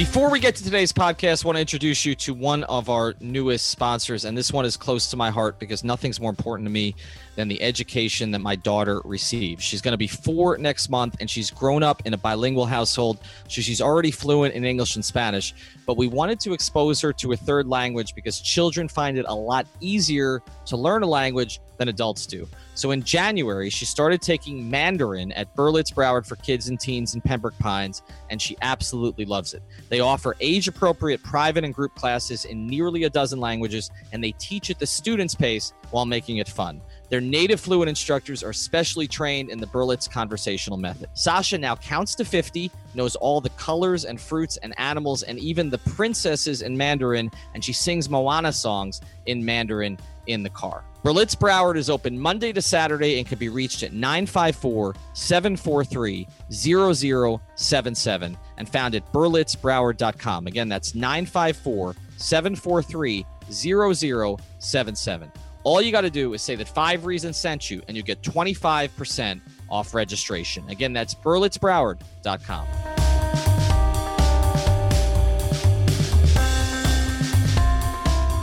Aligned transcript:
Before 0.00 0.30
we 0.30 0.40
get 0.40 0.56
to 0.56 0.64
today's 0.64 0.94
podcast, 0.94 1.44
I 1.44 1.48
want 1.48 1.56
to 1.56 1.60
introduce 1.60 2.06
you 2.06 2.14
to 2.14 2.32
one 2.32 2.64
of 2.64 2.88
our 2.88 3.14
newest 3.20 3.66
sponsors. 3.66 4.24
And 4.24 4.36
this 4.36 4.50
one 4.50 4.64
is 4.64 4.74
close 4.74 5.10
to 5.10 5.16
my 5.18 5.28
heart 5.28 5.58
because 5.58 5.84
nothing's 5.84 6.18
more 6.18 6.30
important 6.30 6.66
to 6.66 6.70
me 6.70 6.94
than 7.40 7.48
the 7.48 7.62
education 7.62 8.30
that 8.32 8.40
my 8.40 8.54
daughter 8.54 9.00
receives. 9.02 9.64
She's 9.64 9.80
going 9.80 9.92
to 9.92 9.98
be 9.98 10.06
four 10.06 10.58
next 10.58 10.90
month 10.90 11.16
and 11.20 11.30
she's 11.30 11.50
grown 11.50 11.82
up 11.82 12.02
in 12.04 12.12
a 12.12 12.18
bilingual 12.18 12.66
household. 12.66 13.18
So 13.48 13.62
she's 13.62 13.80
already 13.80 14.10
fluent 14.10 14.52
in 14.54 14.66
English 14.66 14.94
and 14.96 15.02
Spanish. 15.04 15.54
But 15.86 15.96
we 15.96 16.06
wanted 16.06 16.38
to 16.40 16.52
expose 16.52 17.00
her 17.00 17.14
to 17.14 17.32
a 17.32 17.36
third 17.36 17.66
language 17.66 18.14
because 18.14 18.40
children 18.40 18.88
find 18.88 19.16
it 19.16 19.24
a 19.26 19.34
lot 19.34 19.66
easier 19.80 20.42
to 20.66 20.76
learn 20.76 21.02
a 21.02 21.06
language 21.06 21.60
than 21.78 21.88
adults 21.88 22.26
do. 22.26 22.46
So 22.74 22.90
in 22.90 23.02
January, 23.02 23.70
she 23.70 23.86
started 23.86 24.20
taking 24.20 24.70
Mandarin 24.70 25.32
at 25.32 25.54
Berlitz 25.56 25.92
Broward 25.92 26.26
for 26.26 26.36
kids 26.36 26.68
and 26.68 26.78
teens 26.78 27.14
in 27.14 27.22
Pembroke 27.22 27.58
Pines, 27.58 28.02
and 28.28 28.40
she 28.40 28.56
absolutely 28.60 29.24
loves 29.24 29.54
it. 29.54 29.62
They 29.88 30.00
offer 30.00 30.36
age 30.40 30.68
appropriate 30.68 31.22
private 31.22 31.64
and 31.64 31.74
group 31.74 31.94
classes 31.94 32.44
in 32.44 32.66
nearly 32.66 33.04
a 33.04 33.10
dozen 33.10 33.40
languages, 33.40 33.90
and 34.12 34.22
they 34.22 34.32
teach 34.32 34.70
at 34.70 34.78
the 34.78 34.86
student's 34.86 35.34
pace 35.34 35.72
while 35.90 36.06
making 36.06 36.36
it 36.36 36.48
fun. 36.48 36.82
Their 37.10 37.20
native 37.20 37.60
fluent 37.60 37.88
instructors 37.88 38.42
are 38.44 38.52
specially 38.52 39.08
trained 39.08 39.50
in 39.50 39.58
the 39.58 39.66
Berlitz 39.66 40.08
conversational 40.08 40.78
method. 40.78 41.08
Sasha 41.14 41.58
now 41.58 41.74
counts 41.74 42.14
to 42.14 42.24
50, 42.24 42.70
knows 42.94 43.16
all 43.16 43.40
the 43.40 43.50
colors 43.50 44.04
and 44.04 44.20
fruits 44.20 44.56
and 44.58 44.72
animals 44.78 45.24
and 45.24 45.38
even 45.38 45.70
the 45.70 45.78
princesses 45.78 46.62
in 46.62 46.76
Mandarin, 46.76 47.30
and 47.54 47.64
she 47.64 47.72
sings 47.72 48.08
Moana 48.08 48.52
songs 48.52 49.00
in 49.26 49.44
Mandarin 49.44 49.98
in 50.28 50.44
the 50.44 50.50
car. 50.50 50.84
Berlitz 51.04 51.34
Broward 51.34 51.76
is 51.76 51.90
open 51.90 52.18
Monday 52.18 52.52
to 52.52 52.62
Saturday 52.62 53.18
and 53.18 53.26
can 53.26 53.38
be 53.38 53.48
reached 53.48 53.82
at 53.82 53.92
954 53.92 54.94
743 55.14 56.28
0077 56.50 58.38
and 58.58 58.68
found 58.68 58.94
at 58.94 59.12
berlitzbroward.com. 59.12 60.46
Again, 60.46 60.68
that's 60.68 60.94
954 60.94 61.96
743 62.18 63.26
0077. 63.50 65.32
All 65.62 65.82
you 65.82 65.92
got 65.92 66.02
to 66.02 66.10
do 66.10 66.32
is 66.34 66.42
say 66.42 66.56
that 66.56 66.68
Five 66.68 67.04
Reasons 67.04 67.36
sent 67.36 67.70
you, 67.70 67.82
and 67.88 67.96
you 67.96 68.02
get 68.02 68.22
25% 68.22 69.40
off 69.68 69.94
registration. 69.94 70.68
Again, 70.68 70.92
that's 70.92 71.14
berlitzbroward.com. 71.14 72.99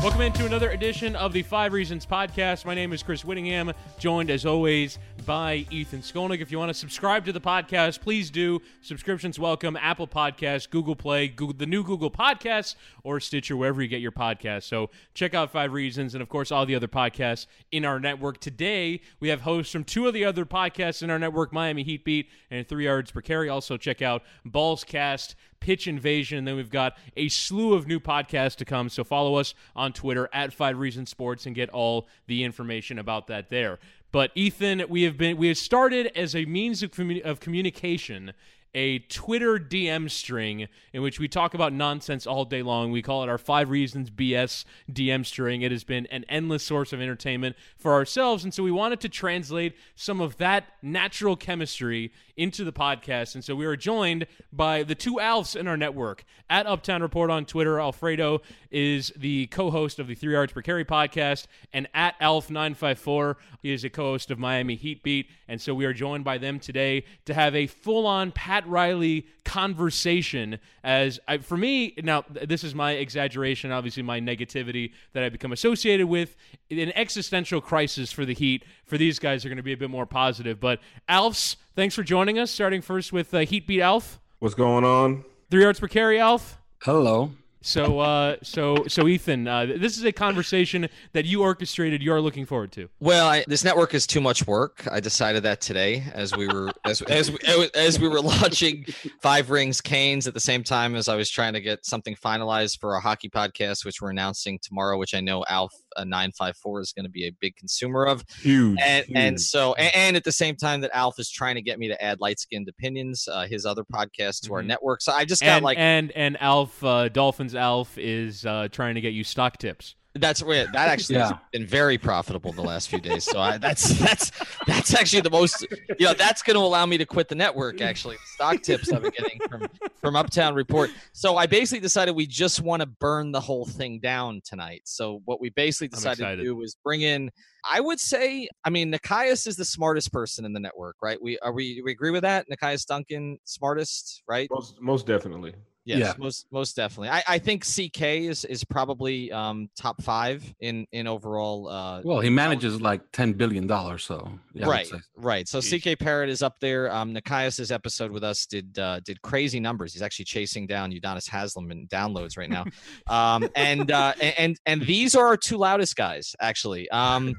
Welcome 0.08 0.22
into 0.22 0.46
another 0.46 0.70
edition 0.70 1.18
of 1.18 1.34
the 1.34 1.44
Five 1.44 1.74
Reasons 1.74 2.06
Podcast. 2.06 2.64
My 2.64 2.74
name 2.74 2.94
is 2.94 3.04
Chris 3.04 3.26
Whittingham, 3.26 3.74
joined 4.00 4.32
as 4.32 4.46
always 4.46 5.00
by 5.26 5.66
Ethan 5.70 6.00
Skolnick. 6.00 6.40
If 6.40 6.50
you 6.50 6.58
want 6.58 6.70
to 6.70 6.74
subscribe 6.74 7.26
to 7.26 7.34
the 7.34 7.42
podcast, 7.42 8.00
please 8.00 8.32
do. 8.32 8.62
Subscriptions 8.80 9.38
welcome. 9.38 9.76
Apple 9.76 10.08
Podcasts, 10.08 10.70
Google 10.70 10.96
Play, 10.96 11.28
Google, 11.28 11.58
the 11.58 11.66
new 11.66 11.84
Google 11.84 12.10
Podcasts, 12.10 12.76
or 13.04 13.20
Stitcher, 13.20 13.58
wherever 13.58 13.82
you 13.82 13.90
get 13.90 14.00
your 14.00 14.14
podcasts. 14.14 14.64
So 14.64 14.92
check 15.14 15.34
out 15.34 15.52
Five 15.52 15.74
Reasons 15.74 16.16
and, 16.16 16.22
of 16.22 16.30
course, 16.30 16.54
all 16.54 16.66
the 16.66 16.76
other 16.76 16.88
podcasts 16.88 17.46
in 17.74 17.84
our 17.84 18.00
network. 18.00 18.40
Today, 18.40 19.02
we 19.20 19.28
have 19.28 19.42
hosts 19.42 19.74
from 19.74 19.84
two 19.84 20.08
of 20.08 20.14
the 20.14 20.24
other 20.24 20.46
podcasts 20.46 21.04
in 21.04 21.10
our 21.10 21.20
network, 21.20 21.52
Miami 21.52 21.84
Heat 21.84 22.06
Beat 22.06 22.30
and 22.50 22.66
Three 22.66 22.86
Yards 22.86 23.12
Per 23.12 23.20
Carry. 23.20 23.50
Also, 23.50 23.76
check 23.76 24.02
out 24.02 24.24
Balls 24.46 24.86
Cast 24.86 25.36
Pitch 25.60 25.88
Invasion. 25.88 26.40
And 26.40 26.48
then 26.48 26.56
we've 26.56 26.70
got 26.70 26.98
a 27.16 27.30
slew 27.30 27.74
of 27.74 27.88
new 27.88 28.00
podcasts 28.00 28.56
to 28.58 28.66
come. 28.66 28.90
So 28.90 29.04
follow 29.04 29.36
us 29.36 29.54
on 29.76 29.94
Twitter 29.94 30.30
at 30.34 30.54
Five 30.54 30.78
Reasons 30.78 31.10
Sports 31.10 31.46
and 31.46 31.56
get 31.56 31.70
all 31.70 32.08
the 32.28 32.44
information 32.44 33.00
about 33.00 33.28
that 33.28 33.50
there. 33.50 33.80
But 34.12 34.32
Ethan, 34.36 34.86
we 34.90 35.04
have 35.04 35.18
been 35.18 35.38
we 35.38 35.50
have 35.50 35.58
started 35.58 36.12
as 36.16 36.36
a 36.36 36.46
means 36.46 36.82
of, 36.82 36.92
of 37.24 37.40
communication 37.40 38.34
a 38.78 39.00
Twitter 39.00 39.58
DM 39.58 40.10
string 40.10 40.68
in 40.94 41.02
which 41.02 41.20
we 41.20 41.28
talk 41.28 41.56
about 41.56 41.74
nonsense 41.74 42.28
all 42.28 42.46
day 42.46 42.62
long. 42.62 42.92
We 42.92 43.02
call 43.02 43.24
it 43.24 43.30
our 43.30 43.40
five 43.40 43.72
reasons 43.72 44.12
BS 44.12 44.66
DM 44.92 45.26
string. 45.26 45.64
It 45.64 45.72
has 45.72 45.84
been 45.84 46.06
an 46.08 46.26
endless 46.30 46.64
source 46.64 46.94
of 46.94 47.02
entertainment 47.02 47.56
for 47.76 47.94
ourselves. 47.94 48.44
And 48.44 48.54
so 48.54 48.62
we 48.62 48.72
wanted 48.72 49.00
to 49.00 49.10
translate 49.10 49.76
some 49.96 50.22
of 50.22 50.38
that 50.38 50.66
natural 50.84 51.36
chemistry 51.36 52.12
into 52.38 52.64
the 52.64 52.72
podcast. 52.72 53.34
And 53.34 53.44
so 53.44 53.56
we 53.56 53.66
are 53.66 53.76
joined 53.76 54.28
by 54.54 54.84
the 54.84 54.94
two 54.94 55.16
Alfs 55.16 55.56
in 55.56 55.68
our 55.68 55.76
network. 55.76 56.24
At 56.48 56.68
Uptown 56.68 57.02
Report 57.02 57.32
on 57.32 57.46
Twitter, 57.46 57.80
Alfredo 57.80 58.42
is 58.70 59.12
the 59.18 59.48
co 59.48 59.72
host 59.72 59.98
of 59.98 60.08
the 60.08 60.14
Three 60.14 60.34
Yards 60.34 60.54
Per 60.54 60.62
Carry 60.62 60.86
podcast. 60.86 61.48
And 61.74 61.88
at 61.96 62.18
Alf954, 62.20 63.36
he 63.64 63.74
is 63.74 63.84
a 63.84 63.90
co 63.90 64.12
host 64.12 64.30
of 64.30 64.38
Miami 64.38 64.76
Heat 64.76 65.02
Beat. 65.02 65.30
And 65.48 65.60
so 65.60 65.74
we 65.74 65.86
are 65.86 65.94
joined 65.94 66.24
by 66.24 66.38
them 66.38 66.60
today 66.60 67.06
to 67.26 67.34
have 67.34 67.56
a 67.56 67.66
full 67.66 68.06
on 68.06 68.32
Pat 68.32 68.67
Riley 68.68 69.28
conversation. 69.46 70.60
As 70.84 71.20
I, 71.28 71.38
for 71.40 71.58
me, 71.58 71.94
now 72.04 72.24
this 72.30 72.64
is 72.64 72.76
my 72.76 72.92
exaggeration, 72.94 73.72
obviously 73.72 74.04
my 74.04 74.20
negativity 74.20 74.92
that 75.14 75.24
I 75.24 75.30
become 75.30 75.52
associated 75.52 76.08
with. 76.08 76.36
An 76.70 76.92
existential 76.96 77.62
crisis 77.62 78.12
for 78.12 78.26
the 78.26 78.34
Heat. 78.34 78.64
For 78.86 78.98
these 78.98 79.20
guys, 79.20 79.46
are 79.46 79.50
going 79.50 79.58
to 79.58 79.64
be 79.64 79.74
a 79.74 79.78
bit 79.78 79.90
more 79.90 80.06
positive. 80.06 80.60
But 80.60 80.80
Alfs, 81.10 81.56
thanks 81.76 81.96
for 81.96 82.04
joining 82.04 82.40
us. 82.40 82.52
Starting 82.52 82.82
first 82.82 83.12
with 83.12 83.34
uh, 83.34 83.40
Heat 83.40 83.68
Beat 83.68 83.82
Alf. 83.82 84.20
What's 84.40 84.56
going 84.56 84.84
on? 84.84 85.26
Three 85.50 85.64
yards 85.64 85.80
per 85.80 85.88
carry, 85.88 86.20
Alf. 86.20 86.58
Hello. 86.84 87.32
So, 87.62 88.00
uh, 88.00 88.38
so, 88.44 88.86
so, 88.88 89.08
Ethan, 89.08 89.48
uh, 89.48 89.66
this 89.66 89.98
is 89.98 90.06
a 90.06 90.12
conversation 90.12 90.88
that 91.14 91.26
you 91.26 91.42
orchestrated. 91.42 92.02
You're 92.02 92.22
looking 92.22 92.46
forward 92.46 92.72
to. 92.74 92.88
Well, 93.00 93.28
I, 93.28 93.44
this 93.48 93.64
network 93.64 93.94
is 93.94 94.08
too 94.08 94.22
much 94.22 94.48
work. 94.48 94.88
I 94.90 95.00
decided 95.00 95.44
that 95.44 95.60
today 95.60 96.06
as 96.14 96.36
we 96.36 96.48
were 96.48 96.72
as 96.90 97.02
as 97.04 97.32
we, 97.32 97.38
as 97.76 98.00
we 98.00 98.08
were 98.08 98.22
launching 98.22 98.86
Five 99.22 99.50
Rings 99.50 99.82
Canes 99.82 100.28
at 100.28 100.34
the 100.34 100.40
same 100.40 100.64
time 100.64 100.96
as 100.96 101.08
I 101.08 101.16
was 101.16 101.30
trying 101.30 101.54
to 101.54 101.62
get 101.62 101.86
something 101.86 102.16
finalized 102.16 102.80
for 102.80 102.96
our 102.96 103.02
hockey 103.02 103.30
podcast, 103.30 103.86
which 103.86 104.02
we're 104.02 104.10
announcing 104.12 104.60
tomorrow. 104.62 104.98
Which 104.98 105.14
I 105.14 105.22
know 105.22 105.44
Alf 105.50 105.74
uh, 105.96 106.04
nine 106.04 106.32
five 106.32 106.56
four 106.58 106.80
is 106.82 106.94
going 106.94 107.06
to 107.06 107.12
be 107.12 107.28
a 107.28 107.32
big 107.40 107.56
consumer 107.56 108.06
of. 108.06 108.24
Huge. 108.40 108.78
And 108.84 109.06
huge. 109.06 109.18
and 109.18 109.42
so 109.42 109.74
and, 109.76 109.92
and, 109.96 110.18
at 110.18 110.24
the 110.24 110.32
same 110.32 110.56
time 110.56 110.82
that 110.82 110.92
Alf 110.94 111.20
is 111.20 111.30
trying 111.30 111.56
to 111.56 111.62
get 111.62 111.80
me 111.80 111.88
to 111.88 112.04
add 112.04 112.20
light 112.20 112.40
skinned 112.40 112.68
opinions, 112.70 113.28
uh, 113.32 113.48
his 113.48 113.66
other 113.66 113.84
podcast 113.84 114.42
to 114.44 114.54
our 114.54 114.62
Mhm. 114.62 114.68
network. 114.68 115.02
So 115.02 115.12
I 115.12 115.26
just 115.26 115.42
got 115.42 115.58
And 115.58 115.64
like 115.66 115.78
and 115.78 116.12
and 116.12 116.38
Alf 116.42 116.84
uh, 116.84 117.10
Dolphins 117.10 117.56
Alf 117.56 117.98
is 117.98 118.46
uh, 118.46 118.68
trying 118.72 118.96
to 118.96 119.02
get 119.02 119.14
you 119.14 119.24
stock 119.24 119.58
tips. 119.58 119.96
That's 120.22 120.44
where 120.44 120.66
that 120.66 120.90
actually 120.90 121.20
has 121.20 121.34
been 121.52 121.66
very 121.66 121.98
profitable 121.98 122.52
the 122.52 122.62
last 122.62 122.90
few 122.90 123.00
days. 123.00 123.24
So 123.24 123.40
I, 123.40 123.58
that's 123.58 123.90
that's 124.00 124.32
that's 124.66 124.94
actually 124.94 125.22
the 125.22 125.30
most 125.30 125.66
you 126.00 126.06
know 126.08 126.14
that's 126.14 126.42
going 126.42 126.56
to 126.56 126.62
allow 126.62 126.86
me 126.86 126.98
to 126.98 127.06
quit 127.06 127.30
the 127.30 127.36
network. 127.36 127.82
Actually, 127.82 128.16
the 128.16 128.28
stock 128.34 128.62
tips 128.62 128.92
I've 128.92 129.02
been 129.02 129.12
getting 129.12 129.40
from 129.50 129.68
from 130.02 130.16
Uptown 130.16 130.56
Report. 130.56 130.90
So 131.14 131.38
I 131.38 131.46
basically 131.46 131.82
decided 131.82 132.16
we 132.16 132.28
just 132.28 132.62
want 132.62 132.82
to 132.82 132.86
burn 132.86 133.32
the 133.32 133.42
whole 133.42 133.66
thing 133.66 134.00
down 134.00 134.42
tonight. 134.44 134.82
So 134.86 135.22
what 135.26 135.42
we 135.42 135.50
basically 135.50 135.90
decided 135.90 136.26
to 136.26 136.44
do 136.44 136.56
was 136.56 136.76
bring 136.84 137.02
in. 137.02 137.32
I 137.70 137.82
would 137.82 138.00
say, 138.00 138.48
I 138.64 138.70
mean, 138.70 138.94
Nikias 138.94 139.46
is 139.46 139.58
the 139.58 139.66
smartest 139.66 140.14
person 140.14 140.46
in 140.46 140.54
the 140.54 140.60
network, 140.60 140.96
right? 141.02 141.22
We 141.22 141.38
are 141.40 141.52
we 141.52 141.82
we 141.84 141.92
agree 141.92 142.12
with 142.12 142.22
that. 142.22 142.46
Nikias 142.50 142.86
Duncan, 142.86 143.40
smartest, 143.44 144.24
right? 144.28 144.48
most, 144.52 144.82
most 144.82 145.06
definitely. 145.06 145.54
Yes, 145.88 146.00
Yeah. 146.00 146.14
most 146.18 146.48
most 146.52 146.76
definitely. 146.76 147.08
I, 147.10 147.24
I 147.26 147.40
think 147.40 147.64
CK 147.64 148.02
is 148.28 148.44
is 148.44 148.66
probably 148.66 149.32
um 149.32 149.70
top 149.78 150.04
five 150.04 150.44
in 150.60 150.86
in 150.92 151.08
overall. 151.08 151.70
Uh, 151.70 152.02
Well, 152.04 152.20
he 152.20 152.30
manages 152.30 152.82
like 152.82 153.02
ten 153.14 153.32
billion 153.32 153.68
dollars, 153.68 154.04
so 154.04 154.30
yeah, 154.54 154.68
right, 154.68 154.92
right. 155.16 155.48
So 155.48 155.60
Jeez. 155.60 155.96
CK 155.96 155.98
Parrott 155.98 156.30
is 156.30 156.42
up 156.42 156.60
there. 156.60 156.92
Um, 156.92 157.14
Nikias's 157.14 157.72
episode 157.72 158.12
with 158.12 158.26
us 158.26 158.46
did 158.46 158.78
uh, 158.78 159.00
did 159.00 159.22
crazy 159.22 159.62
numbers. 159.62 159.94
He's 159.94 160.02
actually 160.02 160.26
chasing 160.26 160.68
down 160.68 160.92
Udonis 160.92 161.30
Haslem 161.30 161.72
in 161.72 161.88
downloads 161.88 162.38
right 162.38 162.50
now. 162.50 162.66
um, 163.08 163.48
and 163.56 163.90
uh, 163.90 164.12
and 164.38 164.58
and 164.66 164.82
these 164.82 165.16
are 165.16 165.26
our 165.28 165.38
two 165.38 165.58
loudest 165.58 165.96
guys 165.96 166.36
actually. 166.42 166.90
Um, 166.90 167.34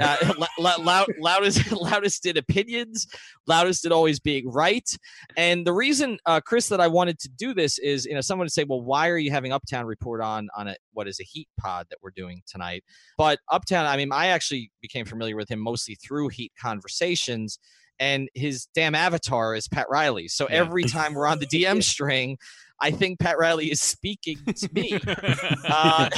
uh, 0.00 0.34
loud, 0.58 0.80
loud, 0.80 1.06
loudest 1.20 1.70
loudest 1.80 2.22
did 2.22 2.36
opinions, 2.36 3.06
loudest 3.46 3.82
did 3.82 3.92
always 3.92 4.18
being 4.20 4.50
right. 4.50 4.88
And 5.36 5.66
the 5.66 5.72
reason, 5.72 6.18
uh, 6.26 6.40
Chris, 6.40 6.68
that 6.68 6.80
I 6.80 6.88
wanted 6.88 7.18
to 7.20 7.28
do 7.28 7.54
this 7.54 7.78
is, 7.78 8.06
you 8.06 8.14
know, 8.14 8.20
someone 8.20 8.44
would 8.46 8.52
say, 8.52 8.64
well, 8.64 8.82
why 8.82 9.08
are 9.08 9.18
you 9.18 9.30
having 9.30 9.52
Uptown 9.52 9.86
report 9.86 10.20
on 10.22 10.48
on 10.56 10.68
a 10.68 10.76
what 10.92 11.06
is 11.08 11.20
a 11.20 11.24
Heat 11.24 11.48
pod 11.58 11.86
that 11.90 11.98
we're 12.02 12.10
doing 12.16 12.42
tonight? 12.46 12.84
But 13.18 13.38
Uptown, 13.50 13.86
I 13.86 13.96
mean, 13.96 14.10
I 14.12 14.28
actually 14.28 14.70
became 14.80 15.04
familiar 15.04 15.36
with 15.36 15.50
him 15.50 15.58
mostly 15.60 15.94
through 15.96 16.28
Heat 16.28 16.52
conversations. 16.60 17.58
And 17.98 18.30
his 18.34 18.66
damn 18.74 18.94
avatar 18.94 19.54
is 19.54 19.68
Pat 19.68 19.86
Riley. 19.90 20.26
So 20.28 20.48
Yeah. 20.48 20.56
every 20.56 20.84
time 20.84 21.12
we're 21.12 21.26
on 21.26 21.38
the 21.38 21.46
DM 21.46 21.82
string, 21.84 22.38
I 22.80 22.90
think 22.90 23.18
Pat 23.18 23.38
Riley 23.38 23.70
is 23.70 23.80
speaking 23.80 24.38
to 24.44 24.68
me. 24.72 24.98
Uh, 25.64 26.08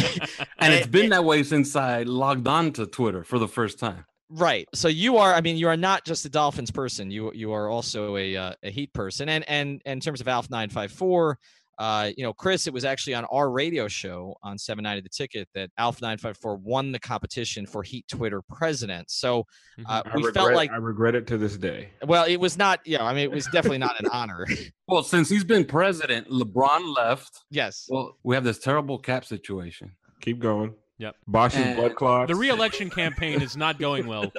And 0.58 0.72
it's 0.72 0.86
been 0.86 1.10
that 1.10 1.24
way 1.24 1.42
since 1.42 1.76
I 1.76 2.02
logged 2.04 2.46
on 2.48 2.72
to 2.74 2.86
Twitter 2.86 3.24
for 3.24 3.38
the 3.38 3.48
first 3.48 3.78
time. 3.78 4.04
Right. 4.30 4.66
So 4.74 4.88
you 4.88 5.18
are. 5.18 5.34
I 5.34 5.40
mean, 5.40 5.56
you 5.56 5.68
are 5.68 5.76
not 5.76 6.04
just 6.04 6.24
a 6.24 6.30
Dolphins 6.30 6.70
person. 6.70 7.10
You 7.10 7.32
you 7.34 7.52
are 7.52 7.68
also 7.68 8.16
a 8.16 8.36
uh, 8.36 8.52
a 8.62 8.70
Heat 8.70 8.92
person. 8.94 9.28
And 9.28 9.44
and, 9.48 9.82
and 9.84 9.98
in 9.98 10.00
terms 10.00 10.20
of 10.22 10.28
Alf 10.28 10.48
nine 10.50 10.70
five 10.70 10.90
four, 10.90 11.38
uh, 11.82 12.12
you 12.16 12.22
know, 12.22 12.32
Chris, 12.32 12.68
it 12.68 12.72
was 12.72 12.84
actually 12.84 13.12
on 13.14 13.24
our 13.24 13.50
radio 13.50 13.88
show 13.88 14.36
on 14.44 14.56
seven 14.56 14.84
ninety 14.84 15.00
the 15.00 15.08
ticket 15.08 15.48
that 15.52 15.68
Alpha 15.78 16.00
nine 16.00 16.16
five 16.16 16.36
four 16.36 16.54
won 16.54 16.92
the 16.92 17.00
competition 17.00 17.66
for 17.66 17.82
Heat 17.82 18.06
Twitter 18.06 18.40
president. 18.40 19.10
So 19.10 19.44
uh, 19.86 20.02
we 20.14 20.22
regret, 20.22 20.34
felt 20.34 20.54
like, 20.54 20.70
I 20.70 20.76
regret 20.76 21.16
it 21.16 21.26
to 21.26 21.36
this 21.36 21.56
day. 21.56 21.88
well, 22.06 22.24
it 22.24 22.36
was 22.36 22.56
not. 22.56 22.78
Yeah, 22.86 23.02
I 23.04 23.12
mean, 23.12 23.24
it 23.24 23.32
was 23.32 23.46
definitely 23.46 23.78
not 23.78 23.98
an 23.98 24.06
honor. 24.12 24.46
Well, 24.88 25.02
since 25.02 25.30
he's 25.30 25.44
been 25.44 25.64
president, 25.64 26.28
LeBron 26.28 26.94
left. 26.94 27.44
yes. 27.50 27.86
Well, 27.88 28.18
we 28.24 28.34
have 28.34 28.44
this 28.44 28.58
terrible 28.58 28.98
cap 28.98 29.24
situation. 29.24 29.92
Keep 30.20 30.40
going. 30.40 30.74
Yep. 31.02 31.16
Bosh's 31.26 31.58
And 31.58 31.76
blood 31.76 31.96
clots. 31.96 32.28
the 32.28 32.36
reelection 32.36 32.88
campaign 32.88 33.42
is 33.42 33.56
not 33.56 33.78
going 33.80 34.06
well. 34.06 34.30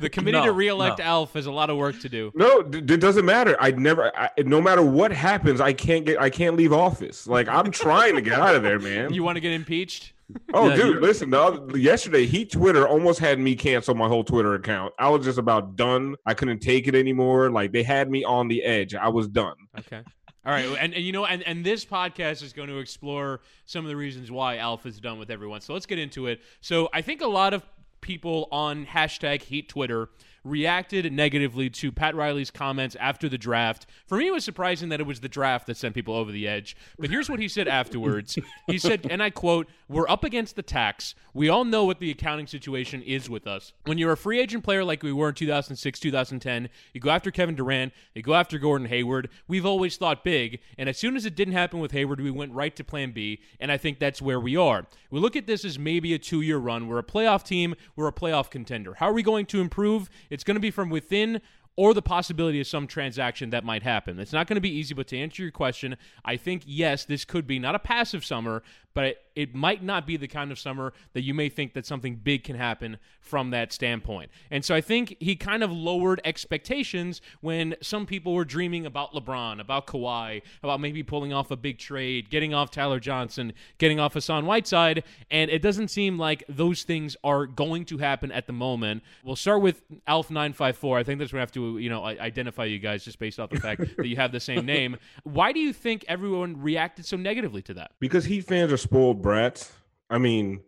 The 0.00 0.10
committee 0.12 0.38
to 0.38 0.46
No, 0.46 0.52
reelect 0.52 0.98
no. 0.98 1.04
Alf 1.06 1.32
has 1.32 1.46
a 1.46 1.50
lot 1.50 1.70
of 1.70 1.78
work 1.78 1.98
to 2.00 2.08
do. 2.10 2.30
No, 2.34 2.62
d- 2.62 2.78
it 2.92 3.00
doesn't 3.00 3.24
matter. 3.24 3.56
I 3.58 3.70
never. 3.70 4.14
I, 4.14 4.28
no 4.44 4.60
matter 4.60 4.82
what 4.82 5.12
happens, 5.12 5.62
I 5.62 5.72
can't 5.72 6.04
get. 6.04 6.20
I 6.20 6.28
can't 6.28 6.56
leave 6.56 6.74
office. 6.74 7.26
Like 7.26 7.48
I'm 7.48 7.70
trying 7.70 8.16
to 8.16 8.20
get 8.20 8.34
out 8.38 8.54
of 8.54 8.62
there, 8.62 8.78
man. 8.78 9.14
You 9.14 9.22
want 9.22 9.36
to 9.36 9.40
get 9.40 9.52
impeached? 9.52 10.12
oh, 10.54 10.68
Yeah, 10.68 10.76
dude, 10.76 11.02
listen. 11.02 11.30
The 11.30 11.40
other, 11.40 11.76
yesterday, 11.78 12.24
he 12.26 12.44
Twitter 12.44 12.86
almost 12.86 13.18
had 13.18 13.40
me 13.40 13.56
cancel 13.56 13.94
my 13.96 14.06
whole 14.06 14.22
Twitter 14.22 14.54
account. 14.54 14.92
I 14.98 15.08
was 15.08 15.24
just 15.24 15.38
about 15.38 15.74
done. 15.74 16.14
I 16.26 16.34
couldn't 16.34 16.60
take 16.60 16.86
it 16.86 16.94
anymore. 16.94 17.50
Like 17.50 17.72
they 17.72 17.82
had 17.82 18.10
me 18.10 18.22
on 18.24 18.46
the 18.46 18.62
edge. 18.62 18.94
I 18.94 19.08
was 19.08 19.26
done. 19.26 19.56
Okay. 19.78 20.02
All 20.44 20.52
right, 20.52 20.64
and, 20.64 20.94
and 20.94 21.04
you 21.04 21.12
know, 21.12 21.26
and, 21.26 21.42
and 21.42 21.64
this 21.64 21.84
podcast 21.84 22.42
is 22.42 22.54
going 22.54 22.68
to 22.68 22.78
explore 22.78 23.40
some 23.66 23.84
of 23.84 23.90
the 23.90 23.96
reasons 23.96 24.30
why 24.30 24.56
Alf 24.56 24.86
is 24.86 24.98
done 24.98 25.18
with 25.18 25.30
everyone. 25.30 25.60
So 25.60 25.74
let's 25.74 25.84
get 25.84 25.98
into 25.98 26.28
it. 26.28 26.40
So 26.62 26.88
I 26.94 27.02
think 27.02 27.20
a 27.20 27.26
lot 27.26 27.52
of 27.52 27.62
people 28.00 28.48
on 28.50 28.86
hashtag 28.86 29.42
Heat 29.42 29.68
Twitter 29.68 30.08
reacted 30.44 31.12
negatively 31.12 31.70
to 31.70 31.92
Pat 31.92 32.14
Riley's 32.14 32.50
comments 32.50 32.96
after 32.98 33.28
the 33.28 33.38
draft. 33.38 33.86
For 34.06 34.18
me, 34.18 34.28
it 34.28 34.32
was 34.32 34.44
surprising 34.44 34.88
that 34.88 35.00
it 35.00 35.06
was 35.06 35.20
the 35.20 35.28
draft 35.28 35.66
that 35.66 35.76
sent 35.76 35.94
people 35.94 36.14
over 36.14 36.32
the 36.32 36.48
edge. 36.48 36.76
But 36.98 37.10
here's 37.10 37.28
what 37.28 37.38
he 37.38 37.48
said 37.48 37.68
afterwards. 37.68 38.38
He 38.66 38.78
said, 38.78 39.06
and 39.10 39.22
I 39.22 39.30
quote, 39.30 39.68
"We're 39.88 40.08
up 40.08 40.24
against 40.24 40.56
the 40.56 40.62
tax. 40.62 41.14
We 41.34 41.48
all 41.48 41.64
know 41.64 41.84
what 41.84 42.00
the 42.00 42.10
accounting 42.10 42.46
situation 42.46 43.02
is 43.02 43.30
with 43.30 43.46
us. 43.46 43.72
When 43.84 43.98
you're 43.98 44.12
a 44.12 44.16
free 44.16 44.40
agent 44.40 44.64
player 44.64 44.84
like 44.84 45.02
we 45.02 45.12
were 45.12 45.28
in 45.28 45.34
2006, 45.34 46.00
2010, 46.00 46.68
you 46.92 47.00
go 47.00 47.10
after 47.10 47.30
Kevin 47.30 47.54
Durant, 47.54 47.92
you 48.14 48.22
go 48.22 48.34
after 48.34 48.58
Gordon 48.58 48.88
Hayward. 48.88 49.28
We've 49.46 49.66
always 49.66 49.96
thought 49.96 50.24
big, 50.24 50.60
and 50.78 50.88
as 50.88 50.98
soon 50.98 51.16
as 51.16 51.26
it 51.26 51.36
didn't 51.36 51.54
happen 51.54 51.80
with 51.80 51.92
Hayward, 51.92 52.20
we 52.20 52.30
went 52.30 52.52
right 52.52 52.74
to 52.76 52.84
Plan 52.84 53.12
B, 53.12 53.40
and 53.60 53.70
I 53.70 53.76
think 53.76 53.98
that's 53.98 54.20
where 54.20 54.40
we 54.40 54.56
are. 54.56 54.86
We 55.10 55.20
look 55.20 55.36
at 55.36 55.46
this 55.46 55.64
as 55.64 55.78
maybe 55.78 56.14
a 56.14 56.18
two-year 56.18 56.58
run. 56.58 56.88
We're 56.88 56.98
a 56.98 57.04
playoff 57.04 57.44
team. 57.44 57.74
We're 57.96 58.08
a 58.08 58.12
playoff 58.12 58.50
contender. 58.50 58.94
How 58.94 59.08
are 59.08 59.12
we 59.12 59.22
going 59.22 59.46
to 59.46 59.60
improve? 59.60 60.08
It's 60.30 60.44
going 60.44 60.56
to 60.56 60.60
be 60.60 60.70
from 60.70 60.90
within." 60.90 61.40
or 61.76 61.94
the 61.94 62.02
possibility 62.02 62.60
of 62.60 62.66
some 62.66 62.86
transaction 62.86 63.50
that 63.50 63.64
might 63.64 63.82
happen. 63.82 64.18
It's 64.18 64.32
not 64.32 64.46
going 64.46 64.56
to 64.56 64.60
be 64.60 64.68
easy, 64.68 64.92
but 64.92 65.06
to 65.06 65.18
answer 65.18 65.42
your 65.42 65.52
question, 65.52 65.96
I 66.24 66.36
think 66.36 66.62
yes, 66.66 67.04
this 67.04 67.24
could 67.24 67.46
be 67.46 67.58
not 67.58 67.74
a 67.74 67.78
passive 67.78 68.24
summer, 68.24 68.62
but 68.94 69.16
it, 69.34 69.54
might 69.54 69.82
not 69.82 70.06
be 70.06 70.16
the 70.16 70.28
kind 70.28 70.52
of 70.52 70.58
summer 70.58 70.92
that 71.12 71.22
you 71.22 71.34
may 71.34 71.48
think 71.48 71.72
that 71.74 71.84
something 71.84 72.14
big 72.16 72.44
can 72.44 72.56
happen 72.56 72.98
from 73.20 73.50
that 73.50 73.72
standpoint. 73.72 74.30
And 74.50 74.64
so 74.64 74.74
I 74.74 74.80
think 74.80 75.16
he 75.18 75.34
kind 75.34 75.62
of 75.62 75.72
lowered 75.72 76.20
expectations 76.24 77.20
when 77.40 77.74
some 77.82 78.06
people 78.06 78.32
were 78.34 78.44
dreaming 78.44 78.86
about 78.86 79.12
LeBron, 79.12 79.60
about 79.60 79.86
Kawhi, 79.86 80.42
about 80.62 80.80
maybe 80.80 81.02
pulling 81.02 81.32
off 81.32 81.50
a 81.50 81.56
big 81.56 81.78
trade, 81.78 82.30
getting 82.30 82.54
off 82.54 82.70
Tyler 82.70 83.00
Johnson, 83.00 83.52
getting 83.78 83.98
off 83.98 84.14
Hassan 84.14 84.46
Whiteside, 84.46 85.04
and 85.30 85.50
it 85.50 85.62
doesn't 85.62 85.88
seem 85.88 86.18
like 86.18 86.44
those 86.48 86.82
things 86.82 87.16
are 87.24 87.46
going 87.46 87.84
to 87.86 87.98
happen 87.98 88.30
at 88.32 88.46
the 88.46 88.52
moment. 88.52 89.02
We'll 89.24 89.36
start 89.36 89.62
with 89.62 89.82
Alf 90.06 90.30
nine 90.30 90.52
five 90.52 90.76
four. 90.76 90.98
I 90.98 91.02
think 91.02 91.18
that's 91.18 91.32
where 91.32 91.38
we 91.38 91.42
have 91.42 91.52
to 91.52 91.78
you 91.78 91.90
know 91.90 92.04
identify 92.04 92.66
you 92.66 92.78
guys 92.78 93.04
just 93.04 93.18
based 93.18 93.40
off 93.40 93.50
the 93.50 93.60
fact 93.60 93.82
that 93.96 94.06
you 94.06 94.16
have 94.16 94.32
the 94.32 94.40
same 94.40 94.64
name. 94.64 94.96
Why 95.24 95.52
do 95.52 95.60
you 95.60 95.72
think 95.72 96.04
everyone 96.08 96.60
reacted 96.60 97.04
so 97.04 97.16
negatively 97.16 97.62
to 97.62 97.74
that? 97.74 97.92
because 98.10 98.24
Heat 98.24 98.44
fans 98.44 98.72
are 98.72 98.76
spoiled 98.80 99.22
brats. 99.22 99.72
I 100.08 100.18
mean, 100.18 100.60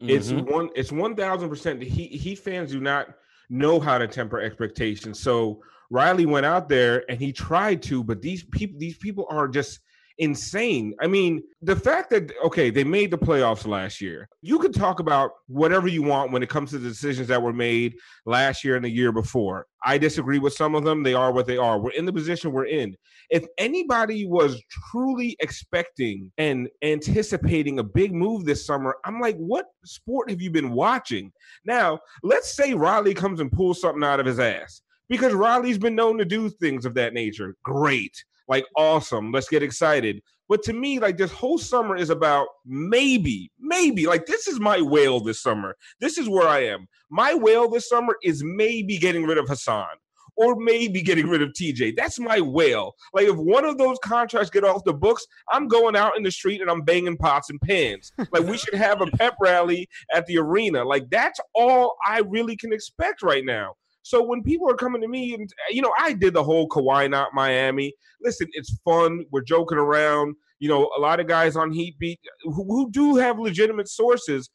it's 0.00 0.30
Mhm. 0.32 0.50
one. 0.50 0.70
It's 0.74 0.92
one 0.92 1.14
thousand 1.16 1.48
percent. 1.48 1.82
Heat 1.82 2.12
Heat 2.12 2.38
fans 2.38 2.70
do 2.70 2.80
not 2.80 3.08
know 3.48 3.78
how 3.80 3.98
to 3.98 4.06
temper 4.06 4.40
expectations. 4.40 5.20
So 5.20 5.62
Riley 5.90 6.26
went 6.26 6.46
out 6.46 6.68
there 6.68 7.04
and 7.08 7.20
he 7.20 7.32
tried 7.32 7.82
to, 7.84 8.02
but 8.02 8.20
these 8.20 8.42
people, 8.44 8.78
these 8.78 8.98
people 8.98 9.26
are 9.30 9.48
just 9.48 9.80
insane. 10.18 10.94
I 11.00 11.06
mean, 11.06 11.42
the 11.62 11.76
fact 11.76 12.10
that 12.10 12.32
okay, 12.44 12.70
they 12.70 12.84
made 12.84 13.10
the 13.10 13.18
playoffs 13.18 13.66
last 13.66 14.00
year. 14.00 14.28
You 14.40 14.58
could 14.58 14.74
talk 14.74 15.00
about 15.00 15.32
whatever 15.46 15.88
you 15.88 16.02
want 16.02 16.32
when 16.32 16.42
it 16.42 16.48
comes 16.48 16.70
to 16.70 16.78
the 16.78 16.88
decisions 16.88 17.28
that 17.28 17.42
were 17.42 17.52
made 17.52 17.94
last 18.24 18.64
year 18.64 18.76
and 18.76 18.84
the 18.84 18.90
year 18.90 19.12
before. 19.12 19.66
I 19.84 19.98
disagree 19.98 20.38
with 20.38 20.54
some 20.54 20.74
of 20.74 20.84
them. 20.84 21.02
They 21.02 21.14
are 21.14 21.32
what 21.32 21.46
they 21.46 21.56
are. 21.56 21.78
We're 21.78 21.90
in 21.90 22.06
the 22.06 22.12
position 22.12 22.52
we're 22.52 22.66
in. 22.66 22.96
If 23.30 23.46
anybody 23.58 24.26
was 24.26 24.60
truly 24.90 25.36
expecting 25.40 26.32
and 26.38 26.68
anticipating 26.82 27.78
a 27.78 27.84
big 27.84 28.12
move 28.12 28.44
this 28.44 28.66
summer, 28.66 28.96
I'm 29.04 29.20
like, 29.20 29.36
what 29.36 29.66
sport 29.84 30.30
have 30.30 30.40
you 30.40 30.50
been 30.50 30.72
watching? 30.72 31.32
Now, 31.64 32.00
let's 32.22 32.54
say 32.54 32.74
Riley 32.74 33.14
comes 33.14 33.40
and 33.40 33.52
pulls 33.52 33.80
something 33.80 34.04
out 34.04 34.20
of 34.20 34.26
his 34.26 34.38
ass 34.38 34.82
because 35.08 35.34
Riley's 35.34 35.78
been 35.78 35.94
known 35.94 36.18
to 36.18 36.24
do 36.24 36.48
things 36.48 36.84
of 36.84 36.94
that 36.94 37.14
nature. 37.14 37.54
Great. 37.62 38.24
Like, 38.48 38.66
awesome. 38.76 39.32
Let's 39.32 39.48
get 39.48 39.62
excited. 39.62 40.22
But 40.48 40.62
to 40.64 40.72
me, 40.72 41.00
like, 41.00 41.16
this 41.16 41.32
whole 41.32 41.58
summer 41.58 41.96
is 41.96 42.10
about 42.10 42.46
maybe, 42.64 43.50
maybe, 43.58 44.06
like, 44.06 44.26
this 44.26 44.46
is 44.46 44.60
my 44.60 44.80
whale 44.80 45.18
this 45.18 45.42
summer. 45.42 45.76
This 46.00 46.18
is 46.18 46.28
where 46.28 46.46
I 46.46 46.64
am. 46.66 46.86
My 47.10 47.34
whale 47.34 47.68
this 47.68 47.88
summer 47.88 48.16
is 48.22 48.44
maybe 48.44 48.96
getting 48.98 49.24
rid 49.24 49.38
of 49.38 49.48
Hassan 49.48 49.88
or 50.36 50.54
maybe 50.54 51.02
getting 51.02 51.28
rid 51.28 51.42
of 51.42 51.48
TJ. 51.48 51.96
That's 51.96 52.20
my 52.20 52.40
whale. 52.40 52.94
Like, 53.12 53.26
if 53.26 53.36
one 53.36 53.64
of 53.64 53.78
those 53.78 53.98
contracts 54.04 54.50
get 54.50 54.64
off 54.64 54.84
the 54.84 54.92
books, 54.92 55.26
I'm 55.50 55.66
going 55.66 55.96
out 55.96 56.16
in 56.16 56.22
the 56.22 56.30
street 56.30 56.60
and 56.60 56.70
I'm 56.70 56.82
banging 56.82 57.16
pots 57.16 57.50
and 57.50 57.60
pans. 57.60 58.12
Like, 58.30 58.44
we 58.44 58.58
should 58.58 58.74
have 58.74 59.00
a 59.00 59.06
pep 59.06 59.34
rally 59.40 59.88
at 60.12 60.26
the 60.26 60.38
arena. 60.38 60.84
Like, 60.84 61.10
that's 61.10 61.40
all 61.54 61.96
I 62.06 62.20
really 62.20 62.56
can 62.56 62.72
expect 62.72 63.22
right 63.22 63.44
now. 63.44 63.74
So 64.06 64.22
when 64.22 64.44
people 64.44 64.70
are 64.70 64.76
coming 64.76 65.02
to 65.02 65.08
me, 65.08 65.34
and 65.34 65.50
you 65.68 65.82
know, 65.82 65.92
I 65.98 66.12
did 66.12 66.32
the 66.32 66.44
whole 66.44 66.68
Kawhi 66.68 67.10
not 67.10 67.34
Miami. 67.34 67.92
Listen, 68.22 68.46
it's 68.52 68.78
fun. 68.84 69.24
We're 69.32 69.42
joking 69.42 69.78
around. 69.78 70.36
You 70.60 70.68
know, 70.68 70.88
a 70.96 71.00
lot 71.00 71.18
of 71.18 71.26
guys 71.26 71.56
on 71.56 71.72
Heat 71.72 71.98
Beat 71.98 72.20
who, 72.44 72.52
who 72.52 72.88
do 72.92 73.16
have 73.16 73.40
legitimate 73.40 73.88
sources. 73.88 74.48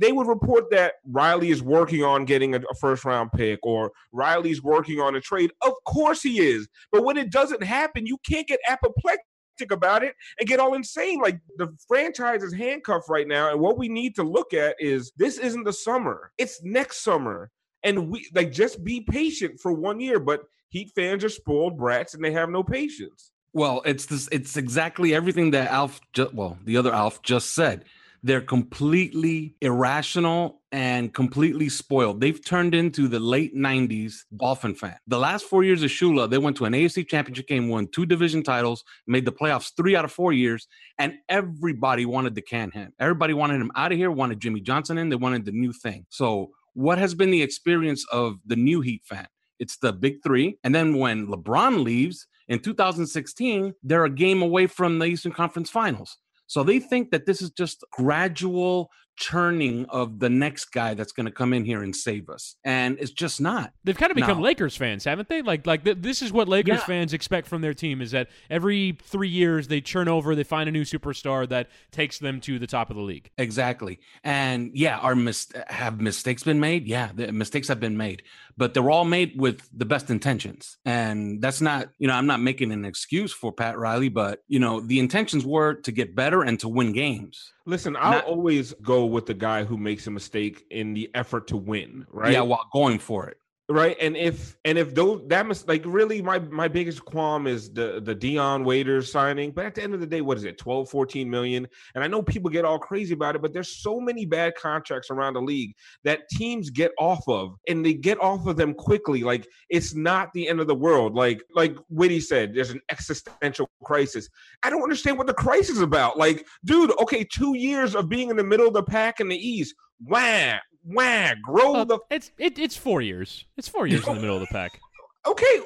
They 0.00 0.10
would 0.10 0.26
report 0.26 0.72
that 0.72 0.94
Riley 1.06 1.50
is 1.50 1.62
working 1.62 2.02
on 2.02 2.24
getting 2.24 2.56
a, 2.56 2.58
a 2.58 2.74
first 2.80 3.04
round 3.04 3.30
pick 3.30 3.60
or 3.62 3.92
Riley's 4.10 4.60
working 4.60 4.98
on 4.98 5.14
a 5.14 5.20
trade. 5.20 5.52
Of 5.62 5.74
course 5.86 6.20
he 6.20 6.40
is. 6.40 6.66
But 6.90 7.04
when 7.04 7.16
it 7.16 7.30
doesn't 7.30 7.62
happen, 7.62 8.06
you 8.06 8.18
can't 8.28 8.48
get 8.48 8.58
apoplectic 8.68 9.22
about 9.70 10.02
it 10.02 10.14
and 10.40 10.48
get 10.48 10.58
all 10.58 10.74
insane. 10.74 11.20
Like 11.20 11.38
the 11.58 11.68
franchise 11.86 12.42
is 12.42 12.52
handcuffed 12.52 13.08
right 13.08 13.28
now. 13.28 13.52
And 13.52 13.60
what 13.60 13.78
we 13.78 13.88
need 13.88 14.16
to 14.16 14.24
look 14.24 14.52
at 14.52 14.74
is 14.80 15.12
this 15.16 15.38
isn't 15.38 15.62
the 15.62 15.72
summer, 15.72 16.32
it's 16.38 16.60
next 16.64 17.04
summer. 17.04 17.52
And 17.82 18.10
we 18.10 18.28
like 18.34 18.52
just 18.52 18.84
be 18.84 19.00
patient 19.00 19.60
for 19.60 19.72
one 19.72 20.00
year. 20.00 20.20
But 20.20 20.42
Heat 20.68 20.92
fans 20.94 21.24
are 21.24 21.28
spoiled 21.28 21.76
brats 21.78 22.14
and 22.14 22.24
they 22.24 22.32
have 22.32 22.48
no 22.48 22.62
patience. 22.62 23.32
Well, 23.52 23.82
it's 23.84 24.06
this. 24.06 24.28
It's 24.30 24.56
exactly 24.56 25.14
everything 25.14 25.50
that 25.52 25.70
Alf. 25.70 26.00
Ju- 26.12 26.30
well, 26.32 26.58
the 26.64 26.76
other 26.76 26.92
Alf 26.92 27.22
just 27.22 27.54
said. 27.54 27.84
they're 28.22 28.40
completely 28.40 29.54
irrational 29.60 30.60
and 30.72 31.12
completely 31.14 31.68
spoiled. 31.68 32.20
They've 32.20 32.44
turned 32.44 32.74
into 32.74 33.08
the 33.08 33.18
late 33.18 33.56
90s 33.56 34.24
Dolphin 34.36 34.74
fan. 34.74 34.96
The 35.06 35.18
last 35.18 35.46
four 35.46 35.64
years 35.64 35.82
of 35.82 35.90
Shula, 35.90 36.28
they 36.28 36.38
went 36.38 36.56
to 36.58 36.66
an 36.66 36.74
AFC 36.74 37.08
championship 37.08 37.48
game, 37.48 37.68
won 37.68 37.88
two 37.88 38.06
division 38.06 38.42
titles, 38.42 38.84
made 39.06 39.24
the 39.24 39.32
playoffs 39.32 39.72
three 39.76 39.96
out 39.96 40.04
of 40.04 40.12
four 40.12 40.32
years, 40.32 40.68
and 40.98 41.14
everybody 41.28 42.04
wanted 42.06 42.34
to 42.34 42.42
can 42.42 42.70
him. 42.70 42.92
Everybody 43.00 43.32
wanted 43.34 43.60
him 43.60 43.72
out 43.74 43.90
of 43.92 43.98
here, 43.98 44.10
wanted 44.10 44.38
Jimmy 44.40 44.60
Johnson 44.60 44.98
in, 44.98 45.08
they 45.08 45.16
wanted 45.16 45.44
the 45.44 45.52
new 45.52 45.72
thing. 45.72 46.06
So, 46.10 46.50
what 46.74 46.98
has 46.98 47.14
been 47.14 47.30
the 47.30 47.42
experience 47.42 48.04
of 48.12 48.36
the 48.46 48.56
new 48.56 48.80
Heat 48.80 49.02
fan? 49.04 49.26
It's 49.58 49.76
the 49.76 49.92
big 49.92 50.22
three. 50.22 50.58
And 50.64 50.74
then 50.74 50.96
when 50.96 51.26
LeBron 51.26 51.84
leaves 51.84 52.26
in 52.48 52.60
2016, 52.60 53.74
they're 53.82 54.04
a 54.04 54.10
game 54.10 54.42
away 54.42 54.66
from 54.66 54.98
the 54.98 55.06
Eastern 55.06 55.32
Conference 55.32 55.70
Finals. 55.70 56.16
So 56.46 56.64
they 56.64 56.80
think 56.80 57.10
that 57.10 57.26
this 57.26 57.42
is 57.42 57.50
just 57.50 57.84
gradual 57.92 58.90
churning 59.20 59.84
of 59.90 60.18
the 60.18 60.30
next 60.30 60.72
guy 60.72 60.94
that's 60.94 61.12
going 61.12 61.26
to 61.26 61.32
come 61.32 61.52
in 61.52 61.64
here 61.64 61.82
and 61.82 61.94
save 61.94 62.30
us, 62.30 62.56
and 62.64 62.98
it's 62.98 63.12
just 63.12 63.40
not. 63.40 63.72
They've 63.84 63.96
kind 63.96 64.10
of 64.10 64.16
become 64.16 64.40
Lakers 64.40 64.76
fans, 64.76 65.04
haven't 65.04 65.28
they? 65.28 65.42
Like, 65.42 65.66
like 65.66 65.84
th- 65.84 65.98
this 66.00 66.22
is 66.22 66.32
what 66.32 66.48
Lakers 66.48 66.78
yeah. 66.80 66.84
fans 66.86 67.12
expect 67.12 67.46
from 67.46 67.60
their 67.60 67.74
team: 67.74 68.00
is 68.00 68.10
that 68.12 68.28
every 68.48 68.98
three 69.02 69.28
years 69.28 69.68
they 69.68 69.80
churn 69.80 70.08
over, 70.08 70.34
they 70.34 70.42
find 70.42 70.68
a 70.68 70.72
new 70.72 70.84
superstar 70.84 71.48
that 71.50 71.68
takes 71.92 72.18
them 72.18 72.40
to 72.40 72.58
the 72.58 72.66
top 72.66 72.90
of 72.90 72.96
the 72.96 73.02
league. 73.02 73.30
Exactly, 73.38 74.00
and 74.24 74.70
yeah, 74.74 74.98
are 74.98 75.14
mis- 75.14 75.52
have 75.68 76.00
mistakes 76.00 76.42
been 76.42 76.58
made? 76.58 76.86
Yeah, 76.86 77.10
the 77.14 77.30
mistakes 77.30 77.68
have 77.68 77.78
been 77.78 77.98
made, 77.98 78.22
but 78.56 78.74
they're 78.74 78.90
all 78.90 79.04
made 79.04 79.38
with 79.38 79.68
the 79.76 79.84
best 79.84 80.10
intentions, 80.10 80.78
and 80.84 81.40
that's 81.40 81.60
not, 81.60 81.88
you 81.98 82.08
know, 82.08 82.14
I'm 82.14 82.26
not 82.26 82.40
making 82.40 82.72
an 82.72 82.84
excuse 82.84 83.32
for 83.32 83.52
Pat 83.52 83.78
Riley, 83.78 84.08
but 84.08 84.40
you 84.48 84.58
know, 84.58 84.80
the 84.80 84.98
intentions 84.98 85.44
were 85.44 85.74
to 85.74 85.92
get 85.92 86.14
better 86.14 86.42
and 86.42 86.58
to 86.60 86.68
win 86.68 86.92
games. 86.92 87.52
Listen, 87.66 87.96
I'll 87.96 88.12
Not, 88.12 88.24
always 88.24 88.72
go 88.82 89.04
with 89.04 89.26
the 89.26 89.34
guy 89.34 89.64
who 89.64 89.76
makes 89.76 90.06
a 90.06 90.10
mistake 90.10 90.64
in 90.70 90.94
the 90.94 91.10
effort 91.14 91.48
to 91.48 91.56
win, 91.56 92.06
right? 92.10 92.32
Yeah, 92.32 92.42
while 92.42 92.68
going 92.72 92.98
for 92.98 93.28
it 93.28 93.36
right? 93.70 93.96
And 94.00 94.16
if 94.16 94.56
and 94.64 94.76
if 94.76 94.94
those 94.94 95.22
that 95.28 95.46
must 95.46 95.68
like 95.68 95.82
really 95.86 96.20
my 96.20 96.40
my 96.40 96.66
biggest 96.66 97.04
qualm 97.04 97.46
is 97.46 97.72
the 97.72 98.00
the 98.02 98.14
dion 98.14 98.64
waiters 98.64 99.10
signing. 99.10 99.52
But 99.52 99.66
at 99.66 99.74
the 99.76 99.82
end 99.82 99.94
of 99.94 100.00
the 100.00 100.06
day 100.06 100.20
what 100.20 100.36
is 100.36 100.44
it 100.44 100.58
12 100.58 100.90
14 100.90 101.30
million? 101.30 101.68
And 101.94 102.02
i 102.02 102.06
know 102.08 102.22
people 102.22 102.50
get 102.50 102.64
all 102.64 102.78
crazy 102.78 103.14
about 103.14 103.36
it 103.36 103.42
but 103.42 103.52
there's 103.52 103.80
so 103.80 104.00
many 104.00 104.26
bad 104.26 104.54
contracts 104.56 105.10
around 105.10 105.34
the 105.34 105.42
league 105.42 105.74
that 106.04 106.28
teams 106.30 106.68
get 106.70 106.90
off 106.98 107.22
of 107.28 107.54
and 107.68 107.86
they 107.86 107.94
get 107.94 108.20
off 108.20 108.46
of 108.46 108.56
them 108.56 108.74
quickly. 108.74 109.22
Like 109.22 109.46
it's 109.68 109.94
not 109.94 110.32
the 110.32 110.48
end 110.48 110.60
of 110.60 110.66
the 110.66 110.74
world. 110.74 111.14
Like 111.14 111.42
like 111.54 111.76
Witty 111.88 112.20
said 112.20 112.54
there's 112.54 112.70
an 112.70 112.80
existential 112.90 113.70
crisis. 113.84 114.28
I 114.64 114.70
don't 114.70 114.82
understand 114.82 115.16
what 115.16 115.28
the 115.28 115.34
crisis 115.34 115.76
is 115.76 115.82
about. 115.82 116.18
Like 116.18 116.44
dude 116.64 116.92
okay 117.00 117.24
two 117.24 117.56
years 117.56 117.94
of 117.94 118.08
being 118.08 118.30
in 118.30 118.36
the 118.36 118.44
middle 118.44 118.66
of 118.66 118.74
the 118.74 118.82
pack 118.82 119.20
in 119.20 119.28
the 119.28 119.36
east. 119.36 119.74
Wham 120.02 120.58
wah, 120.84 121.34
grow 121.42 121.74
uh, 121.74 121.84
the. 121.84 121.98
It's 122.10 122.30
it, 122.38 122.58
it's 122.58 122.76
four 122.76 123.00
years. 123.00 123.44
It's 123.56 123.68
four 123.68 123.86
years 123.86 124.06
in 124.06 124.14
the 124.14 124.20
middle 124.20 124.36
of 124.36 124.42
the 124.42 124.48
pack. 124.52 124.80
Okay, 125.26 125.60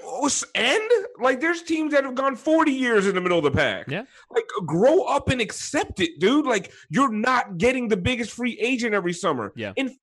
and 0.56 0.82
like 1.20 1.40
there's 1.40 1.62
teams 1.62 1.92
that 1.92 2.02
have 2.02 2.16
gone 2.16 2.34
40 2.34 2.72
years 2.72 3.06
in 3.06 3.14
the 3.14 3.20
middle 3.20 3.38
of 3.38 3.44
the 3.44 3.52
pack. 3.52 3.86
Yeah, 3.88 4.02
like 4.32 4.46
grow 4.66 5.02
up 5.04 5.28
and 5.28 5.40
accept 5.40 6.00
it, 6.00 6.18
dude. 6.18 6.44
Like 6.44 6.72
you're 6.88 7.12
not 7.12 7.56
getting 7.56 7.86
the 7.86 7.96
biggest 7.96 8.32
free 8.32 8.58
agent 8.60 8.96
every 8.96 9.12
summer. 9.12 9.52
Yeah. 9.54 9.72
In 9.76 9.86
fact, 9.86 10.00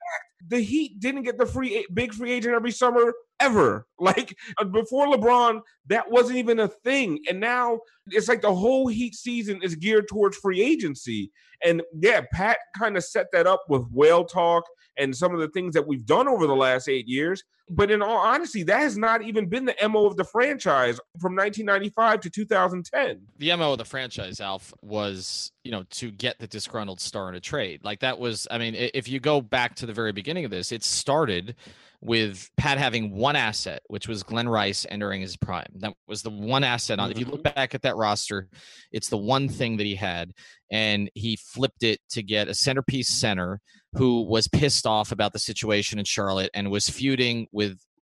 the 0.47 0.59
Heat 0.59 0.99
didn't 0.99 1.23
get 1.23 1.37
the 1.37 1.45
free 1.45 1.85
big 1.93 2.13
free 2.13 2.31
agent 2.31 2.55
every 2.55 2.71
summer 2.71 3.13
ever. 3.39 3.87
Like 3.99 4.35
uh, 4.57 4.63
before 4.63 5.13
LeBron, 5.13 5.61
that 5.85 6.09
wasn't 6.09 6.39
even 6.39 6.59
a 6.59 6.67
thing. 6.67 7.19
And 7.29 7.39
now 7.39 7.81
it's 8.07 8.27
like 8.27 8.41
the 8.41 8.55
whole 8.55 8.87
Heat 8.87 9.13
season 9.13 9.61
is 9.61 9.75
geared 9.75 10.07
towards 10.07 10.37
free 10.37 10.59
agency. 10.59 11.31
And 11.63 11.83
yeah, 11.93 12.21
Pat 12.33 12.57
kind 12.75 12.97
of 12.97 13.03
set 13.03 13.27
that 13.31 13.45
up 13.45 13.61
with 13.69 13.83
whale 13.91 14.25
talk 14.25 14.63
and 14.97 15.15
some 15.15 15.33
of 15.33 15.39
the 15.39 15.47
things 15.49 15.73
that 15.73 15.87
we've 15.87 16.05
done 16.05 16.27
over 16.27 16.47
the 16.47 16.55
last 16.55 16.87
eight 16.89 17.07
years. 17.07 17.43
But 17.73 17.89
in 17.89 18.01
all 18.01 18.17
honesty, 18.17 18.63
that 18.63 18.79
has 18.79 18.97
not 18.97 19.21
even 19.21 19.47
been 19.47 19.65
the 19.65 19.75
MO 19.87 20.05
of 20.05 20.17
the 20.17 20.25
franchise 20.25 20.99
from 21.19 21.35
1995 21.35 22.19
to 22.21 22.29
2010. 22.29 23.21
The 23.37 23.55
MO 23.55 23.71
of 23.71 23.77
the 23.77 23.85
franchise, 23.85 24.41
Alf, 24.41 24.73
was, 24.81 25.51
you 25.63 25.71
know, 25.71 25.83
to 25.91 26.11
get 26.11 26.37
the 26.39 26.47
disgruntled 26.47 26.99
star 26.99 27.29
in 27.29 27.35
a 27.35 27.39
trade. 27.39 27.81
Like 27.83 28.01
that 28.01 28.19
was, 28.19 28.45
I 28.51 28.57
mean, 28.57 28.75
if 28.75 29.07
you 29.07 29.21
go 29.21 29.39
back 29.39 29.75
to 29.75 29.85
the 29.85 29.93
very 29.93 30.11
beginning 30.11 30.43
of 30.43 30.51
this, 30.51 30.73
it 30.73 30.83
started 30.83 31.55
with 32.01 32.49
Pat 32.57 32.79
having 32.79 33.15
one 33.15 33.35
asset, 33.35 33.83
which 33.87 34.07
was 34.07 34.23
Glen 34.23 34.49
Rice 34.49 34.87
entering 34.89 35.21
his 35.21 35.37
prime. 35.37 35.67
That 35.75 35.93
was 36.07 36.23
the 36.23 36.31
one 36.31 36.63
asset 36.63 36.99
on. 36.99 37.11
If 37.11 37.19
you 37.19 37.25
look 37.25 37.43
mm-hmm. 37.43 37.53
back 37.53 37.75
at 37.75 37.83
that 37.83 37.95
roster, 37.95 38.49
it's 38.91 39.09
the 39.09 39.17
one 39.17 39.47
thing 39.47 39.77
that 39.77 39.85
he 39.85 39.95
had, 39.95 40.33
and 40.71 41.11
he 41.13 41.35
flipped 41.35 41.83
it 41.83 41.99
to 42.09 42.23
get 42.23 42.47
a 42.47 42.55
centerpiece 42.55 43.09
center 43.09 43.61
who 43.93 44.23
was 44.23 44.47
pissed 44.47 44.87
off 44.87 45.11
about 45.11 45.33
the 45.33 45.39
situation 45.39 45.99
in 45.99 46.05
Charlotte 46.05 46.49
and 46.53 46.71
was 46.71 46.89
feuding 46.89 47.47
with 47.51 47.60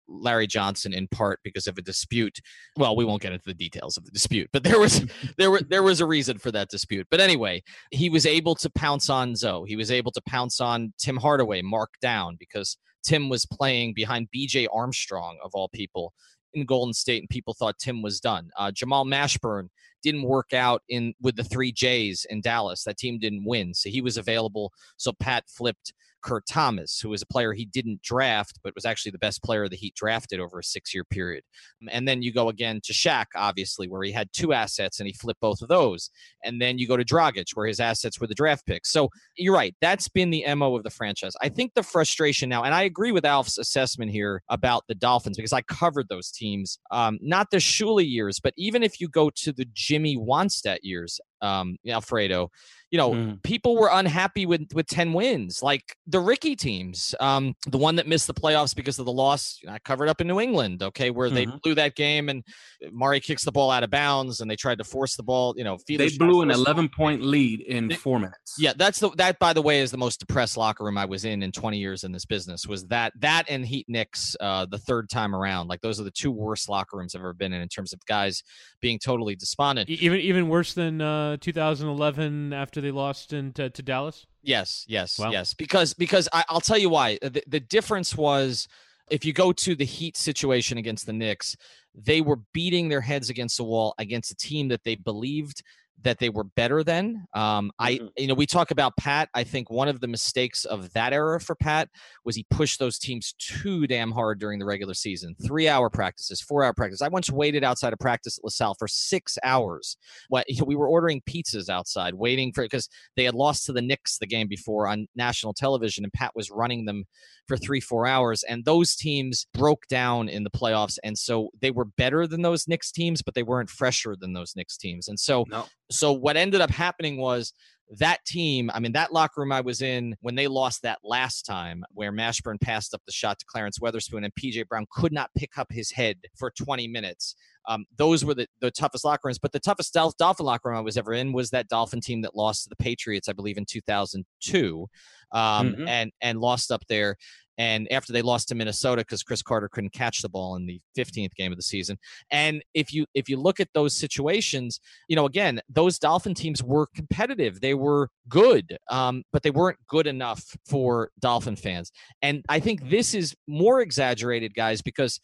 Larry 0.09 0.47
Johnson 0.47 0.93
in 0.93 1.07
part 1.09 1.41
because 1.45 1.67
of 1.67 1.77
a 1.79 1.83
dispute. 1.83 2.41
Well, 2.77 2.97
we 2.97 3.05
won't 3.05 3.23
get 3.23 3.33
into 3.33 3.45
the 3.45 3.55
details 3.55 3.97
of 3.97 4.05
the 4.05 4.11
dispute, 4.11 4.49
but 4.53 4.65
there 4.65 4.79
was 4.79 5.05
there 5.39 5.51
were 5.51 5.61
there 5.61 5.83
was 5.83 6.01
a 6.01 6.07
reason 6.07 6.39
for 6.39 6.51
that 6.53 6.69
dispute. 6.69 7.07
But 7.11 7.21
anyway, 7.21 7.63
he 7.91 8.09
was 8.09 8.27
able 8.27 8.55
to 8.57 8.71
pounce 8.71 9.11
on 9.11 9.37
Zo. 9.37 9.65
He 9.65 9.77
was 9.77 9.91
able 9.91 10.13
to 10.13 10.23
pounce 10.27 10.61
on 10.61 10.93
Tim 10.99 11.17
Hardaway, 11.17 11.63
mark 11.63 11.91
down 12.01 12.37
because 12.39 12.79
Tim 13.05 13.29
was 13.29 13.47
playing 13.47 13.95
behind 13.95 14.29
BJ 14.35 14.67
Armstrong 14.73 15.39
of 15.45 15.51
all 15.55 15.69
people 15.69 16.13
in 16.55 16.65
Golden 16.65 16.95
State, 16.95 17.23
and 17.23 17.29
people 17.29 17.55
thought 17.55 17.79
Tim 17.79 18.03
was 18.03 18.21
done. 18.21 18.51
Uh, 18.57 18.71
Jamal 18.71 19.05
Mashburn 19.05 19.69
didn't 20.03 20.23
work 20.23 20.53
out 20.53 20.83
in 20.89 21.15
with 21.21 21.37
the 21.37 21.45
three 21.45 21.73
J's 21.73 22.27
in 22.31 22.41
Dallas. 22.41 22.85
That 22.85 22.99
team 22.99 23.19
didn't 23.19 23.45
win, 23.45 23.75
so 23.75 23.91
he 23.91 24.01
was 24.01 24.17
available. 24.17 24.73
So 24.97 25.13
Pat 25.13 25.45
flipped 25.49 25.93
Kurt 26.23 26.45
Thomas, 26.47 27.01
who 27.01 27.11
was 27.11 27.23
a 27.23 27.27
player 27.27 27.53
he 27.53 27.65
didn't 27.65 28.03
draft, 28.03 28.59
but 28.63 28.75
was 28.75 28.85
actually 28.85 29.13
the 29.13 29.19
best 29.19 29.43
player 29.43 29.69
that 29.69 29.79
he 29.79 29.93
drafted 29.97 30.41
over 30.41 30.59
a 30.59 30.65
six 30.65 30.95
year 30.95 31.05
period. 31.05 31.45
And 31.91 32.07
then 32.07 32.23
you 32.23 32.33
go 32.33 32.49
again 32.49 32.81
to 32.85 32.93
Shaq, 32.93 33.27
obviously, 33.35 33.89
where 33.89 34.03
he 34.03 34.13
had 34.13 34.29
two 34.33 34.53
assets 34.53 35.01
and 35.01 35.07
he 35.07 35.13
flipped 35.13 35.41
both 35.41 35.63
of 35.63 35.69
those. 35.69 36.11
And 36.45 36.61
then 36.61 36.79
you 36.79 36.87
go 36.87 36.97
to 36.97 37.05
Dragic, 37.05 37.51
where 37.55 37.67
his 37.67 37.81
assets 37.81 38.21
were 38.21 38.27
the 38.27 38.35
draft 38.35 38.67
picks. 38.67 38.91
So 38.91 39.09
you're 39.37 39.55
right. 39.55 39.75
That's 39.81 40.09
been 40.09 40.31
the 40.31 40.45
MO 40.55 40.77
of 40.77 40.83
the 40.83 40.91
franchise. 40.91 41.35
I 41.43 41.49
think 41.49 41.75
the 41.75 41.83
frustration 41.83 42.49
now, 42.49 42.65
and 42.65 42.75
I 42.75 42.83
agree 42.83 43.13
with 43.13 43.25
Alf's 43.25 43.59
assessment 43.59 44.11
here 44.11 44.43
about 44.49 44.85
the 44.89 44.95
Dolphins 44.95 45.37
because 45.37 45.53
I 45.53 45.63
covered 45.63 46.09
those 46.09 46.31
teams, 46.31 46.79
um, 46.91 47.19
not 47.21 47.51
the 47.51 47.59
Shula 47.59 48.09
years, 48.09 48.41
but 48.41 48.55
even 48.57 48.83
if 48.83 49.01
you 49.01 49.09
go 49.09 49.31
to 49.31 49.53
the 49.53 49.67
Jimmy 49.73 50.17
Wannstedt 50.17 50.79
years, 50.83 51.21
um, 51.41 51.77
Alfredo, 51.89 52.51
you 52.91 52.97
know, 52.97 53.11
mm. 53.11 53.43
people 53.43 53.77
were 53.77 53.91
unhappy 53.93 54.47
with 54.47 54.69
with 54.73 54.87
10 54.87 55.13
wins, 55.13 55.63
like 55.63 55.97
the 56.07 56.21
Ricky 56.21 56.57
teams. 56.57 57.15
Um, 57.21 57.55
the 57.67 57.79
one 57.79 57.97
that 57.97 58.07
missed 58.07 58.27
the 58.27 58.35
playoffs 58.35 58.75
because 58.75 58.99
of 58.99 59.05
the 59.05 59.13
loss, 59.13 59.59
I 59.69 59.79
covered 59.79 60.09
up 60.09 60.21
in 60.21 60.27
New 60.27 60.41
England, 60.41 60.83
okay, 60.83 61.11
where 61.11 61.29
mm-hmm. 61.29 61.35
they 61.35 61.59
blew 61.63 61.75
that 61.75 61.97
game 61.97 62.29
and 62.29 62.43
Mare 62.91 63.21
kicks 63.21 63.45
the 63.45 63.53
ball 63.53 63.71
out 63.71 63.83
of 63.83 63.91
bounds 63.91 64.41
and 64.41 64.51
they 64.51 64.57
tried 64.57 64.79
to 64.79 64.85
force 64.85 65.17
the 65.17 65.23
ball, 65.23 65.55
you 65.57 65.65
know, 65.65 65.79
they 65.87 66.09
blew 66.17 66.43
an 66.43 66.51
11 66.51 66.89
point 66.89 67.23
lead 67.23 67.61
in 67.61 67.89
they, 67.89 67.95
4 67.95 68.19
minutes. 68.19 68.55
Yeah, 68.59 68.73
that's 68.77 69.01
the 69.01 69.11
that 69.17 69.39
by 69.39 69.53
the 69.53 69.63
way 69.63 69.81
is 69.81 69.91
the 69.91 69.99
most 69.99 70.21
depressed 70.21 70.57
locker 70.57 70.85
room 70.85 70.97
I 70.97 71.05
was 71.05 71.25
in 71.25 71.43
in 71.43 71.53
20 71.53 71.79
years 71.79 72.05
in 72.05 72.13
this 72.13 72.25
business 72.25 72.67
was 72.67 72.87
that 72.87 73.13
that 73.21 73.45
and 73.49 73.67
Heat 73.67 73.87
Knicks 73.89 74.37
uh 74.41 74.67
the 74.67 74.79
third 74.79 75.11
time 75.11 75.35
around. 75.35 75.69
Like 75.69 75.81
those 75.83 76.01
are 76.01 76.05
the 76.05 76.11
two 76.11 76.31
worst 76.31 76.69
locker 76.69 76.97
rooms 76.97 77.15
I've 77.15 77.21
ever 77.21 77.35
been 77.35 77.53
in 77.53 77.61
in 77.61 77.69
terms 77.69 77.93
of 77.93 78.05
guys 78.07 78.43
being 78.81 78.99
totally 78.99 79.37
despondent. 79.37 79.91
Even 79.91 80.21
even 80.21 80.49
worse 80.49 80.73
than 80.73 81.01
uh 81.01 81.37
2011 81.41 82.53
after 82.53 82.78
they 82.81 82.91
lost 82.91 83.33
in 83.33 83.53
to, 83.55 83.71
to 83.71 83.83
Dallas? 83.83 84.27
Yes, 84.43 84.85
yes, 84.89 85.19
yes. 85.31 85.55
Because 85.55 85.95
because 85.95 86.29
I, 86.33 86.45
will 86.51 86.61
tell 86.61 86.79
you 86.79 86.89
why. 86.89 87.19
The, 87.21 87.43
the 87.47 87.61
difference 87.61 88.17
was 88.17 88.69
if 89.11 89.25
you 89.25 89.33
go 89.33 89.53
to 89.53 89.75
the 89.75 89.85
Heat 89.85 90.17
situation 90.17 90.79
against 90.79 91.07
the 91.07 91.13
Knicks, 91.13 91.57
they 91.95 92.21
were 92.21 92.41
beating 92.53 92.89
their 92.89 93.01
heads 93.01 93.31
against 93.31 93.57
the 93.57 93.65
wall 93.65 93.95
against 93.99 94.31
a 94.31 94.37
team 94.37 94.69
that 94.69 94.85
they 94.85 94.95
believed 94.95 95.63
that 96.03 96.19
they 96.19 96.29
were 96.29 96.45
better 96.45 96.85
than. 96.85 97.27
Um, 97.35 97.73
I, 97.79 97.95
mm-hmm. 97.95 98.07
you 98.17 98.27
know, 98.29 98.35
we 98.35 98.47
talk 98.47 98.71
about 98.71 98.97
Pat. 98.97 99.29
I 99.35 99.45
think 99.45 99.71
one 99.71 99.89
of 99.89 100.01
the 100.01 100.07
mistakes 100.07 100.65
of 100.65 100.93
that 100.93 101.13
era 101.13 101.41
for 101.41 101.55
Pat 101.55 101.89
was 102.25 102.37
he 102.37 102.47
pushed 102.51 102.79
those 102.79 102.99
teams 102.99 103.35
too 103.39 103.87
damn 103.87 104.13
hard 104.13 104.39
during 104.39 104.59
the 104.59 104.65
regular 104.65 104.95
season. 104.95 105.35
Three 105.45 105.69
hour 105.69 105.91
practices, 105.91 106.41
four 106.41 106.63
hour 106.63 106.73
practice. 106.73 107.03
I 107.03 107.09
once 107.09 107.31
waited 107.31 107.65
outside 107.65 107.93
of 107.93 107.99
practice 107.99 108.39
at 108.39 108.45
LaSalle 108.45 108.77
for 108.79 108.87
six 108.87 109.39
hours. 109.43 109.97
What 110.29 110.47
we 110.67 110.77
were 110.77 110.89
ordering 110.89 111.23
pizzas 111.23 111.69
outside, 111.69 112.15
waiting 112.15 112.53
for 112.53 112.63
because 112.63 112.89
they 113.17 113.25
had 113.25 113.35
lost 113.35 113.67
to 113.67 113.73
the 113.73 113.83
Knicks 113.83 114.19
the 114.19 114.27
game 114.27 114.49
before 114.49 114.87
on 114.87 115.09
national 115.17 115.55
television, 115.55 116.05
and 116.05 116.13
Pat 116.13 116.33
was 116.35 116.51
running 116.51 116.85
them 116.85 117.05
for 117.49 117.57
three, 117.57 117.81
four 117.81 118.07
hours. 118.07 118.45
And 118.45 118.65
those 118.65 118.95
teams 118.95 119.47
broke 119.55 119.87
down 119.89 120.29
in 120.29 120.45
the 120.45 120.51
playoffs, 120.51 120.99
and 121.03 121.19
so 121.19 121.49
they 121.61 121.71
were 121.71 121.87
better 121.87 122.27
than 122.27 122.43
those 122.43 122.69
Knicks 122.69 122.93
teams, 122.93 123.23
but 123.23 123.35
they 123.35 123.43
weren't 123.43 123.71
fresher 123.71 124.15
than 124.15 124.35
those 124.35 124.55
Knicks 124.55 124.77
teams. 124.77 125.09
And 125.09 125.19
so 125.19 125.45
no. 125.49 125.67
So 125.91 126.13
what 126.13 126.37
ended 126.37 126.61
up 126.61 126.71
happening 126.71 127.19
was 127.19 127.53
that 127.99 128.25
team, 128.27 128.71
I 128.75 128.81
mean, 128.81 128.93
that 128.93 129.13
locker 129.13 129.41
room 129.41 129.53
I 129.53 129.63
was 129.63 129.81
in 129.81 130.15
when 130.21 130.35
they 130.35 130.47
lost 130.47 130.83
that 130.83 130.99
last 131.03 131.43
time, 131.43 131.85
where 131.93 132.13
Mashburn 132.13 132.61
passed 132.61 132.93
up 132.93 133.01
the 133.07 133.13
shot 133.13 133.39
to 133.39 133.47
Clarence 133.47 133.79
Weatherspoon 133.79 134.25
and 134.25 134.35
PJ 134.35 134.69
Brown 134.69 134.87
could 134.91 135.13
not 135.13 135.31
pick 135.37 135.57
up 135.57 135.69
his 135.71 135.91
head 135.91 136.19
for 136.37 136.51
20 136.51 136.87
minutes. 136.89 137.35
Um, 137.67 137.87
those 137.97 138.25
were 138.25 138.35
the, 138.35 138.47
the 138.61 138.71
toughest 138.71 139.05
locker 139.05 139.29
rooms. 139.29 139.39
But 139.39 139.53
the 139.53 139.61
toughest 139.61 139.95
Dolphin 139.95 140.47
locker 140.47 140.69
room 140.69 140.79
I 140.79 140.83
was 140.83 140.97
ever 140.97 141.13
in 141.13 141.33
was 141.33 141.51
that 141.51 141.69
Dolphin 141.69 142.01
team 142.01 142.23
that 142.23 142.35
lost 142.35 142.65
to 142.65 142.69
the 142.71 142.77
Patriots, 142.77 143.29
I 143.29 143.33
believe, 143.33 143.59
in 143.59 143.67
2002, 143.67 144.87
um, 145.33 145.41
mm-hmm. 145.41 145.89
and 145.89 146.13
and 146.21 146.41
lost 146.41 146.71
up 146.71 146.83
there. 146.89 147.17
And 147.59 147.91
after 147.93 148.13
they 148.13 148.23
lost 148.23 148.49
to 148.49 148.55
Minnesota 148.55 149.03
because 149.03 149.23
Cris 149.23 149.43
Carter 149.43 149.69
couldn't 149.69 149.93
catch 149.93 150.23
the 150.23 150.29
ball 150.29 150.57
in 150.57 150.67
the 150.67 150.81
15th 150.97 151.35
game 151.35 151.53
of 151.53 151.59
the 151.59 151.63
season. 151.63 151.99
And 152.31 152.63
if 152.73 152.93
you 152.93 153.05
if 153.15 153.29
you 153.29 153.37
look 153.37 153.61
at 153.61 153.69
those 153.75 153.95
situations, 153.95 154.81
you 155.09 155.17
know, 155.17 155.27
again, 155.27 155.61
those 155.69 155.99
Dolphin 155.99 156.35
teams 156.35 156.63
were 156.63 156.87
competitive. 156.95 157.61
They 157.61 157.75
were 157.75 158.09
good, 158.29 158.79
um, 158.91 159.25
but 159.33 159.43
they 159.43 159.51
weren't 159.51 159.79
good 159.89 160.07
enough 160.07 160.45
for 160.67 161.11
Dolphin 161.21 161.57
fans. 161.57 161.91
And 162.23 162.45
I 162.49 162.61
think 162.61 162.89
this 162.89 163.15
is 163.15 163.35
more 163.47 163.81
exaggerated, 163.81 164.55
guys, 164.55 164.81
because 164.81 165.21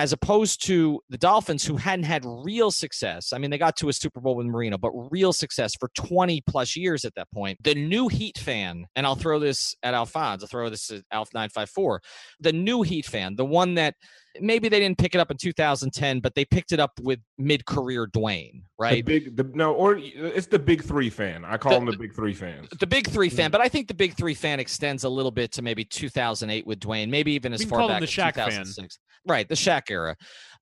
as 0.00 0.14
opposed 0.14 0.64
to 0.64 0.98
the 1.10 1.18
Dolphins, 1.18 1.62
who 1.62 1.76
hadn't 1.76 2.06
had 2.06 2.24
real 2.24 2.70
success. 2.70 3.34
I 3.34 3.38
mean, 3.38 3.50
they 3.50 3.58
got 3.58 3.76
to 3.76 3.90
a 3.90 3.92
Super 3.92 4.18
Bowl 4.18 4.34
with 4.34 4.46
Marino, 4.46 4.78
but 4.78 4.92
real 5.10 5.30
success 5.30 5.74
for 5.78 5.90
20 5.94 6.40
plus 6.48 6.74
years 6.74 7.04
at 7.04 7.14
that 7.16 7.30
point. 7.34 7.58
The 7.62 7.74
new 7.74 8.08
Heat 8.08 8.38
fan, 8.38 8.86
and 8.96 9.04
I'll 9.04 9.14
throw 9.14 9.38
this 9.38 9.76
at 9.82 9.92
Alphonse, 9.92 10.42
I'll 10.42 10.48
throw 10.48 10.70
this 10.70 10.90
at 10.90 11.02
Alf954, 11.12 11.98
the 12.40 12.52
new 12.54 12.80
Heat 12.80 13.04
fan, 13.04 13.36
the 13.36 13.44
one 13.44 13.74
that 13.74 13.94
maybe 14.40 14.68
they 14.68 14.78
didn't 14.78 14.98
pick 14.98 15.14
it 15.14 15.18
up 15.18 15.30
in 15.30 15.36
2010, 15.36 16.20
but 16.20 16.34
they 16.34 16.44
picked 16.44 16.72
it 16.72 16.80
up 16.80 16.92
with 17.00 17.20
mid-career 17.38 18.06
Dwyane, 18.08 18.62
right? 18.78 19.04
The 19.04 19.20
big, 19.20 19.36
the, 19.36 19.44
no, 19.54 19.72
or 19.74 19.96
it's 19.98 20.46
the 20.46 20.58
big 20.58 20.84
three 20.84 21.10
fan. 21.10 21.44
I 21.44 21.56
call 21.56 21.72
the, 21.72 21.78
them 21.78 21.86
the 21.86 21.96
big 21.96 22.14
three 22.14 22.34
fans. 22.34 22.68
The 22.78 22.86
big 22.86 23.08
three 23.08 23.28
fan, 23.28 23.46
mm-hmm. 23.46 23.52
but 23.52 23.60
I 23.60 23.68
think 23.68 23.88
the 23.88 23.94
big 23.94 24.14
three 24.14 24.34
fan 24.34 24.60
extends 24.60 25.04
a 25.04 25.08
little 25.08 25.30
bit 25.30 25.52
to 25.52 25.62
maybe 25.62 25.84
2008 25.84 26.66
with 26.66 26.80
Dwyane, 26.80 27.08
maybe 27.08 27.32
even 27.32 27.52
as 27.52 27.64
far 27.64 27.88
back 27.88 28.02
as 28.02 28.10
2006. 28.10 28.76
Fan. 28.76 28.88
Right, 29.26 29.48
the 29.48 29.54
Shaq 29.54 29.90
era 29.90 30.16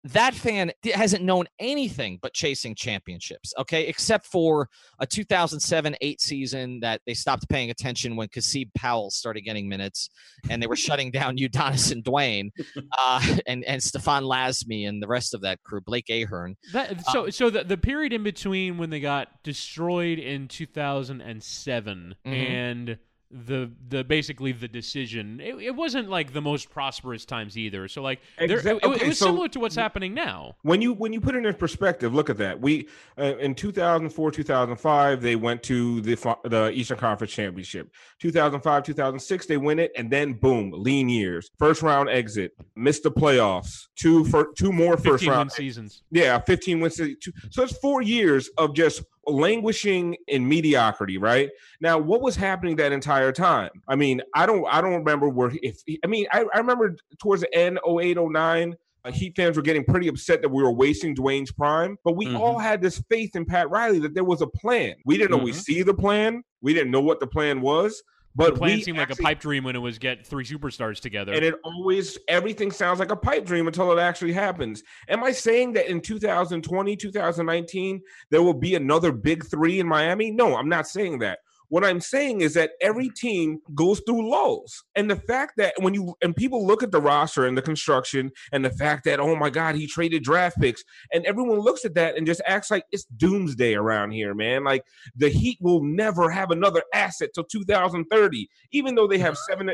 that 0.06 0.36
fan 0.36 0.72
hasn't 0.94 1.24
known 1.24 1.46
anything 1.60 2.20
but 2.22 2.34
chasing 2.34 2.76
championships, 2.76 3.54
okay, 3.58 3.88
except 3.88 4.28
for 4.28 4.70
a 5.00 5.08
2007 5.08 5.96
8 6.00 6.22
season 6.22 6.80
that 6.82 7.02
they 7.08 7.16
stopped 7.16 7.50
paying 7.50 7.72
attention 7.72 8.16
when 8.16 8.28
Kasib 8.28 8.70
Powell 8.76 9.10
started 9.10 9.42
getting 9.42 9.68
minutes 9.68 10.10
and 10.50 10.62
they 10.62 10.68
were 10.68 10.76
shutting 10.86 11.10
down 11.10 11.38
Udonis 11.38 11.92
and 11.92 12.04
Dwyane 12.04 12.52
uh, 13.00 13.36
and, 13.48 13.64
and 13.64 13.82
Stefan 13.82 14.24
Lasme 14.24 14.88
and 14.88 15.02
the 15.02 15.08
rest 15.08 15.34
of 15.34 15.42
that 15.42 15.64
crew, 15.64 15.82
Blake 15.82 16.10
Ahearn. 16.10 16.56
That, 16.72 17.04
so, 17.08 17.26
um, 17.26 17.32
so 17.32 17.50
the, 17.50 17.64
the 17.64 17.78
period 17.78 18.14
in 18.14 18.22
between 18.22 18.78
when 18.78 18.92
they 18.92 19.00
got 19.00 19.44
destroyed 19.44 20.20
in 20.20 20.48
2007 20.48 22.16
mm-hmm. 22.26 22.34
and 22.34 22.98
the 23.32 23.72
the 23.90 24.04
basically 24.04 24.52
the 24.52 24.68
decision. 24.68 25.40
It, 25.40 25.56
it, 25.56 25.76
wasn't 25.76 26.10
like 26.10 26.32
the 26.32 26.42
most 26.42 26.70
prosperous 26.70 27.26
times 27.26 27.58
either. 27.58 27.88
So 27.88 28.02
like 28.02 28.22
exactly. 28.38 28.72
it, 28.72 29.02
it, 29.02 29.08
was 29.08 29.20
so 29.20 29.26
similar 29.28 29.48
to 29.50 29.60
what's 29.60 29.76
happening 29.76 30.14
now. 30.14 30.56
When 30.62 30.82
you 30.82 30.94
when 30.94 31.12
you 31.12 31.20
put 31.20 31.36
it 31.36 31.46
in 31.46 31.54
perspective, 31.56 32.14
look 32.14 32.30
at 32.30 32.38
that. 32.38 32.60
We 32.62 32.88
uh, 33.18 33.38
in 33.38 33.56
2004 33.56 34.32
2005 34.32 35.22
they 35.22 35.36
went 35.36 35.64
to 35.64 36.02
the 36.02 36.38
the 36.46 36.72
Eastern 36.72 36.98
Conference 36.98 37.34
Championship. 37.34 37.92
2005 38.20 38.84
2006 38.84 39.46
they 39.48 39.58
win 39.58 39.80
it 39.80 39.92
and 39.98 40.10
then 40.10 40.34
boom, 40.34 40.72
lean 40.72 41.10
years. 41.10 41.50
First 41.58 41.82
round 41.82 42.10
exit, 42.10 42.52
missed 42.76 43.04
the 43.04 43.12
playoffs. 43.12 43.88
Two 43.96 44.24
for 44.26 44.50
two 44.58 44.72
more 44.72 44.98
first 44.98 45.26
round 45.26 45.52
seasons. 45.52 46.04
Yeah, 46.12 46.40
15 46.40 46.80
wins. 46.80 47.02
So 47.50 47.64
it's 47.64 47.78
4 47.78 48.02
years 48.02 48.50
of 48.58 48.74
just 48.74 49.04
languishing 49.28 50.16
in 50.28 50.48
mediocrity, 50.48 51.18
right? 51.18 51.50
Now, 51.82 51.98
what 51.98 52.22
was 52.22 52.36
happening 52.36 52.76
that 52.78 52.92
entire 52.92 53.32
time? 53.32 53.72
I 53.88 53.96
mean, 53.96 54.22
I 54.34 54.46
don't 54.46 54.66
I 54.70 54.82
don't 54.82 54.94
remember 54.94 55.30
where 55.30 55.52
if 55.62 55.82
I 56.04 56.08
mean, 56.08 56.28
I, 56.32 56.46
I 56.54 56.58
remember 56.60 56.96
towards 57.20 57.42
the 57.42 57.56
end 57.56 57.80
08, 57.88 58.18
09, 58.20 58.76
uh, 59.06 59.12
Heat 59.12 59.36
fans 59.36 59.56
were 59.56 59.64
getting 59.64 59.84
pretty 59.84 60.08
upset 60.08 60.42
that 60.42 60.50
we 60.50 60.64
were 60.64 60.72
wasting 60.72 61.16
Dwyane's 61.16 61.52
prime, 61.52 61.98
but 62.04 62.16
we 62.16 62.26
mm-hmm. 62.26 62.38
all 62.38 62.58
had 62.58 62.82
this 62.82 63.02
faith 63.10 63.36
in 63.36 63.46
Pat 63.46 63.70
Riley 63.70 64.00
that 64.00 64.16
there 64.16 64.24
was 64.24 64.42
a 64.42 64.48
plan. 64.48 64.96
We 65.06 65.18
didn't 65.18 65.32
mm-hmm. 65.32 65.40
always 65.40 65.64
see 65.64 65.84
the 65.84 65.94
plan. 65.94 66.44
We 66.62 66.74
didn't 66.74 66.92
know 66.92 67.02
what 67.02 67.20
the 67.20 67.28
plan 67.28 67.62
was, 67.62 68.02
but 68.36 68.54
the 68.54 68.60
plan 68.60 68.82
seemed 68.82 69.00
actually, 69.00 69.14
like 69.14 69.20
a 69.20 69.24
pipe 69.24 69.40
dream 69.40 69.64
when 69.64 69.76
it 69.76 69.80
was 69.80 69.98
get 69.98 70.26
three 70.26 70.44
superstars 70.44 71.00
together. 71.00 71.34
And 71.34 71.44
it 71.44 71.56
always 71.64 72.18
everything 72.28 72.72
sounds 72.72 73.00
like 73.00 73.12
a 73.12 73.16
pipe 73.16 73.46
dream 73.46 73.68
until 73.68 73.92
it 73.98 74.02
actually 74.02 74.34
happens. 74.34 74.84
Am 75.08 75.24
I 75.24 75.32
saying 75.32 75.74
that 75.74 75.88
in 75.90 76.02
2020, 76.02 76.96
2019, 76.96 78.02
there 78.32 78.42
will 78.42 78.54
be 78.54 78.76
another 78.76 79.12
big 79.12 79.46
three 79.46 79.80
in 79.80 79.88
Miami? 79.88 80.32
No, 80.32 80.56
I'm 80.58 80.70
not 80.70 80.88
saying 80.88 81.20
that. 81.20 81.40
What 81.70 81.84
I'm 81.84 82.00
saying 82.00 82.42
is 82.42 82.54
that 82.54 82.72
every 82.82 83.10
team 83.10 83.60
goes 83.74 84.02
through 84.06 84.30
lulls. 84.30 84.84
And 84.96 85.10
the 85.10 85.16
fact 85.16 85.54
that 85.58 85.74
when 85.80 85.94
you 85.94 86.16
and 86.22 86.36
people 86.36 86.66
look 86.66 86.84
at 86.84 86.92
the 86.92 87.02
roster 87.02 87.46
and 87.46 87.58
the 87.58 87.62
construction 87.62 88.32
and 88.52 88.64
the 88.64 88.70
fact 88.70 89.06
that, 89.06 89.20
oh 89.20 89.36
my 89.36 89.50
God, 89.50 89.76
he 89.76 89.88
traded 89.88 90.24
draft 90.24 90.60
picks, 90.60 90.84
and 91.14 91.26
everyone 91.26 91.60
looks 91.60 91.86
at 91.86 91.96
that 91.96 92.18
and 92.18 92.28
just 92.28 92.42
acts 92.46 92.72
like 92.72 92.84
it's 92.92 93.06
doomsday 93.18 93.74
around 93.74 94.12
here, 94.12 94.34
man. 94.34 94.64
Like 94.64 94.84
the 95.16 95.30
Heat 95.30 95.58
will 95.62 95.84
never 95.84 96.30
have 96.30 96.52
another 96.52 96.84
asset 96.94 97.30
till 97.34 97.46
2030, 97.46 98.48
even 98.72 98.96
though 98.96 99.08
they 99.08 99.20
have 99.20 99.38
seven, 99.38 99.70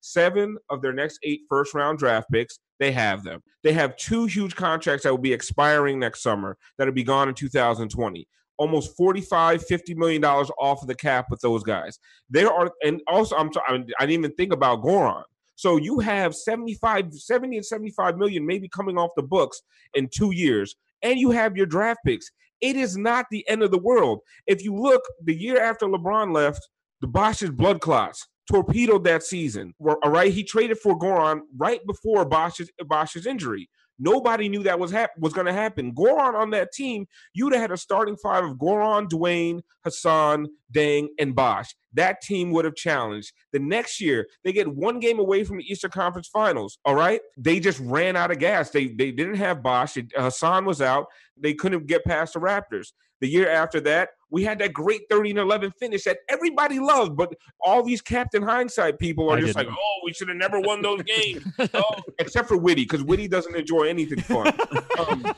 seven 0.00 0.56
of 0.70 0.82
their 0.82 0.92
next 0.92 1.18
eight 1.22 1.42
first 1.48 1.74
round 1.74 1.98
draft 1.98 2.30
picks. 2.30 2.58
They 2.80 2.90
have 2.90 3.22
them. 3.22 3.40
They 3.62 3.72
have 3.72 3.96
two 3.96 4.26
huge 4.26 4.56
contracts 4.56 5.04
that 5.04 5.10
will 5.10 5.18
be 5.18 5.32
expiring 5.32 6.00
next 6.00 6.22
summer 6.22 6.56
that'll 6.76 6.92
be 6.92 7.04
gone 7.04 7.28
in 7.28 7.34
2020 7.34 8.26
almost 8.56 8.96
45 8.96 9.64
50 9.64 9.94
million 9.94 10.22
dollars 10.22 10.50
off 10.60 10.82
of 10.82 10.88
the 10.88 10.94
cap 10.94 11.26
with 11.30 11.40
those 11.40 11.62
guys. 11.62 11.98
There 12.30 12.52
are 12.52 12.70
and 12.82 13.00
also 13.08 13.36
i'm 13.36 13.50
i 13.68 13.76
didn't 14.06 14.10
even 14.10 14.32
think 14.32 14.52
about 14.52 14.82
goran 14.82 15.24
so 15.56 15.76
you 15.76 16.00
have 16.00 16.34
75 16.34 17.12
70 17.14 17.56
and 17.56 17.66
75 17.66 18.16
million 18.16 18.46
maybe 18.46 18.68
coming 18.68 18.98
off 18.98 19.10
the 19.16 19.22
books 19.22 19.62
in 19.94 20.08
two 20.12 20.32
years 20.32 20.76
and 21.02 21.18
you 21.18 21.30
have 21.30 21.56
your 21.56 21.66
draft 21.66 22.00
picks. 22.04 22.30
It 22.60 22.76
is 22.76 22.96
not 22.96 23.26
the 23.30 23.46
end 23.48 23.62
of 23.62 23.70
the 23.70 23.78
world. 23.78 24.20
If 24.46 24.64
you 24.64 24.74
look 24.74 25.02
the 25.22 25.34
year 25.34 25.60
after 25.60 25.86
lebron 25.86 26.34
left 26.34 26.68
the 27.00 27.06
bosh's 27.06 27.50
blood 27.50 27.80
clots 27.80 28.26
torpedoed 28.50 29.04
that 29.04 29.22
season. 29.22 29.74
All 29.80 30.10
right 30.10 30.32
he 30.32 30.42
traded 30.42 30.78
for 30.78 30.98
goran 30.98 31.40
right 31.56 31.80
before 31.86 32.24
bosh's, 32.24 32.70
bosh's 32.86 33.26
injury 33.26 33.68
Nobody 33.98 34.48
knew 34.48 34.62
that 34.64 34.78
was 34.78 34.90
hap- 34.90 35.18
was 35.18 35.32
going 35.32 35.46
to 35.46 35.52
happen. 35.52 35.94
Goran 35.94 36.34
on 36.34 36.50
that 36.50 36.72
team, 36.72 37.06
you'd 37.32 37.52
have 37.52 37.62
had 37.62 37.70
a 37.70 37.76
starting 37.76 38.16
five 38.16 38.44
of 38.44 38.56
Goran, 38.56 39.08
Dwyane, 39.08 39.62
Hassan, 39.84 40.48
Deng, 40.72 41.08
and 41.18 41.34
Bosh. 41.34 41.74
That 41.92 42.20
team 42.20 42.50
would 42.50 42.64
have 42.64 42.74
challenged. 42.74 43.32
The 43.52 43.60
next 43.60 44.00
year, 44.00 44.26
they 44.42 44.52
get 44.52 44.68
one 44.68 44.98
game 44.98 45.18
away 45.18 45.44
from 45.44 45.58
the 45.58 45.64
Eastern 45.64 45.90
Conference 45.90 46.28
Finals. 46.28 46.78
All 46.84 46.94
right, 46.94 47.20
they 47.36 47.60
just 47.60 47.78
ran 47.80 48.16
out 48.16 48.30
of 48.30 48.38
gas. 48.38 48.70
They 48.70 48.88
they 48.88 49.12
didn't 49.12 49.36
have 49.36 49.62
Bosh. 49.62 49.96
Hassan 50.16 50.64
was 50.64 50.80
out. 50.80 51.06
They 51.36 51.54
couldn't 51.54 51.86
get 51.86 52.04
past 52.04 52.34
the 52.34 52.40
Raptors. 52.40 52.92
The 53.20 53.28
year 53.28 53.48
after 53.48 53.80
that, 53.80 54.10
we 54.30 54.42
had 54.44 54.58
that 54.60 54.72
great 54.72 55.02
30 55.10 55.30
and 55.30 55.38
11 55.38 55.72
finish 55.78 56.04
that 56.04 56.18
everybody 56.28 56.78
loved, 56.78 57.16
but 57.16 57.34
all 57.60 57.82
these 57.82 58.00
captain 58.00 58.42
hindsight 58.42 58.98
people 58.98 59.30
are 59.30 59.36
I 59.36 59.40
just 59.40 59.56
didn't. 59.56 59.68
like, 59.68 59.78
oh, 59.78 60.00
we 60.04 60.12
should 60.12 60.28
have 60.28 60.36
never 60.36 60.60
won 60.60 60.82
those 60.82 61.02
games. 61.16 61.44
oh, 61.74 61.96
except 62.18 62.48
for 62.48 62.56
Witty, 62.56 62.82
because 62.82 63.02
Witty 63.02 63.28
doesn't 63.28 63.54
enjoy 63.54 63.84
anything 63.84 64.20
fun. 64.20 64.52
um, 64.98 65.34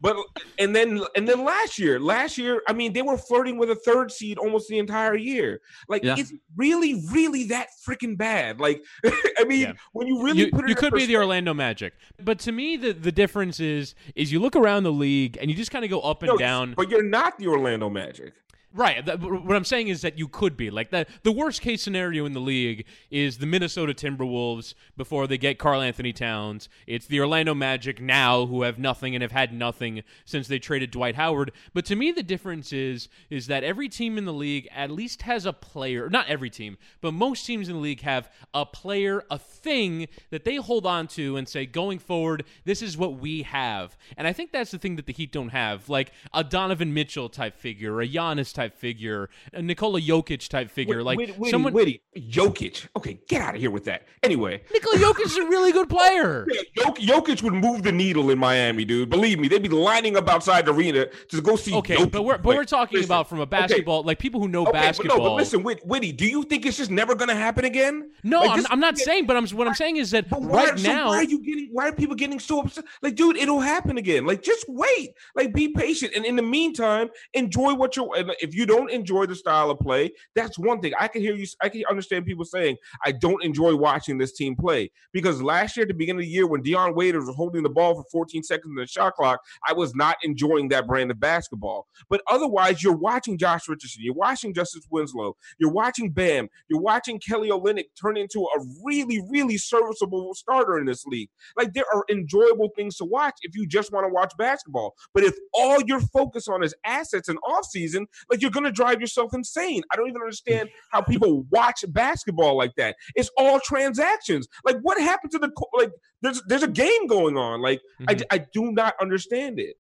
but 0.00 0.16
and 0.58 0.74
then 0.74 1.00
and 1.16 1.28
then 1.28 1.44
last 1.44 1.78
year, 1.78 2.00
last 2.00 2.36
year, 2.36 2.62
I 2.68 2.72
mean, 2.72 2.92
they 2.92 3.02
were 3.02 3.16
flirting 3.16 3.56
with 3.56 3.70
a 3.70 3.76
third 3.76 4.10
seed 4.10 4.36
almost 4.38 4.68
the 4.68 4.78
entire 4.78 5.16
year. 5.16 5.60
Like, 5.88 6.02
yeah. 6.02 6.16
it's 6.18 6.32
really, 6.56 7.02
really 7.12 7.44
that 7.48 7.68
freaking 7.86 8.16
bad. 8.18 8.60
Like, 8.60 8.82
I 9.04 9.44
mean, 9.44 9.60
yeah. 9.60 9.72
when 9.92 10.08
you 10.08 10.22
really 10.22 10.40
you, 10.40 10.50
put 10.50 10.64
it, 10.64 10.70
you 10.70 10.74
could 10.74 10.92
be 10.92 11.06
the 11.06 11.16
Orlando 11.16 11.54
Magic, 11.54 11.94
but 12.20 12.38
to 12.40 12.52
me, 12.52 12.76
the 12.76 12.92
the 12.92 13.12
difference 13.12 13.60
is 13.60 13.94
is 14.14 14.32
you 14.32 14.40
look 14.40 14.56
around 14.56 14.82
the 14.82 14.92
league 14.92 15.38
and 15.40 15.50
you 15.50 15.56
just 15.56 15.70
kind 15.70 15.84
of 15.84 15.90
go 15.90 16.00
up 16.00 16.22
and 16.22 16.30
no, 16.30 16.36
down. 16.36 16.74
But 16.76 16.90
you're 16.90 17.04
not 17.04 17.38
the 17.38 17.46
Orlando 17.46 17.81
No 17.82 17.90
magic. 17.90 18.34
Right. 18.74 19.06
what 19.20 19.54
I'm 19.54 19.66
saying 19.66 19.88
is 19.88 20.00
that 20.00 20.18
you 20.18 20.28
could 20.28 20.56
be 20.56 20.70
like 20.70 20.90
that. 20.90 21.08
The 21.24 21.32
worst 21.32 21.60
case 21.60 21.82
scenario 21.82 22.24
in 22.24 22.32
the 22.32 22.40
league 22.40 22.86
is 23.10 23.36
the 23.36 23.46
Minnesota 23.46 23.92
Timberwolves 23.92 24.72
before 24.96 25.26
they 25.26 25.36
get 25.36 25.58
Karl-Anthony 25.58 26.14
Towns. 26.14 26.70
It's 26.86 27.06
the 27.06 27.20
Orlando 27.20 27.54
Magic 27.54 28.00
now 28.00 28.46
who 28.46 28.62
have 28.62 28.78
nothing 28.78 29.14
and 29.14 29.20
have 29.20 29.32
had 29.32 29.52
nothing 29.52 30.02
since 30.24 30.48
they 30.48 30.58
traded 30.58 30.90
Dwight 30.90 31.16
Howard. 31.16 31.52
But 31.74 31.84
to 31.86 31.96
me, 31.96 32.12
the 32.12 32.22
difference 32.22 32.72
is 32.72 33.08
is 33.28 33.46
that 33.48 33.62
every 33.62 33.90
team 33.90 34.16
in 34.16 34.24
the 34.24 34.32
league 34.32 34.68
at 34.74 34.90
least 34.90 35.22
has 35.22 35.44
a 35.44 35.52
player. 35.52 36.08
Not 36.08 36.28
every 36.28 36.48
team, 36.48 36.78
but 37.02 37.12
most 37.12 37.44
teams 37.44 37.68
in 37.68 37.74
the 37.74 37.80
league 37.80 38.00
have 38.00 38.30
a 38.54 38.64
player, 38.64 39.24
a 39.30 39.38
thing 39.38 40.08
that 40.30 40.44
they 40.44 40.56
hold 40.56 40.86
on 40.86 41.08
to 41.08 41.36
and 41.36 41.46
say, 41.46 41.66
going 41.66 41.98
forward, 41.98 42.44
this 42.64 42.80
is 42.80 42.96
what 42.96 43.18
we 43.18 43.42
have. 43.42 43.98
And 44.16 44.26
I 44.26 44.32
think 44.32 44.50
that's 44.50 44.70
the 44.70 44.78
thing 44.78 44.96
that 44.96 45.06
the 45.06 45.12
Heat 45.12 45.32
don't 45.32 45.50
have, 45.50 45.90
like 45.90 46.12
a 46.32 46.42
Donovan 46.42 46.94
Mitchell 46.94 47.28
type 47.28 47.58
figure, 47.58 48.00
a 48.00 48.08
Giannis 48.08 48.54
type 48.54 48.61
type 48.62 48.76
figure, 48.78 49.28
a 49.52 49.60
Nikola 49.62 50.00
Jokic 50.00 50.48
type 50.48 50.70
figure, 50.70 51.02
like 51.02 51.18
Witty, 51.18 51.50
someone. 51.50 51.72
Witty, 51.72 52.00
Jokic. 52.16 52.86
Okay, 52.96 53.18
get 53.28 53.42
out 53.42 53.54
of 53.54 53.60
here 53.60 53.70
with 53.70 53.84
that. 53.84 54.06
Anyway, 54.22 54.62
Nikola 54.72 54.96
Jokic 54.98 55.26
is 55.26 55.36
a 55.36 55.44
really 55.46 55.72
good 55.72 55.88
player. 55.88 56.46
yeah, 56.52 56.62
Jok- 56.84 56.98
Jokic 56.98 57.42
would 57.42 57.54
move 57.54 57.82
the 57.82 57.90
needle 57.92 58.30
in 58.30 58.38
Miami, 58.38 58.84
dude. 58.84 59.10
Believe 59.10 59.38
me, 59.40 59.48
they'd 59.48 59.62
be 59.62 59.68
lining 59.68 60.16
up 60.16 60.28
outside 60.28 60.66
the 60.66 60.72
arena 60.72 61.06
to 61.28 61.40
go 61.40 61.56
see. 61.56 61.74
Okay, 61.74 61.96
Jokic 61.96 62.10
but 62.12 62.22
we're 62.24 62.34
but 62.34 62.42
play. 62.44 62.56
we're 62.56 62.64
talking 62.64 62.98
Listen, 62.98 63.10
about 63.10 63.28
from 63.28 63.40
a 63.40 63.46
basketball, 63.46 64.02
like 64.04 64.18
people 64.18 64.40
who 64.40 64.48
know 64.48 64.62
Okay, 64.62 64.72
basketball. 64.72 65.18
but 65.18 65.22
no, 65.24 65.30
but 65.30 65.34
listen, 65.36 65.62
Whit- 65.62 65.84
Witty, 65.84 66.12
do 66.12 66.26
you 66.26 66.44
think 66.44 66.64
it's 66.66 66.76
just 66.76 66.90
never 66.90 67.14
going 67.14 67.28
to 67.28 67.34
happen 67.34 67.64
again? 67.64 68.10
No, 68.22 68.40
Like, 68.40 68.50
I'm, 68.50 68.56
this- 68.58 68.66
I'm 68.70 68.80
not 68.80 68.96
saying, 68.98 69.26
but 69.26 69.36
I'm 69.36 69.46
what 69.48 69.66
I'm 69.66 69.74
saying 69.74 69.96
is 69.96 70.10
that 70.12 70.30
why, 70.30 70.66
right 70.66 70.78
so 70.78 70.88
now, 70.88 71.08
why 71.08 71.16
are 71.16 71.24
you 71.24 71.40
getting? 71.44 71.68
Why 71.72 71.88
are 71.88 71.92
people 71.92 72.14
getting 72.14 72.38
so 72.38 72.60
upset? 72.60 72.84
Like, 73.02 73.16
dude, 73.16 73.36
it'll 73.36 73.60
happen 73.60 73.98
again. 73.98 74.24
Like, 74.26 74.42
just 74.42 74.64
wait. 74.68 75.10
Like, 75.34 75.52
be 75.52 75.68
patient, 75.68 76.12
and 76.14 76.24
in 76.24 76.36
the 76.36 76.42
meantime, 76.42 77.08
enjoy 77.34 77.74
what 77.74 77.96
you're. 77.96 78.14
and 78.16 78.30
If 78.52 78.58
you 78.58 78.66
don't 78.66 78.90
enjoy 78.90 79.24
the 79.24 79.34
style 79.34 79.70
of 79.70 79.78
play, 79.78 80.10
that's 80.34 80.58
one 80.58 80.80
thing. 80.80 80.92
I 80.98 81.08
can 81.08 81.22
hear 81.22 81.34
you. 81.34 81.46
I 81.62 81.70
can 81.70 81.84
understand 81.88 82.26
people 82.26 82.44
saying, 82.44 82.76
"I 83.02 83.12
don't 83.12 83.42
enjoy 83.42 83.74
watching 83.76 84.18
this 84.18 84.32
team 84.32 84.56
play," 84.56 84.90
because 85.10 85.40
last 85.40 85.74
year 85.74 85.84
at 85.84 85.88
the 85.88 85.94
beginning 85.94 86.20
of 86.20 86.26
the 86.26 86.30
year, 86.30 86.46
when 86.46 86.60
Dion 86.60 86.94
Waiters 86.94 87.24
was 87.24 87.34
holding 87.34 87.62
the 87.62 87.70
ball 87.70 87.94
for 87.94 88.04
14 88.12 88.42
seconds 88.42 88.70
in 88.70 88.74
the 88.74 88.86
shot 88.86 89.14
clock, 89.14 89.40
I 89.66 89.72
was 89.72 89.94
not 89.94 90.16
enjoying 90.22 90.68
that 90.68 90.86
brand 90.86 91.10
of 91.10 91.18
basketball. 91.18 91.86
But 92.10 92.20
otherwise, 92.28 92.82
you're 92.82 92.94
watching 92.94 93.38
Josh 93.38 93.68
Richardson, 93.68 94.02
you're 94.04 94.12
watching 94.12 94.52
Justice 94.52 94.86
Winslow, 94.90 95.34
you're 95.58 95.72
watching 95.72 96.10
Bam, 96.10 96.48
you're 96.68 96.80
watching 96.80 97.18
Kelly 97.18 97.48
Olynyk 97.48 97.86
turn 97.98 98.18
into 98.18 98.42
a 98.42 98.60
really, 98.84 99.22
really 99.30 99.56
serviceable 99.56 100.34
starter 100.34 100.78
in 100.78 100.84
this 100.84 101.06
league. 101.06 101.30
Like 101.56 101.72
there 101.72 101.86
are 101.94 102.04
enjoyable 102.10 102.68
things 102.76 102.96
to 102.96 103.06
watch 103.06 103.34
if 103.40 103.56
you 103.56 103.66
just 103.66 103.92
want 103.92 104.04
to 104.04 104.12
watch 104.12 104.34
basketball. 104.36 104.94
But 105.14 105.24
if 105.24 105.34
all 105.54 105.80
you're 105.86 106.00
focused 106.00 106.50
on 106.50 106.62
is 106.62 106.74
assets 106.84 107.30
and 107.30 107.38
offseason, 107.42 108.06
like 108.30 108.41
you're 108.42 108.50
gonna 108.50 108.72
drive 108.72 109.00
yourself 109.00 109.32
insane. 109.34 109.82
I 109.92 109.96
don't 109.96 110.08
even 110.08 110.20
understand 110.20 110.68
how 110.90 111.00
people 111.00 111.46
watch 111.50 111.84
basketball 111.88 112.56
like 112.56 112.74
that. 112.76 112.96
It's 113.14 113.30
all 113.36 113.60
transactions. 113.60 114.48
Like 114.64 114.76
what 114.82 115.00
happened 115.00 115.32
to 115.32 115.38
the 115.38 115.50
like? 115.74 115.90
There's 116.20 116.42
there's 116.48 116.62
a 116.62 116.68
game 116.68 117.06
going 117.06 117.36
on. 117.36 117.62
Like 117.62 117.80
I, 118.08 118.14
mm-hmm. 118.14 118.22
I 118.30 118.44
do 118.52 118.72
not 118.72 118.94
understand 119.00 119.58
it. 119.58 119.76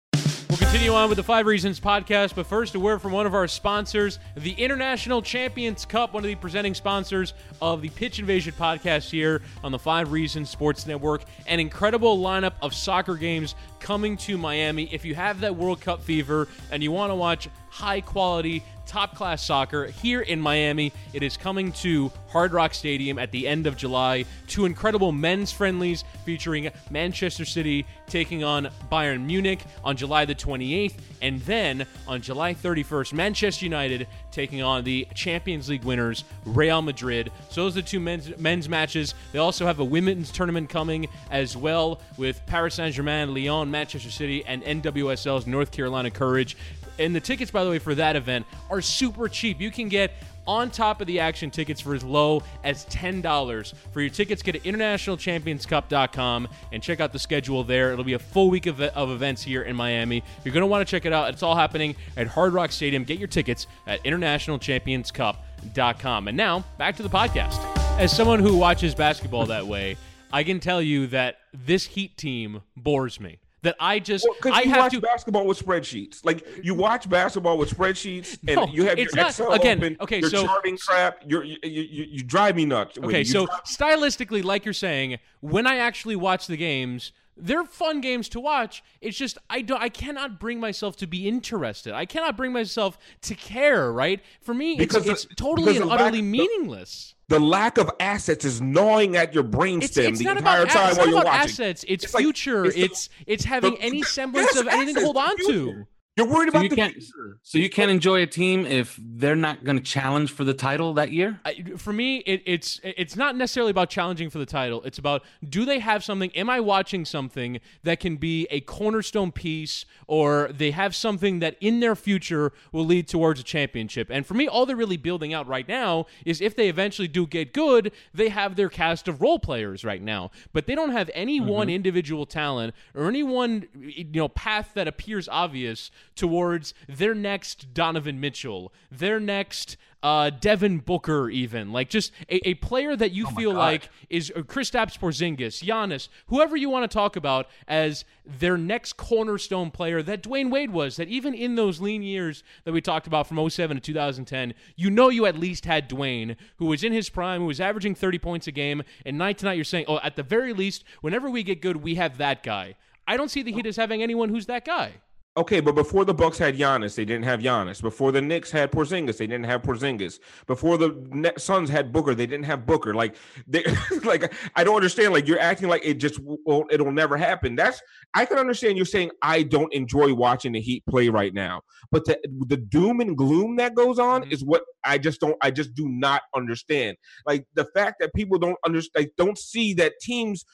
Continue 0.70 0.94
on 0.94 1.08
with 1.08 1.16
the 1.16 1.24
Five 1.24 1.46
Reasons 1.46 1.80
podcast, 1.80 2.36
but 2.36 2.46
first, 2.46 2.76
a 2.76 2.78
word 2.78 3.02
from 3.02 3.10
one 3.10 3.26
of 3.26 3.34
our 3.34 3.48
sponsors, 3.48 4.20
the 4.36 4.52
International 4.52 5.20
Champions 5.20 5.84
Cup, 5.84 6.14
one 6.14 6.22
of 6.22 6.28
the 6.28 6.36
presenting 6.36 6.74
sponsors 6.74 7.34
of 7.60 7.82
the 7.82 7.88
Pitch 7.88 8.20
Invasion 8.20 8.54
podcast 8.56 9.10
here 9.10 9.42
on 9.64 9.72
the 9.72 9.80
Five 9.80 10.12
Reasons 10.12 10.48
Sports 10.48 10.86
Network. 10.86 11.24
An 11.48 11.58
incredible 11.58 12.18
lineup 12.18 12.52
of 12.62 12.72
soccer 12.72 13.16
games 13.16 13.56
coming 13.80 14.16
to 14.18 14.38
Miami. 14.38 14.84
If 14.92 15.04
you 15.04 15.16
have 15.16 15.40
that 15.40 15.56
World 15.56 15.80
Cup 15.80 16.04
fever 16.04 16.46
and 16.70 16.84
you 16.84 16.92
want 16.92 17.10
to 17.10 17.16
watch 17.16 17.48
high 17.68 18.00
quality, 18.00 18.62
top 18.90 19.14
class 19.14 19.44
soccer 19.44 19.86
here 19.86 20.22
in 20.22 20.40
Miami, 20.40 20.92
it 21.12 21.22
is 21.22 21.36
coming 21.36 21.70
to 21.70 22.10
Hard 22.28 22.52
Rock 22.52 22.74
Stadium 22.74 23.20
at 23.20 23.30
the 23.30 23.46
end 23.46 23.68
of 23.68 23.76
July. 23.76 24.24
Two 24.48 24.64
incredible 24.64 25.12
men's 25.12 25.52
friendlies 25.52 26.02
featuring 26.24 26.68
Manchester 26.90 27.44
City 27.44 27.86
taking 28.08 28.42
on 28.42 28.68
Bayern 28.90 29.24
Munich 29.24 29.60
on 29.84 29.96
July 29.96 30.24
the 30.24 30.34
28th, 30.34 30.94
and 31.22 31.40
then 31.42 31.86
on 32.08 32.20
July 32.20 32.52
31st, 32.52 33.12
Manchester 33.12 33.64
United 33.64 34.08
taking 34.32 34.60
on 34.60 34.82
the 34.82 35.06
Champions 35.14 35.68
League 35.68 35.84
winners, 35.84 36.24
Real 36.44 36.82
Madrid. 36.82 37.30
So 37.48 37.62
those 37.62 37.76
are 37.76 37.82
the 37.82 37.86
two 37.86 38.00
men's 38.00 38.36
men's 38.38 38.68
matches. 38.68 39.14
They 39.30 39.38
also 39.38 39.66
have 39.66 39.78
a 39.78 39.84
women's 39.84 40.32
tournament 40.32 40.68
coming 40.68 41.06
as 41.30 41.56
well 41.56 42.00
with 42.16 42.44
Paris 42.46 42.74
Saint 42.74 42.94
Germain, 42.94 43.32
Lyon, 43.32 43.70
Manchester 43.70 44.10
City, 44.10 44.44
and 44.46 44.64
NWSL's 44.64 45.46
North 45.46 45.70
Carolina 45.70 46.10
Courage. 46.10 46.56
And 47.00 47.16
the 47.16 47.20
tickets, 47.20 47.50
by 47.50 47.64
the 47.64 47.70
way, 47.70 47.78
for 47.78 47.94
that 47.96 48.14
event 48.14 48.46
are 48.70 48.80
super 48.80 49.28
cheap. 49.28 49.60
You 49.60 49.70
can 49.70 49.88
get 49.88 50.12
on 50.46 50.70
top 50.70 51.00
of 51.00 51.06
the 51.06 51.20
action 51.20 51.50
tickets 51.50 51.80
for 51.80 51.94
as 51.94 52.04
low 52.04 52.42
as 52.64 52.84
$10. 52.86 53.74
For 53.92 54.00
your 54.00 54.10
tickets, 54.10 54.42
get 54.42 54.52
to 54.52 54.58
internationalchampionscup.com 54.60 56.48
and 56.72 56.82
check 56.82 57.00
out 57.00 57.12
the 57.12 57.18
schedule 57.18 57.62
there. 57.64 57.92
It'll 57.92 58.04
be 58.04 58.14
a 58.14 58.18
full 58.18 58.48
week 58.50 58.66
of, 58.66 58.80
of 58.80 59.10
events 59.10 59.42
here 59.42 59.62
in 59.62 59.76
Miami. 59.76 60.24
You're 60.44 60.54
going 60.54 60.62
to 60.62 60.66
want 60.66 60.86
to 60.86 60.90
check 60.90 61.06
it 61.06 61.12
out. 61.12 61.30
It's 61.30 61.42
all 61.42 61.56
happening 61.56 61.96
at 62.16 62.26
Hard 62.26 62.52
Rock 62.52 62.72
Stadium. 62.72 63.04
Get 63.04 63.18
your 63.18 63.28
tickets 63.28 63.66
at 63.86 64.02
internationalchampionscup.com. 64.04 66.28
And 66.28 66.36
now, 66.36 66.64
back 66.78 66.96
to 66.96 67.02
the 67.02 67.08
podcast. 67.08 67.58
As 67.98 68.14
someone 68.14 68.40
who 68.40 68.54
watches 68.56 68.94
basketball 68.94 69.46
that 69.46 69.66
way, 69.66 69.96
I 70.32 70.44
can 70.44 70.60
tell 70.60 70.80
you 70.80 71.08
that 71.08 71.38
this 71.52 71.86
Heat 71.86 72.16
team 72.16 72.62
bores 72.76 73.18
me. 73.20 73.39
That 73.62 73.76
I 73.78 73.98
just 73.98 74.26
Because 74.38 74.52
I 74.58 74.62
you 74.62 74.70
have 74.70 74.78
watch 74.78 74.92
to 74.92 75.00
basketball 75.02 75.46
with 75.46 75.58
spreadsheets. 75.62 76.24
Like 76.24 76.46
you 76.64 76.74
watch 76.74 77.08
basketball 77.10 77.58
with 77.58 77.68
spreadsheets, 77.76 78.38
and 78.48 78.56
No, 78.56 78.66
you 78.68 78.84
have 78.84 78.98
it's 78.98 79.14
your 79.14 79.22
not- 79.22 79.30
Excel 79.30 79.52
again, 79.52 79.78
open. 79.78 79.96
okay, 80.00 80.20
you're 80.20 80.30
so- 80.30 80.46
charting 80.46 80.78
crap. 80.78 81.22
You're, 81.26 81.44
you, 81.44 81.58
you 81.62 81.82
you 82.10 82.22
drive 82.22 82.56
me 82.56 82.64
nuts. 82.64 82.96
Okay, 82.96 83.22
so 83.22 83.46
stylistically, 83.66 84.42
like 84.42 84.64
you're 84.64 84.72
saying, 84.72 85.18
when 85.40 85.66
I 85.66 85.76
actually 85.76 86.16
watch 86.16 86.46
the 86.46 86.56
games, 86.56 87.12
they're 87.40 87.64
fun 87.64 88.00
games 88.00 88.28
to 88.30 88.40
watch. 88.40 88.82
It's 89.00 89.16
just 89.16 89.38
I 89.48 89.62
don't, 89.62 89.80
I 89.82 89.88
cannot 89.88 90.38
bring 90.40 90.60
myself 90.60 90.96
to 90.96 91.06
be 91.06 91.26
interested. 91.28 91.92
I 91.94 92.06
cannot 92.06 92.36
bring 92.36 92.52
myself 92.52 92.98
to 93.22 93.34
care. 93.34 93.92
Right? 93.92 94.20
For 94.42 94.54
me, 94.54 94.74
it's, 94.78 94.94
the- 94.94 95.10
it's 95.10 95.26
totally 95.36 95.72
because 95.72 95.76
and 95.82 95.84
the 95.90 95.94
lack- 95.94 96.00
utterly 96.00 96.18
the- 96.20 96.26
meaningless. 96.28 97.14
the 97.28 97.40
lack 97.40 97.78
of 97.78 97.90
assets 98.00 98.44
is 98.44 98.60
gnawing 98.60 99.16
at 99.16 99.32
your 99.34 99.44
brainstem 99.44 100.16
the 100.18 100.28
entire 100.30 100.62
about, 100.62 100.68
time 100.70 100.96
while 100.96 101.06
you're 101.08 101.16
watching. 101.16 101.30
assets. 101.32 101.84
It's, 101.88 102.04
It's 102.04 102.14
like- 102.14 102.22
future. 102.22 102.64
it's 102.66 102.74
the- 102.74 102.82
it's 102.84 103.08
it's 103.26 103.44
having 103.44 103.76
any 103.80 104.02
semblance 104.16 104.48
yes, 104.54 104.60
of 104.60 104.68
anything 104.68 104.94
to 104.96 105.00
hold 105.02 105.16
on 105.16 105.36
to. 105.46 105.86
Future. 106.20 106.28
You're 106.28 106.38
worried 106.38 106.46
So 106.46 106.50
about 106.50 106.62
you 106.64 106.68
the 106.70 106.76
can't. 106.76 106.92
future. 106.94 107.38
So 107.42 107.58
you 107.58 107.70
can't 107.70 107.90
enjoy 107.90 108.22
a 108.22 108.26
team 108.26 108.66
if 108.66 108.98
they're 109.02 109.36
not 109.36 109.64
going 109.64 109.76
to 109.76 109.82
challenge 109.82 110.32
for 110.32 110.44
the 110.44 110.54
title 110.54 110.94
that 110.94 111.12
year. 111.12 111.40
I, 111.44 111.64
for 111.76 111.92
me, 111.92 112.18
it, 112.18 112.42
it's 112.46 112.80
it's 112.82 113.16
not 113.16 113.36
necessarily 113.36 113.70
about 113.70 113.90
challenging 113.90 114.30
for 114.30 114.38
the 114.38 114.46
title. 114.46 114.82
It's 114.84 114.98
about 114.98 115.22
do 115.48 115.64
they 115.64 115.78
have 115.80 116.04
something? 116.04 116.30
Am 116.36 116.50
I 116.50 116.60
watching 116.60 117.04
something 117.04 117.60
that 117.82 118.00
can 118.00 118.16
be 118.16 118.46
a 118.50 118.60
cornerstone 118.60 119.32
piece, 119.32 119.84
or 120.06 120.50
they 120.52 120.70
have 120.70 120.94
something 120.94 121.40
that 121.40 121.56
in 121.60 121.80
their 121.80 121.96
future 121.96 122.52
will 122.72 122.84
lead 122.84 123.08
towards 123.08 123.40
a 123.40 123.44
championship? 123.44 124.08
And 124.10 124.26
for 124.26 124.34
me, 124.34 124.48
all 124.48 124.66
they're 124.66 124.76
really 124.76 124.96
building 124.96 125.34
out 125.34 125.46
right 125.46 125.66
now 125.66 126.06
is 126.24 126.40
if 126.40 126.54
they 126.56 126.68
eventually 126.68 127.08
do 127.08 127.26
get 127.26 127.52
good, 127.52 127.92
they 128.14 128.28
have 128.28 128.56
their 128.56 128.68
cast 128.68 129.08
of 129.08 129.20
role 129.20 129.38
players 129.38 129.84
right 129.84 130.02
now, 130.02 130.30
but 130.52 130.66
they 130.66 130.74
don't 130.74 130.92
have 130.92 131.10
any 131.14 131.40
one 131.40 131.66
mm-hmm. 131.66 131.76
individual 131.76 132.26
talent 132.26 132.74
or 132.94 133.08
any 133.08 133.22
one 133.22 133.68
you 133.74 134.04
know 134.04 134.28
path 134.28 134.72
that 134.74 134.88
appears 134.88 135.28
obvious 135.28 135.90
towards 136.14 136.74
their 136.88 137.14
next 137.14 137.72
Donovan 137.74 138.20
Mitchell, 138.20 138.72
their 138.90 139.20
next 139.20 139.76
uh, 140.02 140.30
Devin 140.30 140.78
Booker, 140.78 141.28
even 141.28 141.72
like 141.72 141.90
just 141.90 142.12
a, 142.30 142.48
a 142.48 142.54
player 142.54 142.96
that 142.96 143.12
you 143.12 143.26
feel 143.26 143.52
like 143.52 143.90
is 144.08 144.32
uh, 144.34 144.40
Kristaps 144.40 144.98
Porzingis, 144.98 145.62
Giannis, 145.62 146.08
whoever 146.26 146.56
you 146.56 146.70
want 146.70 146.90
to 146.90 146.94
talk 146.94 147.16
about 147.16 147.48
as 147.68 148.04
their 148.24 148.56
next 148.56 148.94
cornerstone 148.94 149.70
player 149.70 150.02
that 150.02 150.22
Dwyane 150.22 150.50
Wade 150.50 150.70
was. 150.70 150.96
That 150.96 151.08
even 151.08 151.34
in 151.34 151.54
those 151.54 151.80
lean 151.80 152.02
years 152.02 152.42
that 152.64 152.72
we 152.72 152.80
talked 152.80 153.06
about 153.06 153.26
from 153.26 153.48
07 153.48 153.76
to 153.76 153.80
2010, 153.80 154.54
you 154.76 154.90
know 154.90 155.10
you 155.10 155.26
at 155.26 155.38
least 155.38 155.66
had 155.66 155.88
Dwyane, 155.88 156.36
who 156.56 156.66
was 156.66 156.82
in 156.82 156.92
his 156.92 157.10
prime, 157.10 157.40
who 157.40 157.46
was 157.46 157.60
averaging 157.60 157.94
30 157.94 158.18
points 158.18 158.46
a 158.46 158.52
game, 158.52 158.82
and 159.04 159.18
night 159.18 159.38
to 159.38 159.44
night 159.44 159.54
you're 159.54 159.64
saying, 159.64 159.84
oh, 159.86 160.00
at 160.02 160.16
the 160.16 160.22
very 160.22 160.52
least, 160.52 160.84
whenever 161.02 161.28
we 161.28 161.42
get 161.42 161.60
good, 161.60 161.76
we 161.76 161.96
have 161.96 162.16
that 162.18 162.42
guy. 162.42 162.74
I 163.06 163.16
don't 163.16 163.30
see 163.30 163.42
the 163.42 163.52
Heat 163.52 163.66
as 163.66 163.76
having 163.76 164.02
anyone 164.02 164.28
who's 164.28 164.46
that 164.46 164.64
guy. 164.64 164.94
Okay, 165.40 165.60
but 165.60 165.74
before 165.74 166.04
the 166.04 166.12
Bucks 166.12 166.36
had 166.36 166.58
Giannis, 166.58 166.94
they 166.96 167.06
didn't 167.06 167.24
have 167.24 167.40
Giannis. 167.40 167.80
Before 167.80 168.12
the 168.12 168.20
Knicks 168.20 168.50
had 168.50 168.70
Porzingis, 168.70 169.16
they 169.16 169.26
didn't 169.26 169.46
have 169.46 169.62
Porzingis. 169.62 170.18
Before 170.46 170.76
the 170.76 170.90
Net- 171.08 171.40
Suns 171.40 171.70
had 171.70 171.92
Booker, 171.94 172.14
they 172.14 172.26
didn't 172.26 172.44
have 172.44 172.66
Booker. 172.66 172.92
Like, 172.92 173.16
they, 173.46 173.64
like 174.04 174.34
I 174.54 174.64
don't 174.64 174.76
understand. 174.76 175.14
Like 175.14 175.26
you're 175.26 175.40
acting 175.40 175.68
like 175.68 175.80
it 175.82 175.94
just 175.94 176.20
won't. 176.22 176.70
It'll 176.70 176.92
never 176.92 177.16
happen. 177.16 177.54
That's 177.56 177.80
I 178.12 178.26
can 178.26 178.36
understand. 178.36 178.76
You're 178.76 178.84
saying 178.84 179.12
I 179.22 179.42
don't 179.42 179.72
enjoy 179.72 180.12
watching 180.12 180.52
the 180.52 180.60
Heat 180.60 180.84
play 180.86 181.08
right 181.08 181.32
now, 181.32 181.62
but 181.90 182.04
the 182.04 182.18
the 182.46 182.58
doom 182.58 183.00
and 183.00 183.16
gloom 183.16 183.56
that 183.56 183.74
goes 183.74 183.98
on 183.98 184.24
Mhm. 184.24 184.32
is 184.32 184.44
what 184.44 184.62
I 184.84 184.98
just 184.98 185.22
don't. 185.22 185.36
I 185.40 185.50
just 185.50 185.74
do 185.74 185.88
not 185.88 186.20
understand. 186.36 186.98
Like 187.26 187.46
the 187.54 187.64
fact 187.74 187.96
that 188.00 188.12
people 188.12 188.38
don't 188.38 188.58
understand, 188.66 189.04
like, 189.06 189.12
don't 189.16 189.38
see 189.38 189.72
that 189.74 189.94
teams 190.02 190.44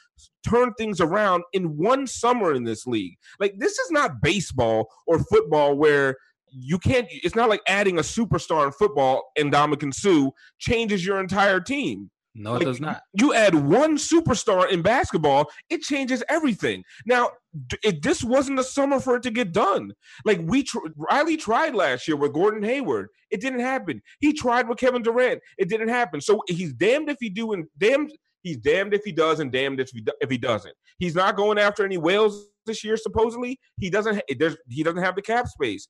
turn 0.48 0.72
things 0.74 1.00
around 1.00 1.44
in 1.52 1.76
one 1.76 2.07
summer 2.07 2.55
in 2.55 2.64
this 2.64 2.87
league. 2.87 3.16
Like 3.40 3.55
this 3.59 3.79
is 3.79 3.90
not 3.90 4.20
baseball 4.22 4.88
or 5.07 5.18
football 5.18 5.76
where 5.76 6.16
you 6.50 6.79
can't. 6.79 7.07
It's 7.11 7.35
not 7.35 7.48
like 7.48 7.61
adding 7.66 7.98
a 7.98 8.02
superstar 8.02 8.66
in 8.66 8.72
football 8.72 9.31
and 9.37 9.52
Dominican 9.52 9.92
Sue 9.92 10.33
changes 10.59 11.05
your 11.05 11.20
entire 11.20 11.61
team. 11.61 12.11
No, 12.38 12.52
Like, 12.52 12.62
it 12.62 12.64
does 12.66 12.81
not. 12.81 13.00
You 13.14 13.33
add 13.33 13.55
one 13.55 13.96
superstar 13.96 14.70
in 14.70 14.83
basketball, 14.83 15.50
it 15.70 15.81
changes 15.81 16.22
everything. 16.29 16.85
Now, 17.07 17.31
it, 17.83 18.02
this 18.02 18.22
wasn't 18.22 18.59
the 18.59 18.62
summer 18.62 19.00
for 19.00 19.16
it 19.16 19.22
to 19.22 19.31
get 19.31 19.52
done. 19.52 19.94
Like 20.26 20.40
we, 20.42 20.62
tr- 20.62 20.79
Riley 20.96 21.38
tried 21.38 21.74
last 21.74 22.07
year 22.07 22.16
with 22.16 22.35
Gordon 22.35 22.62
Hayward, 22.62 23.09
it 23.31 23.40
didn't 23.40 23.61
happen. 23.61 24.02
He 24.20 24.35
tried 24.35 24.68
with 24.68 24.76
Kevin 24.79 25.02
Durant, 25.02 25.40
it 25.57 25.70
didn't 25.70 25.88
happen. 25.88 26.20
So 26.20 26.42
he's 26.46 26.74
damned 26.74 27.09
if 27.09 27.16
he 27.20 27.31
do 27.31 27.52
and 27.55 27.64
damned 27.79 28.12
he's 28.47 28.57
damned 28.59 28.95
if 28.95 29.03
he 29.05 29.13
does 29.13 29.41
and 29.41 29.51
damned 29.53 29.81
if 29.81 29.91
he 29.91 30.01
do- 30.01 30.13
if 30.21 30.31
he 30.31 30.39
doesn't. 30.39 30.75
He's 30.99 31.15
not 31.15 31.37
going 31.37 31.59
after 31.59 31.85
any 31.85 31.99
whales 31.99 32.47
this 32.65 32.83
year. 32.85 32.97
Supposedly, 32.97 33.59
he 33.79 33.91
doesn't. 33.91 34.15
ha- 34.17 34.35
There's 34.39 34.57
he 34.69 34.83
doesn't 34.83 35.03
have 35.03 35.15
the 35.17 35.23
cap 35.23 35.47
space. 35.49 35.89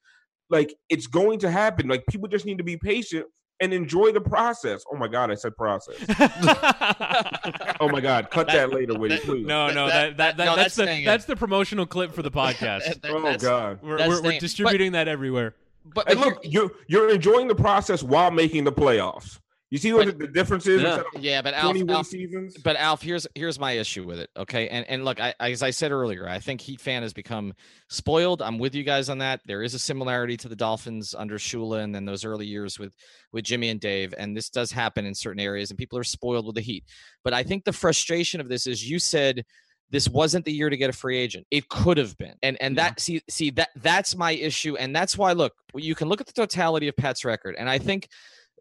like 0.51 0.75
it's 0.89 1.07
going 1.07 1.39
to 1.41 1.51
happen. 1.51 1.89
Like 1.89 2.05
people 2.09 2.29
just 2.29 2.47
need 2.47 2.59
to 2.59 2.65
be 2.65 2.77
patient 2.77 3.27
and 3.61 3.73
enjoy 3.73 4.13
the 4.13 4.21
process. 4.21 4.85
Oh 4.93 4.97
my 4.97 5.09
god, 5.09 5.31
I 5.31 5.35
said 5.35 5.57
process. 5.57 5.97
oh 7.81 7.89
my 7.91 8.01
god, 8.01 8.31
cut 8.31 8.47
that, 8.49 8.71
later, 8.73 8.95
Woody, 8.99 9.19
please. 9.19 9.47
no, 9.47 9.69
no, 9.73 9.87
that, 9.89 10.17
that, 10.19 10.37
that, 10.37 10.45
no, 10.45 10.57
that's, 10.57 10.77
that's 10.77 10.91
the 10.99 11.05
that's 11.05 11.25
the 11.25 11.37
promotional 11.37 11.87
clip 11.87 12.13
for 12.13 12.23
the 12.23 12.31
podcast. 12.31 13.01
That- 13.03 13.11
oh 13.13 13.37
god. 13.39 13.79
we're, 13.83 13.99
we're, 13.99 14.09
we're 14.09 14.17
staying- 14.17 14.41
distributing 14.41 14.93
that 14.93 15.09
everywhere. 15.09 15.55
But, 15.95 16.11
And 16.11 16.19
but 16.19 16.27
look, 16.29 16.39
you're 16.43 16.71
you're 16.89 17.11
enjoying 17.11 17.47
the 17.49 17.55
process 17.55 18.03
while 18.03 18.31
making 18.31 18.65
the 18.65 18.73
playoffs. 18.73 19.39
You 19.69 19.79
see 19.79 19.93
what 19.93 20.07
But- 20.07 20.19
the 20.19 20.29
difference 20.29 20.67
is? 20.69 20.81
Yeah. 20.81 21.03
Yeah, 21.19 21.43
but 21.43 21.53
Alf, 21.55 21.77
Alf, 21.89 22.07
seasons. 22.07 22.57
but 22.63 22.77
Alf, 22.77 23.03
here's 23.03 23.27
here's 23.35 23.59
my 23.59 23.73
issue 23.73 24.05
with 24.07 24.21
it. 24.21 24.31
Okay, 24.37 24.69
and 24.69 24.87
and 24.89 25.05
look, 25.05 25.21
I, 25.21 25.35
as 25.41 25.61
I 25.61 25.71
said 25.71 25.91
earlier, 25.91 26.29
I 26.29 26.39
think 26.39 26.61
Heat 26.61 26.81
fan 26.81 27.03
has 27.03 27.13
become 27.13 27.53
spoiled. 27.89 28.43
I'm 28.43 28.59
with 28.59 28.77
you 28.77 28.85
guys 28.85 29.09
on 29.09 29.19
that. 29.19 29.41
There 29.45 29.65
is 29.65 29.75
a 29.75 29.79
similarity 29.81 30.37
to 30.37 30.49
the 30.49 30.55
Dolphins 30.55 31.17
under 31.19 31.37
Shula 31.37 31.83
and 31.83 31.93
then 31.93 32.05
those 32.05 32.25
early 32.25 32.47
years 32.47 32.79
with 32.79 32.93
with 33.33 33.45
Jimmy 33.45 33.69
and 33.71 33.81
Dave, 33.81 34.15
and 34.17 34.37
this 34.37 34.51
does 34.51 34.71
happen 34.71 35.05
in 35.05 35.15
certain 35.17 35.41
areas, 35.41 35.71
and 35.71 35.79
people 35.79 35.99
are 35.99 36.05
spoiled 36.05 36.47
with 36.47 36.55
the 36.55 36.61
Heat. 36.61 36.85
But 37.25 37.35
I 37.35 37.43
think 37.43 37.65
the 37.65 37.73
frustration 37.73 38.41
of 38.41 38.49
this 38.49 38.69
is 38.69 38.89
you 38.89 39.01
said 39.01 39.45
this 39.91 40.09
wasn't 40.09 40.45
the 40.45 40.53
year 40.53 40.71
to 40.71 40.77
get 40.77 40.91
a 40.91 40.93
free 40.93 41.19
agent. 41.19 41.45
It 41.51 41.69
could 41.69 41.97
have 41.99 42.17
been. 42.19 42.35
And 42.41 42.57
and 42.61 42.79
that 42.79 43.01
see 43.01 43.21
see 43.29 43.51
that 43.51 43.71
that's 43.77 44.17
my 44.17 44.31
issue 44.31 44.77
and 44.77 44.95
that's 44.95 45.19
why 45.19 45.33
look, 45.33 45.55
you 45.75 45.97
can 45.97 46.09
look 46.09 46.21
at 46.21 46.29
the 46.29 46.33
totality 46.33 46.87
of 46.87 46.97
Pat's 46.97 47.25
record 47.25 47.57
and 47.59 47.69
I 47.69 47.79
think 47.79 48.09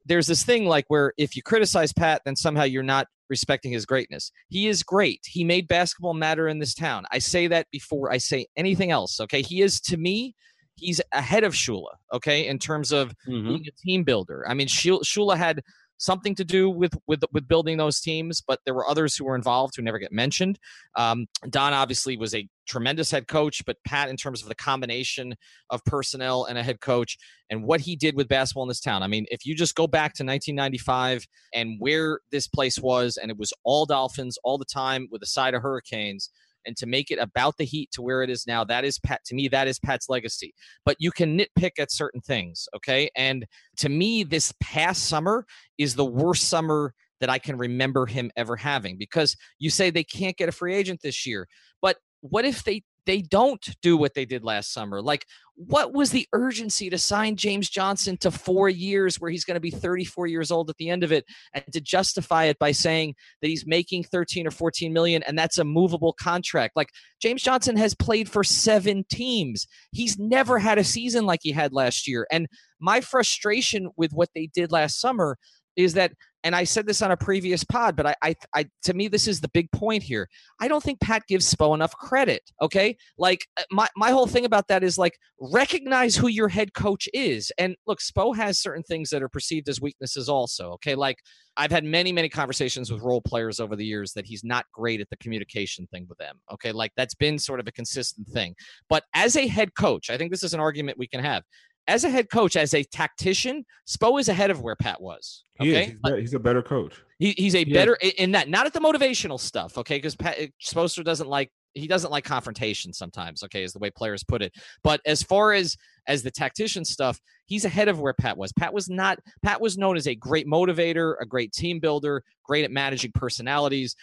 there's 0.06 0.28
this 0.28 0.44
thing 0.44 0.66
like 0.66 0.86
where 0.88 1.14
if 1.18 1.36
you 1.36 1.42
criticize 1.44 1.92
Pat 1.94 2.22
then 2.26 2.36
somehow 2.36 2.64
you're 2.64 2.84
not 2.84 3.08
respecting 3.30 3.72
his 3.72 3.86
greatness. 3.88 4.32
He 4.50 4.68
is 4.68 4.84
great. 4.84 5.22
He 5.26 5.44
made 5.44 5.68
basketball 5.68 6.14
matter 6.14 6.48
in 6.48 6.60
this 6.60 6.76
town. 6.76 7.06
I 7.12 7.18
say 7.20 7.48
that 7.48 7.66
before 7.72 8.12
I 8.12 8.20
say 8.20 8.46
anything 8.56 8.92
else, 8.92 9.20
okay? 9.20 9.42
He 9.42 9.62
is 9.62 9.82
to 9.82 9.98
me 9.98 10.36
he's 10.78 11.00
ahead 11.14 11.46
of 11.46 11.54
Shula, 11.54 11.88
okay, 12.12 12.46
in 12.48 12.60
terms 12.60 12.92
of 12.92 13.14
Mhm. 13.28 13.48
being 13.48 13.66
a 13.68 13.72
team 13.82 14.04
builder. 14.04 14.46
I 14.48 14.54
mean, 14.54 14.68
Shula 14.68 15.38
had 15.38 15.62
something 15.98 16.36
to 16.36 16.44
do 16.44 16.70
with 16.70 16.94
with 17.08 17.24
with 17.32 17.48
building 17.48 17.78
those 17.78 18.00
teams, 18.00 18.42
but 18.42 18.60
there 18.66 18.74
were 18.74 18.88
others 18.88 19.16
who 19.16 19.26
were 19.26 19.36
involved 19.36 19.76
who 19.76 19.82
never 19.82 20.00
get 20.00 20.12
mentioned. 20.12 20.60
Um, 20.96 21.28
Don 21.50 21.74
obviously 21.74 22.18
was 22.18 22.34
a 22.36 22.48
tremendous 22.68 23.12
head 23.12 23.28
coach, 23.28 23.64
but 23.66 23.78
Pat, 23.86 24.10
in 24.10 24.18
terms 24.18 24.42
of 24.42 24.50
the 24.50 24.56
combination 24.56 25.36
of 25.70 25.84
personnel 25.86 26.46
and 26.46 26.58
a 26.58 26.64
head 26.64 26.82
coach 26.82 27.18
and 27.50 27.64
what 27.64 27.82
he 27.82 27.96
did 27.96 28.16
with 28.16 28.28
basketball 28.28 28.64
in 28.64 28.70
this 28.70 28.80
town. 28.80 29.04
I 29.04 29.08
mean, 29.08 29.26
if 29.30 29.46
you 29.46 29.56
just 29.56 29.76
go 29.76 29.88
back 29.88 30.14
to 30.16 30.24
1995 30.24 31.28
and 31.54 31.76
where 31.80 32.20
this 32.32 32.48
place 32.48 32.80
was, 32.80 33.18
and 33.18 33.30
it 33.30 33.38
was 33.38 33.54
all 33.64 33.86
Dolphins 33.86 34.38
all 34.44 34.58
the 34.58 34.66
time 34.66 35.08
with 35.12 35.22
a 35.22 35.28
side 35.28 35.54
of 35.54 35.62
Hurricanes. 35.62 36.30
And 36.66 36.76
to 36.78 36.86
make 36.86 37.12
it 37.12 37.20
about 37.20 37.58
the 37.58 37.64
Heat 37.64 37.92
to 37.92 38.02
where 38.02 38.24
it 38.24 38.30
is 38.30 38.46
now, 38.48 38.64
that 38.66 38.86
is 38.86 39.00
Pat. 39.00 39.24
To 39.26 39.36
me, 39.36 39.48
that 39.50 39.68
is 39.68 39.80
Pat's 39.80 40.10
legacy. 40.10 40.54
But 40.86 40.98
you 41.00 41.12
can 41.12 41.38
nitpick 41.38 41.80
at 41.80 41.92
certain 41.92 42.22
things, 42.22 42.68
okay? 42.76 43.10
And 43.16 43.46
to 43.78 43.90
me, 43.90 44.24
this 44.24 44.54
past 44.60 45.06
summer 45.08 45.46
is 45.78 45.96
the 45.96 46.06
worst 46.06 46.50
summer 46.50 46.94
that 47.22 47.30
I 47.30 47.40
can 47.40 47.58
remember 47.58 48.06
him 48.06 48.32
ever 48.36 48.56
having 48.56 48.98
because 48.98 49.36
you 49.60 49.70
say 49.70 49.90
they 49.90 50.04
can't 50.04 50.38
get 50.38 50.50
a 50.50 50.52
free 50.52 50.76
agent 50.76 51.02
this 51.02 51.26
year. 51.26 51.48
But 51.82 51.98
what 52.22 52.46
if 52.46 52.64
they 52.64 52.84
they 53.06 53.22
don't 53.22 53.68
do 53.82 53.98
what 53.98 54.14
they 54.14 54.26
did 54.26 54.44
last 54.44 54.74
summer? 54.74 55.02
Like 55.02 55.26
what 55.56 55.94
was 55.94 56.12
the 56.12 56.28
urgency 56.34 56.90
to 56.90 56.98
sign 56.98 57.38
James 57.38 57.70
Johnson 57.70 58.18
to 58.18 58.30
4 58.30 58.68
years 58.70 59.20
where 59.20 59.32
he's 59.32 59.46
going 59.46 59.56
to 59.56 59.62
be 59.62 59.72
34 59.72 60.28
years 60.28 60.52
old 60.52 60.70
at 60.70 60.76
the 60.78 60.90
end 60.90 61.04
of 61.04 61.12
it 61.12 61.26
and 61.54 61.64
to 61.72 61.80
justify 61.80 62.46
it 62.46 62.60
by 62.60 62.72
saying 62.72 63.16
that 63.42 63.48
he's 63.48 63.66
making 63.66 64.04
13 64.04 64.48
or 64.48 64.52
14 64.52 64.92
million 64.92 65.24
and 65.24 65.40
that's 65.40 65.58
a 65.58 65.64
movable 65.64 66.14
contract. 66.14 66.76
Like 66.76 66.90
James 67.22 67.42
Johnson 67.42 67.78
has 67.78 67.96
played 67.96 68.30
for 68.30 68.44
7 68.44 69.06
teams. 69.10 69.66
He's 69.92 70.20
never 70.20 70.60
had 70.60 70.78
a 70.78 70.84
season 70.84 71.26
like 71.26 71.40
he 71.42 71.52
had 71.52 71.72
last 71.72 72.08
year. 72.08 72.28
And 72.32 72.48
my 72.80 73.00
frustration 73.00 73.90
with 73.96 74.12
what 74.12 74.30
they 74.36 74.48
did 74.54 74.72
last 74.72 75.00
summer 75.00 75.38
is 75.78 75.94
that 75.94 76.12
and 76.46 76.56
I 76.56 76.64
said 76.64 76.86
this 76.86 77.02
on 77.02 77.12
a 77.12 77.18
previous 77.18 77.64
pod, 77.64 77.96
but 77.96 78.06
I, 78.06 78.16
I, 78.22 78.36
I, 78.54 78.66
to 78.84 78.94
me, 78.94 79.08
this 79.08 79.28
is 79.28 79.42
the 79.42 79.50
big 79.50 79.70
point 79.72 80.04
here. 80.04 80.30
I 80.62 80.68
don't 80.68 80.82
think 80.82 81.02
Pat 81.02 81.24
gives 81.28 81.54
Spo 81.54 81.74
enough 81.74 81.98
credit. 81.98 82.44
Okay, 82.62 82.96
like 83.18 83.48
uh, 83.58 83.64
my 83.72 83.88
my 83.98 84.12
whole 84.12 84.28
thing 84.28 84.46
about 84.46 84.68
that 84.68 84.84
is 84.84 84.98
like 84.98 85.18
recognize 85.40 86.16
who 86.16 86.28
your 86.28 86.48
head 86.48 86.74
coach 86.76 87.10
is, 87.14 87.52
and 87.58 87.76
look, 87.88 88.00
Spo 88.00 88.36
has 88.36 88.60
certain 88.60 88.84
things 88.84 89.10
that 89.10 89.24
are 89.24 89.30
perceived 89.30 89.68
as 89.68 89.82
weaknesses 89.82 90.30
also. 90.30 90.74
Okay, 90.74 90.94
like 90.94 91.18
I've 91.58 91.72
had 91.72 91.84
many 91.84 92.12
many 92.12 92.30
conversations 92.30 92.92
with 92.92 93.02
role 93.02 93.22
players 93.22 93.60
over 93.60 93.76
the 93.76 93.86
years 93.86 94.14
that 94.14 94.28
he's 94.28 94.44
not 94.44 94.66
great 94.72 95.02
at 95.02 95.10
the 95.10 95.18
communication 95.18 95.88
thing 95.88 96.06
with 96.08 96.20
them. 96.20 96.40
Okay, 96.54 96.72
like 96.72 96.92
that's 96.96 97.16
been 97.16 97.40
sort 97.40 97.60
of 97.60 97.68
a 97.68 97.72
consistent 97.72 98.28
thing. 98.28 98.56
But 98.88 99.04
as 99.16 99.36
a 99.36 99.48
head 99.48 99.74
coach, 99.74 100.12
I 100.12 100.18
think 100.18 100.30
this 100.30 100.44
is 100.44 100.54
an 100.54 100.60
argument 100.60 101.00
we 101.00 101.08
can 101.08 101.24
have 101.24 101.42
as 101.88 102.04
a 102.04 102.10
head 102.10 102.30
coach, 102.30 102.56
as 102.56 102.74
a 102.74 102.84
tactician, 102.84 103.66
Spo 103.88 104.20
is 104.20 104.30
ahead 104.30 104.52
of 104.52 104.62
where 104.62 104.76
Pat 104.76 105.02
was. 105.02 105.44
He. 105.60 105.72
Okay, 105.72 105.96
He's, 106.06 106.16
he's 106.20 106.34
a 106.34 106.40
better 106.40 106.62
coach. 106.62 106.94
he, 107.20 107.34
he's 107.38 107.56
a 107.56 107.68
Yeah. 107.68 107.74
better 107.74 107.96
in- 108.02 108.12
in 108.18 108.32
that, 108.32 108.50
not 108.50 108.66
at 108.66 108.74
the 108.74 108.80
motivational 108.80 109.40
stuff. 109.40 109.78
Okay, 109.78 109.98
because 109.98 110.16
Pat 110.16 110.40
uh, 110.40 110.46
Sposter 110.64 111.04
doesn't 111.04 111.28
like 111.30 111.52
he 111.78 111.88
doesn't 111.88 112.10
like 112.10 112.24
confrontation 112.24 112.94
sometimes. 112.94 113.44
Okay, 113.44 113.62
is 113.64 113.74
the 113.74 113.80
way 113.80 113.90
players 113.92 114.24
put 114.24 114.42
it. 114.42 114.54
But 114.84 115.02
as 115.06 115.22
far 115.22 115.52
as 115.54 115.76
as 116.08 116.24
the 116.24 116.32
tactician 116.32 116.86
stuff, 116.86 117.20
he's 117.46 117.66
ahead 117.66 117.88
of 117.88 118.00
where 118.00 118.14
Pat 118.14 118.38
was. 118.38 118.52
Pat 118.54 118.74
was 118.74 118.90
not. 118.90 119.20
Pat 119.44 119.60
was 119.62 119.78
known 119.78 119.98
as 119.98 120.08
a 120.08 120.16
great 120.16 120.48
motivator, 120.48 121.16
a 121.22 121.26
great 121.26 121.52
team 121.52 121.80
builder, 121.80 122.24
great 122.44 122.64
at 122.66 122.72
managing 122.72 123.12
personalities, 123.14 123.96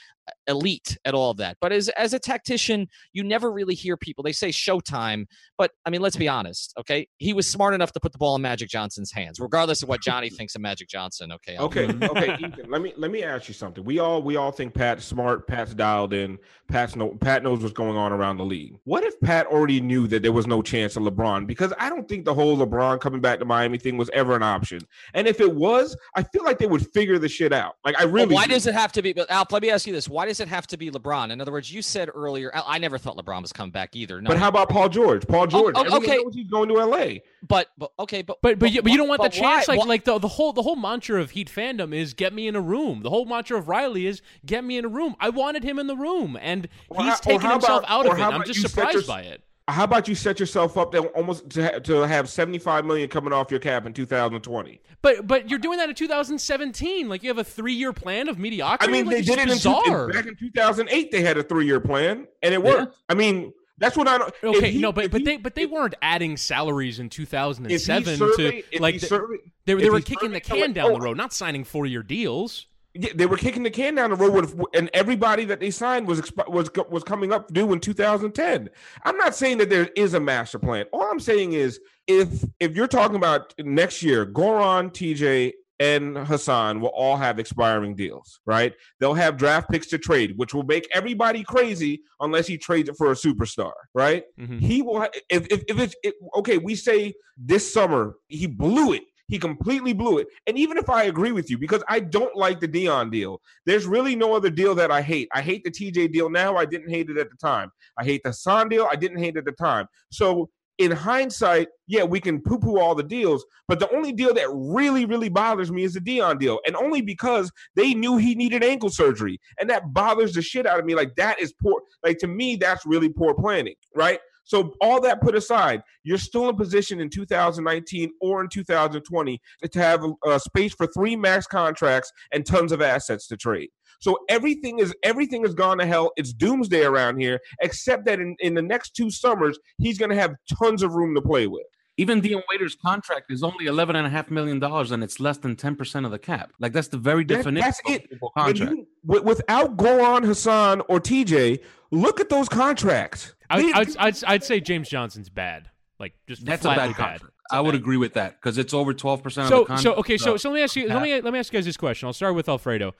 elite 0.46 0.96
at 1.04 1.14
all 1.14 1.30
of 1.30 1.36
that. 1.38 1.56
But 1.60 1.72
as 1.72 1.88
as 1.90 2.12
a 2.12 2.18
tactician, 2.18 2.88
you 3.12 3.24
never 3.24 3.50
really 3.52 3.74
hear 3.74 3.96
people. 3.96 4.22
They 4.24 4.32
say 4.32 4.50
Showtime, 4.50 5.26
but 5.58 5.72
I 5.84 5.90
mean, 5.90 6.00
let's 6.00 6.16
be 6.16 6.28
honest. 6.28 6.74
Okay, 6.78 7.08
he 7.18 7.32
was 7.32 7.46
smart 7.48 7.74
enough 7.74 7.92
to 7.92 8.00
put 8.00 8.12
the 8.12 8.18
ball 8.18 8.36
in 8.36 8.42
Magic 8.42 8.68
Johnson's 8.68 9.12
hands, 9.12 9.40
regardless 9.40 9.82
of 9.82 9.88
what 9.88 10.00
Johnny 10.02 10.30
thinks 10.38 10.54
of 10.54 10.60
Magic 10.60 10.88
Johnson. 10.88 11.32
Okay, 11.32 11.56
I'll- 11.56 11.66
Okay, 11.66 11.86
okay, 11.86 12.34
Ethan. 12.34 12.70
Let 12.70 12.82
me 12.82 12.92
let 12.96 13.10
me 13.10 13.22
ask 13.22 13.48
you 13.48 13.54
something. 13.54 13.84
We 13.84 13.98
all 13.98 14.22
we 14.22 14.36
all 14.36 14.52
think 14.52 14.74
Pat's 14.74 15.04
smart. 15.04 15.46
Pat's 15.46 15.74
dialed 15.74 16.12
in. 16.12 16.38
Pat's 16.68 16.96
know 16.96 17.10
Pat 17.20 17.42
knows 17.42 17.60
what's 17.60 17.72
going 17.74 17.96
on 17.96 18.12
around 18.12 18.36
the 18.36 18.44
league. 18.44 18.76
What 18.84 19.04
if 19.04 19.18
Pat 19.20 19.46
already 19.46 19.80
knew 19.80 20.06
that 20.08 20.22
there 20.22 20.32
was 20.32 20.46
no 20.46 20.62
chance 20.62 20.96
of 20.96 21.02
LeBron? 21.02 21.46
Because 21.46 21.72
I 21.78 21.88
don't 21.88 22.08
think 22.08 22.24
the 22.24 22.34
whole 22.34 22.56
LeBron 22.56 23.00
coming 23.00 23.20
back 23.20 23.31
to 23.38 23.44
Miami 23.44 23.78
thing 23.78 23.96
was 23.96 24.10
ever 24.12 24.34
an 24.36 24.42
option. 24.42 24.80
And 25.14 25.26
if 25.26 25.40
it 25.40 25.52
was, 25.54 25.96
I 26.16 26.22
feel 26.22 26.44
like 26.44 26.58
they 26.58 26.66
would 26.66 26.86
figure 26.92 27.18
the 27.18 27.28
shit 27.28 27.52
out. 27.52 27.76
Like 27.84 27.96
I 27.96 28.04
Well, 28.04 28.14
really. 28.14 28.34
why 28.34 28.46
do. 28.46 28.52
does 28.52 28.66
it 28.66 28.74
have 28.74 28.92
to 28.92 29.02
be? 29.02 29.12
But 29.12 29.30
Alf, 29.30 29.52
let 29.52 29.62
me 29.62 29.70
ask 29.70 29.86
you 29.86 29.92
this: 29.92 30.08
Why 30.08 30.26
does 30.26 30.40
it 30.40 30.48
have 30.48 30.66
to 30.68 30.76
be 30.76 30.90
LeBron? 30.90 31.30
In 31.30 31.40
other 31.40 31.52
words, 31.52 31.72
you 31.72 31.82
said 31.82 32.10
earlier, 32.14 32.50
I 32.54 32.62
I 32.74 32.78
never 32.78 32.98
thought 32.98 33.16
LeBron 33.16 33.42
was 33.42 33.52
coming 33.52 33.70
back 33.72 33.94
either. 33.94 34.20
No, 34.20 34.28
But 34.28 34.38
how 34.38 34.48
about 34.48 34.68
Paul 34.68 34.88
George? 34.88 35.26
Paul 35.26 35.42
oh, 35.42 35.46
George. 35.46 35.74
oh, 35.76 35.80
Everyone 35.80 36.02
okay. 36.04 36.16
knows 36.16 36.34
he's 36.34 36.48
going 36.48 36.68
to 36.68 36.74
LA. 36.74 37.18
but, 37.46 37.68
but 37.78 37.90
okay, 37.98 38.22
but 38.22 38.38
But 38.42 38.58
but 38.58 38.72
you, 38.72 38.82
but 38.82 38.90
you 38.92 38.98
don't 38.98 39.08
want 39.08 39.22
the 39.22 39.28
but 39.28 39.36
why- 39.38 39.54
chance 39.56 39.68
like 39.68 39.78
why- 39.80 39.84
like 39.86 40.04
the, 40.04 40.18
the 40.18 40.28
whole 40.28 40.52
the 40.52 40.62
whole 40.62 40.76
mantra 40.76 41.20
of 41.20 41.30
Heat 41.32 41.50
fandom 41.50 41.94
is 41.94 42.14
get 42.14 42.32
me 42.32 42.46
in 42.48 42.56
a 42.56 42.60
room. 42.60 43.02
The 43.02 43.10
whole 43.10 43.24
mantra 43.24 43.58
of 43.58 43.68
Riley 43.68 44.06
is 44.06 44.22
get 44.46 44.64
me 44.64 44.78
in 44.78 44.84
a 44.84 44.88
room. 44.88 45.14
I 45.20 45.28
wanted 45.28 45.62
him 45.64 45.78
in 45.78 45.86
the 45.86 45.96
room, 45.96 46.38
and 46.40 46.68
Or 46.88 47.02
he's 47.04 47.12
how- 47.14 47.18
taken 47.18 47.50
himself 47.50 47.84
about- 47.84 47.90
out 47.90 48.06
of 48.12 48.18
it. 48.18 48.22
I'm 48.22 48.44
just 48.44 48.60
surprised 48.62 48.94
your- 48.94 49.02
by 49.04 49.22
it. 49.22 49.42
How 49.72 49.84
about 49.84 50.06
you 50.08 50.14
set 50.14 50.38
yourself 50.38 50.76
up 50.76 50.92
to 50.92 51.06
almost 51.08 51.50
to, 51.50 51.62
ha- 51.64 51.78
to 51.80 52.00
have 52.06 52.28
75 52.28 52.84
million 52.84 53.08
coming 53.08 53.32
off 53.32 53.50
your 53.50 53.60
cap 53.60 53.86
in 53.86 53.92
2020? 53.92 54.80
But 55.00 55.26
but 55.26 55.48
you're 55.50 55.58
doing 55.58 55.78
that 55.78 55.88
in 55.88 55.94
2017. 55.94 57.08
Like 57.08 57.22
you 57.22 57.30
have 57.30 57.38
a 57.38 57.44
three 57.44 57.72
year 57.72 57.92
plan 57.92 58.28
of 58.28 58.38
mediocrity 58.38 58.92
I 58.92 58.92
mean, 58.92 59.06
Like, 59.06 59.16
they 59.16 59.22
did 59.22 59.38
it 59.38 59.50
in, 59.50 59.58
two, 59.58 59.70
in 59.70 60.10
back 60.12 60.26
in 60.26 60.36
2008. 60.36 61.10
They 61.10 61.22
had 61.22 61.38
a 61.38 61.42
three-year 61.42 61.80
plan, 61.80 62.26
and 62.42 62.54
it 62.54 62.62
worked. 62.62 62.96
I 63.08 63.14
mean, 63.14 63.52
that's 63.78 63.96
what 63.96 64.06
I 64.06 64.18
don't. 64.18 64.34
Okay, 64.44 64.70
he- 64.72 64.80
no, 64.80 64.92
but 64.92 65.10
but 65.10 65.20
he- 65.20 65.24
they 65.24 65.36
but 65.38 65.54
they 65.54 65.66
weren't 65.66 65.94
adding 66.02 66.36
salaries 66.36 67.00
in 67.00 67.08
2007 67.08 68.16
surveyed- 68.16 68.64
to 68.72 68.80
like 68.82 69.00
the- 69.00 69.06
surveyed- 69.06 69.40
they, 69.64 69.74
they 69.74 69.90
were 69.90 70.00
kicking 70.00 70.32
the 70.32 70.40
can 70.40 70.72
down 70.72 70.90
oh, 70.90 70.94
the 70.94 71.00
road, 71.00 71.16
not 71.16 71.32
signing 71.32 71.64
four 71.64 71.86
year 71.86 72.02
deals. 72.02 72.66
Yeah, 72.94 73.10
they 73.14 73.26
were 73.26 73.36
kicking 73.38 73.62
the 73.62 73.70
can 73.70 73.94
down 73.94 74.10
the 74.10 74.16
road, 74.16 74.32
with, 74.34 74.54
and 74.74 74.90
everybody 74.92 75.44
that 75.46 75.60
they 75.60 75.70
signed 75.70 76.06
was 76.06 76.20
expi- 76.20 76.48
was 76.50 76.70
was 76.90 77.02
coming 77.02 77.32
up 77.32 77.52
due 77.52 77.72
in 77.72 77.80
2010. 77.80 78.68
I'm 79.04 79.16
not 79.16 79.34
saying 79.34 79.58
that 79.58 79.70
there 79.70 79.88
is 79.96 80.12
a 80.14 80.20
master 80.20 80.58
plan. 80.58 80.84
All 80.92 81.02
I'm 81.10 81.20
saying 81.20 81.54
is, 81.54 81.80
if 82.06 82.44
if 82.60 82.76
you're 82.76 82.88
talking 82.88 83.16
about 83.16 83.54
next 83.58 84.02
year, 84.02 84.26
Goran, 84.26 84.90
TJ, 84.92 85.52
and 85.80 86.16
Hassan 86.18 86.80
will 86.80 86.90
all 86.90 87.16
have 87.16 87.38
expiring 87.38 87.96
deals, 87.96 88.38
right? 88.46 88.72
They'll 89.00 89.14
have 89.14 89.36
draft 89.36 89.70
picks 89.70 89.86
to 89.88 89.98
trade, 89.98 90.34
which 90.36 90.52
will 90.54 90.62
make 90.62 90.86
everybody 90.92 91.42
crazy 91.42 92.02
unless 92.20 92.46
he 92.46 92.56
trades 92.58 92.88
it 92.90 92.96
for 92.96 93.10
a 93.10 93.14
superstar, 93.14 93.72
right? 93.94 94.24
Mhm. 94.38 94.60
He 94.60 94.82
will. 94.82 95.00
Ha- 95.00 95.08
if 95.30 95.46
if, 95.50 95.64
if 95.66 95.80
it's 95.80 95.94
it, 96.04 96.14
okay, 96.36 96.58
we 96.58 96.74
say 96.74 97.14
this 97.38 97.72
summer 97.72 98.16
he 98.28 98.46
blew 98.46 98.92
it. 98.92 99.02
He 99.28 99.38
completely 99.38 99.92
blew 99.92 100.18
it. 100.18 100.26
And 100.46 100.58
even 100.58 100.76
if 100.76 100.90
I 100.90 101.04
agree 101.04 101.32
with 101.32 101.50
you, 101.50 101.58
because 101.58 101.82
I 101.88 102.00
don't 102.00 102.36
like 102.36 102.60
the 102.60 102.68
Dion 102.68 103.10
deal, 103.10 103.40
there's 103.64 103.86
really 103.86 104.14
no 104.14 104.34
other 104.34 104.50
deal 104.50 104.74
that 104.74 104.90
I 104.90 105.00
hate. 105.00 105.28
I 105.34 105.40
hate 105.40 105.64
the 105.64 105.70
TJ 105.70 106.12
deal 106.12 106.28
now. 106.28 106.56
I 106.56 106.64
didn't 106.64 106.90
hate 106.90 107.08
it 107.08 107.16
at 107.16 107.30
the 107.30 107.36
time. 107.36 107.70
I 107.98 108.04
hate 108.04 108.22
the 108.24 108.30
Hassan 108.30 108.68
deal. 108.68 108.88
I 108.90 108.96
didn't 108.96 109.18
hate 109.18 109.36
it 109.36 109.38
at 109.38 109.44
the 109.44 109.52
time. 109.52 109.86
So 110.10 110.50
in 110.78 110.90
hindsight, 110.90 111.68
yeah, 111.86 112.02
we 112.02 112.18
can 112.18 112.40
poo-poo 112.40 112.78
all 112.78 112.94
the 112.94 113.02
deals, 113.02 113.44
but 113.68 113.78
the 113.78 113.90
only 113.94 114.12
deal 114.12 114.34
that 114.34 114.48
really, 114.52 115.04
really 115.04 115.28
bothers 115.28 115.70
me 115.70 115.84
is 115.84 115.94
the 115.94 116.00
Dion 116.00 116.38
deal, 116.38 116.58
and 116.66 116.74
only 116.76 117.02
because 117.02 117.50
they 117.76 117.94
knew 117.94 118.16
he 118.16 118.34
needed 118.34 118.64
ankle 118.64 118.90
surgery, 118.90 119.38
and 119.60 119.68
that 119.70 119.92
bothers 119.92 120.34
the 120.34 120.42
shit 120.42 120.66
out 120.66 120.78
of 120.80 120.84
me. 120.84 120.94
Like 120.94 121.14
that 121.16 121.40
is 121.40 121.52
poor. 121.52 121.82
Like 122.02 122.18
to 122.18 122.26
me, 122.26 122.56
that's 122.56 122.86
really 122.86 123.10
poor 123.10 123.34
planning, 123.34 123.74
right? 123.94 124.18
So 124.44 124.74
all 124.80 125.00
that 125.02 125.20
put 125.20 125.34
aside, 125.34 125.82
you're 126.04 126.18
still 126.18 126.48
in 126.48 126.56
position 126.56 127.00
in 127.00 127.08
2019 127.10 128.10
or 128.20 128.42
in 128.42 128.48
2020 128.48 129.40
to 129.70 129.78
have 129.78 130.04
a 130.26 130.40
space 130.40 130.74
for 130.74 130.86
three 130.88 131.16
max 131.16 131.46
contracts 131.46 132.10
and 132.32 132.44
tons 132.44 132.72
of 132.72 132.82
assets 132.82 133.26
to 133.28 133.36
trade. 133.36 133.68
So 134.00 134.18
everything 134.28 134.80
is 134.80 134.92
everything 135.04 135.42
has 135.44 135.54
gone 135.54 135.78
to 135.78 135.86
hell. 135.86 136.10
It's 136.16 136.32
doomsday 136.32 136.82
around 136.84 137.20
here, 137.20 137.38
except 137.60 138.04
that 138.06 138.18
in, 138.18 138.34
in 138.40 138.54
the 138.54 138.62
next 138.62 138.96
two 138.96 139.10
summers, 139.10 139.58
he's 139.78 139.96
going 139.96 140.10
to 140.10 140.16
have 140.16 140.34
tons 140.58 140.82
of 140.82 140.94
room 140.94 141.14
to 141.14 141.22
play 141.22 141.46
with. 141.46 141.62
Even 141.98 142.20
Dion 142.20 142.42
Waiters' 142.50 142.74
contract 142.74 143.26
is 143.30 143.42
only 143.44 143.66
eleven 143.66 143.94
and 143.94 144.06
a 144.06 144.10
half 144.10 144.28
million 144.30 144.58
dollars, 144.58 144.90
and 144.90 145.04
it's 145.04 145.20
less 145.20 145.38
than 145.38 145.54
ten 145.54 145.76
percent 145.76 146.04
of 146.04 146.10
the 146.10 146.18
cap. 146.18 146.50
Like 146.58 146.72
that's 146.72 146.88
the 146.88 146.96
very 146.96 147.22
That- 147.24 147.36
definition. 147.36 147.64
that's 147.64 147.80
of 147.86 147.94
it. 147.94 148.10
contract. 148.36 148.58
You- 148.58 148.64
wi- 148.66 148.86
without 149.04 149.76
Goran 149.76 150.24
Hassan 150.24 150.80
or 150.88 151.00
TJ, 151.00 151.60
look 151.90 152.20
at 152.20 152.28
those 152.28 152.48
contracts. 152.48 153.34
I, 153.50 153.62
They- 153.62 153.72
I'd, 153.72 153.96
I'd, 153.96 154.24
I'd 154.24 154.44
say 154.44 154.60
James 154.60 154.88
Johnson's 154.88 155.28
bad. 155.28 155.70
Like 155.98 156.14
just 156.26 156.44
That's 156.44 156.64
a 156.64 156.68
bad 156.68 156.74
flatly 156.74 156.94
contract. 156.94 157.24
I 157.50 157.60
would 157.60 157.74
uh, 157.74 157.78
agree 157.78 157.96
with 157.98 158.14
that 158.14 158.40
because 158.40 158.58
it's 158.58 158.72
over 158.74 158.92
twelve 158.94 159.22
percent 159.22 159.44
of 159.44 159.48
So 159.50 159.58
the 159.60 159.64
contract. 159.66 159.82
so 159.82 159.94
okay 159.94 160.16
so 160.18 160.36
so 160.36 160.48
let 160.50 160.56
me 160.56 160.62
ask 160.62 160.74
you 160.74 160.88
let 160.88 161.02
me 161.02 161.20
let 161.20 161.32
me 161.32 161.38
ask 161.38 161.52
you 161.52 161.58
guys 161.58 161.64
this 161.66 161.76
question. 161.76 162.06
I'll 162.06 162.12
start 162.12 162.34
with 162.34 162.48
Alfredo. 162.48 162.94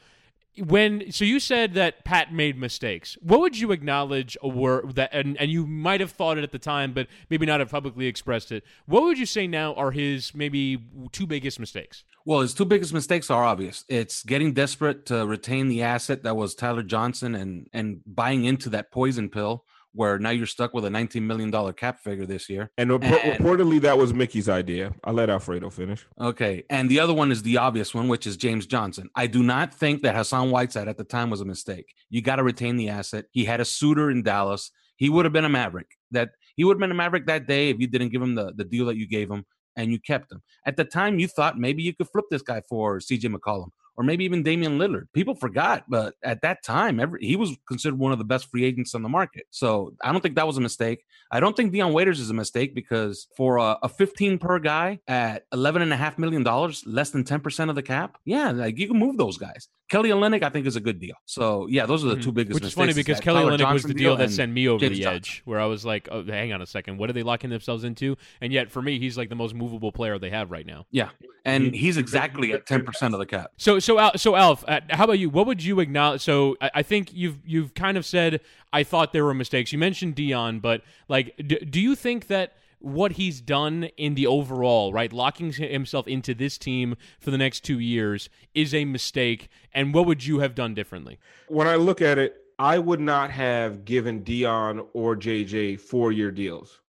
When 0.59 1.11
so 1.11 1.25
you 1.25 1.41
said 1.41 1.73
that 1.75 2.05
Pat 2.05 2.33
made 2.33 2.59
mistakes. 2.59 3.17
What 3.23 3.41
would 3.41 3.59
you 3.59 3.73
acknowledge 3.73 4.37
were 4.43 4.83
that 4.93 5.09
and, 5.15 5.37
and 5.41 5.51
you 5.51 5.67
might 5.67 6.01
have 6.01 6.11
thought 6.11 6.37
it 6.37 6.45
at 6.45 6.53
the 6.53 6.59
time, 6.59 6.93
but 6.93 7.07
maybe 7.31 7.47
not 7.47 7.61
have 7.61 7.71
publicly 7.71 8.07
expressed 8.07 8.53
it. 8.53 8.63
What 8.85 9.03
would 9.05 9.19
you 9.19 9.25
say 9.27 9.47
now 9.47 9.73
are 9.75 9.91
his 9.93 10.35
maybe 10.35 10.79
two 11.11 11.27
biggest 11.27 11.59
mistakes? 11.59 12.05
Well, 12.25 12.41
his 12.41 12.55
two 12.55 12.65
biggest 12.65 12.93
mistakes 12.95 13.31
are 13.31 13.45
obvious. 13.45 13.85
It's 13.89 14.23
getting 14.23 14.53
desperate 14.53 15.07
to 15.07 15.27
retain 15.27 15.69
the 15.69 15.83
asset 15.83 16.23
that 16.23 16.37
was 16.37 16.55
Tyler 16.55 16.83
Johnson 16.83 17.35
and 17.35 17.67
and 17.73 18.01
buying 18.07 18.45
into 18.45 18.71
that 18.71 18.91
poison 18.93 19.29
pill 19.29 19.65
where 19.95 20.19
now 20.19 20.31
you're 20.31 20.47
stuck 20.47 20.73
with 20.73 20.87
a 20.87 20.91
19 20.91 21.27
million 21.27 21.51
dollar 21.51 21.73
cap 21.73 22.01
figure 22.01 22.25
this 22.25 22.49
year. 22.49 22.71
and 22.79 22.91
rep- 22.91 23.03
And- 23.03 23.45
reportedly 23.45 23.79
that 23.83 23.99
was 23.99 24.15
Micky's 24.15 24.49
idea. 24.49 24.95
I'll 25.05 25.13
let 25.13 25.29
Alfredo 25.29 25.69
finish. 25.69 26.07
Okay. 26.19 26.65
And 26.71 26.91
the 26.91 26.99
other 27.01 27.13
one 27.13 27.31
is 27.31 27.43
the 27.43 27.59
obvious 27.59 27.95
one, 27.95 28.09
which 28.09 28.27
is 28.27 28.39
James 28.39 28.65
Johnson. 28.65 29.11
I 29.15 29.27
do 29.27 29.43
not 29.43 29.75
think 29.75 30.01
that 30.03 30.15
Hassan 30.17 30.51
Whiteside 30.51 30.89
at 30.89 30.97
the 30.97 31.05
time 31.05 31.29
was 31.29 31.43
a 31.43 31.45
mistake. 31.45 31.93
You 32.09 32.23
got 32.23 32.37
to 32.37 32.43
retain 32.43 32.77
the 32.77 32.89
asset. 32.89 33.27
He 33.33 33.45
had 33.45 33.61
a 33.61 33.67
suitor 33.67 34.11
in 34.11 34.23
Dallas. 34.23 34.71
He 34.97 35.11
would 35.11 35.27
have 35.27 35.33
been 35.35 35.45
a 35.45 35.51
Maverick. 35.51 35.91
That 36.11 36.31
he 36.57 36.65
would 36.65 36.77
have 36.77 36.81
been 36.81 36.91
a 36.91 36.95
Maverick 36.95 37.27
that 37.27 37.47
day 37.47 37.69
if 37.69 37.79
you 37.79 37.87
didn't 37.87 38.11
give 38.13 38.23
him 38.23 38.35
the, 38.35 38.53
the 38.57 38.65
deal 38.65 38.87
that 38.87 38.97
you 38.97 39.07
gave 39.07 39.31
him 39.31 39.45
and 39.77 39.91
you 39.91 39.99
kept 39.99 40.33
him. 40.33 40.43
At 40.67 40.77
the 40.77 40.85
time, 40.85 41.19
you 41.19 41.29
thought 41.29 41.59
maybe 41.59 41.83
you 41.83 41.95
could 41.95 42.09
flip 42.09 42.27
this 42.31 42.43
guy 42.43 42.63
for 42.69 42.99
CJ 42.99 43.35
McCollum 43.35 43.71
or 43.97 44.05
maybe 44.05 44.25
even 44.25 44.43
Damian 44.43 44.79
Lillard. 44.79 45.07
People 45.13 45.35
forgot, 45.35 45.85
but 45.89 46.15
at 46.23 46.41
that 46.43 46.63
time, 46.63 46.99
every, 46.99 47.21
he 47.25 47.37
was 47.37 47.57
considered 47.69 47.99
one 47.99 48.13
of 48.13 48.19
the 48.19 48.25
best 48.25 48.51
free 48.51 48.65
agents 48.65 48.95
on 48.95 49.03
the 49.03 49.09
market. 49.09 49.47
So 49.51 49.95
I 50.03 50.13
don't 50.13 50.21
think 50.21 50.37
that 50.37 50.47
was 50.47 50.57
a 50.57 50.63
mistake. 50.63 51.05
I 51.31 51.41
don't 51.41 51.57
think 51.57 51.73
Dion 51.73 51.93
Waiters 51.93 52.21
is 52.21 52.31
a 52.31 52.35
mistake 52.35 52.75
because 52.75 53.29
for 53.37 53.59
a, 53.59 53.79
a 53.83 53.89
15 53.89 54.39
per 54.39 54.59
guy 54.59 54.99
at 55.09 55.45
11 55.53 55.83
and 55.83 55.93
a 55.93 55.97
half 55.97 56.19
million 56.19 56.43
dollars, 56.43 56.83
less 56.87 57.11
than 57.11 57.25
10% 57.25 57.69
of 57.69 57.75
the 57.75 57.83
cap, 57.83 58.17
yeah, 58.25 58.51
like 58.51 58.79
you 58.79 58.89
can 58.89 58.99
move 58.99 59.19
those 59.19 59.37
guys. 59.37 59.69
Kelly 59.93 60.09
Olynyk, 60.09 60.43
I 60.43 60.49
think, 60.49 60.67
is 60.67 60.75
a 60.75 60.81
good 60.81 60.99
deal. 60.99 61.15
So 61.27 61.67
yeah, 61.69 61.85
those 61.85 62.03
are 62.03 62.09
the 62.09 62.17
two 62.17 62.33
biggest 62.33 62.53
Mm-hmm. 62.53 62.55
Which 62.55 62.65
is 62.65 62.73
funny 62.73 62.95
because 62.95 63.21
Kelly 63.21 63.43
Tyler 63.43 63.59
Olynyk 63.59 63.73
was 63.75 63.83
the 63.83 63.93
deal 63.93 64.17
that 64.17 64.31
sent 64.31 64.51
me 64.51 64.67
over 64.67 64.81
James 64.81 64.97
the 64.97 65.05
Johnson. 65.05 65.17
edge, 65.17 65.43
where 65.45 65.61
I 65.61 65.67
was 65.67 65.85
like, 65.85 66.09
oh, 66.11 66.25
"Hang 66.25 66.51
on 66.55 66.63
a 66.63 66.67
second, 66.67 66.97
what 66.97 67.11
are 67.11 67.13
they 67.13 67.23
locking 67.23 67.51
themselves 67.51 67.85
into?" 67.85 68.17
And 68.41 68.55
yet, 68.55 68.71
for 68.71 68.81
me, 68.81 68.99
he's 68.99 69.19
like 69.19 69.29
the 69.29 69.35
most 69.35 69.55
movable 69.55 69.93
player 69.93 70.19
they 70.19 70.31
have 70.31 70.51
right 70.51 70.65
now. 70.67 70.87
Yeah, 70.91 71.11
and 71.45 71.75
he's 71.75 71.99
exactly 71.99 72.55
at 72.55 72.67
10% 72.67 73.13
of 73.13 73.19
the 73.19 73.27
cap. 73.27 73.53
So, 73.59 73.79
so, 73.81 73.99
Al, 73.99 74.17
so, 74.17 74.35
Alf, 74.35 74.65
uh, 74.67 74.81
how 74.89 75.05
about 75.05 75.19
you? 75.19 75.29
What 75.29 75.47
would 75.47 75.63
you 75.63 75.79
acknowledge? 75.81 76.23
So, 76.23 76.57
I, 76.63 76.71
I 76.77 76.83
think 76.83 77.13
you've 77.13 77.39
you've 77.45 77.75
kind 77.75 77.99
of 77.99 78.07
said 78.07 78.41
I 78.73 78.85
thought 78.85 79.13
there 79.13 79.27
were 79.27 79.35
mistakes. 79.35 79.73
You 79.73 79.79
mentioned 79.79 80.15
Dion, 80.15 80.61
but 80.61 80.81
like, 81.09 81.37
d- 81.37 81.67
do 81.69 81.81
you 81.81 81.95
think 81.95 82.29
that 82.29 82.55
what 82.83 83.13
he's 83.13 83.41
done 83.41 83.85
in 83.97 84.15
the 84.15 84.27
overall, 84.27 84.93
right, 84.93 85.13
locking 85.13 85.53
himself 85.53 86.07
into 86.07 86.35
this 86.35 86.59
team 86.59 86.97
for 87.21 87.31
the 87.31 87.39
next 87.39 87.61
two 87.61 87.79
years 87.79 88.29
is 88.55 88.75
a 88.75 88.85
mistake? 88.85 89.49
And 89.73 89.95
what 89.95 90.07
would 90.07 90.27
you 90.27 90.41
have 90.41 90.55
done 90.55 90.75
differently? 90.75 91.19
When 91.49 91.67
I 91.67 91.77
look 91.77 92.03
at 92.03 92.19
it, 92.19 92.37
I 92.59 92.79
would 92.79 93.01
not 93.01 93.31
have 93.31 93.85
given 93.85 94.23
Dion 94.23 94.87
or 94.93 95.17
JJ 95.17 95.81
four 95.81 96.13
year 96.13 96.31
deals. 96.31 96.81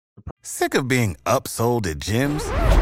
Sick 0.42 0.74
of 0.74 0.88
being 0.88 1.16
upsold 1.24 1.86
at 1.86 1.98
gyms? 1.98 2.81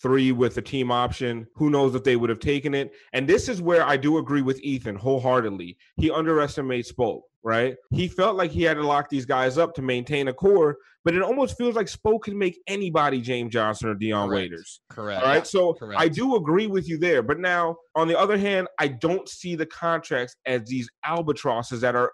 three 0.00 0.32
with 0.32 0.54
the 0.54 0.62
team 0.62 0.90
option. 0.90 1.46
Who 1.54 1.70
knows 1.70 1.94
if 1.94 2.04
they 2.04 2.16
would 2.16 2.30
have 2.30 2.40
taken 2.40 2.74
it? 2.74 2.92
And 3.12 3.28
this 3.28 3.48
is 3.48 3.60
where 3.60 3.84
I 3.84 3.96
do 3.96 4.18
agree 4.18 4.42
with 4.42 4.60
Ethan 4.60 4.96
wholeheartedly. 4.96 5.76
He 5.96 6.10
underestimates 6.10 6.88
Spoke, 6.88 7.24
right? 7.42 7.76
He 7.90 8.08
felt 8.08 8.36
like 8.36 8.50
he 8.50 8.62
had 8.62 8.74
to 8.74 8.86
lock 8.86 9.08
these 9.08 9.26
guys 9.26 9.58
up 9.58 9.74
to 9.74 9.82
maintain 9.82 10.28
a 10.28 10.32
core, 10.32 10.76
but 11.04 11.14
it 11.14 11.22
almost 11.22 11.58
feels 11.58 11.74
like 11.74 11.88
Spoke 11.88 12.24
can 12.24 12.38
make 12.38 12.58
anybody 12.66 13.20
James 13.20 13.52
Johnson 13.52 13.88
or 13.88 13.94
Dion 13.94 14.28
Correct. 14.28 14.42
Waiters. 14.42 14.80
Correct. 14.88 15.22
All 15.22 15.28
right. 15.28 15.46
So 15.46 15.74
Correct. 15.74 16.00
I 16.00 16.08
do 16.08 16.36
agree 16.36 16.68
with 16.68 16.88
you 16.88 16.98
there. 16.98 17.22
But 17.22 17.40
now, 17.40 17.76
on 17.94 18.08
the 18.08 18.18
other 18.18 18.38
hand, 18.38 18.68
I 18.78 18.88
don't 18.88 19.28
see 19.28 19.56
the 19.56 19.66
contracts 19.66 20.36
as 20.46 20.64
these 20.64 20.88
albatrosses 21.04 21.80
that 21.80 21.96
are 21.96 22.12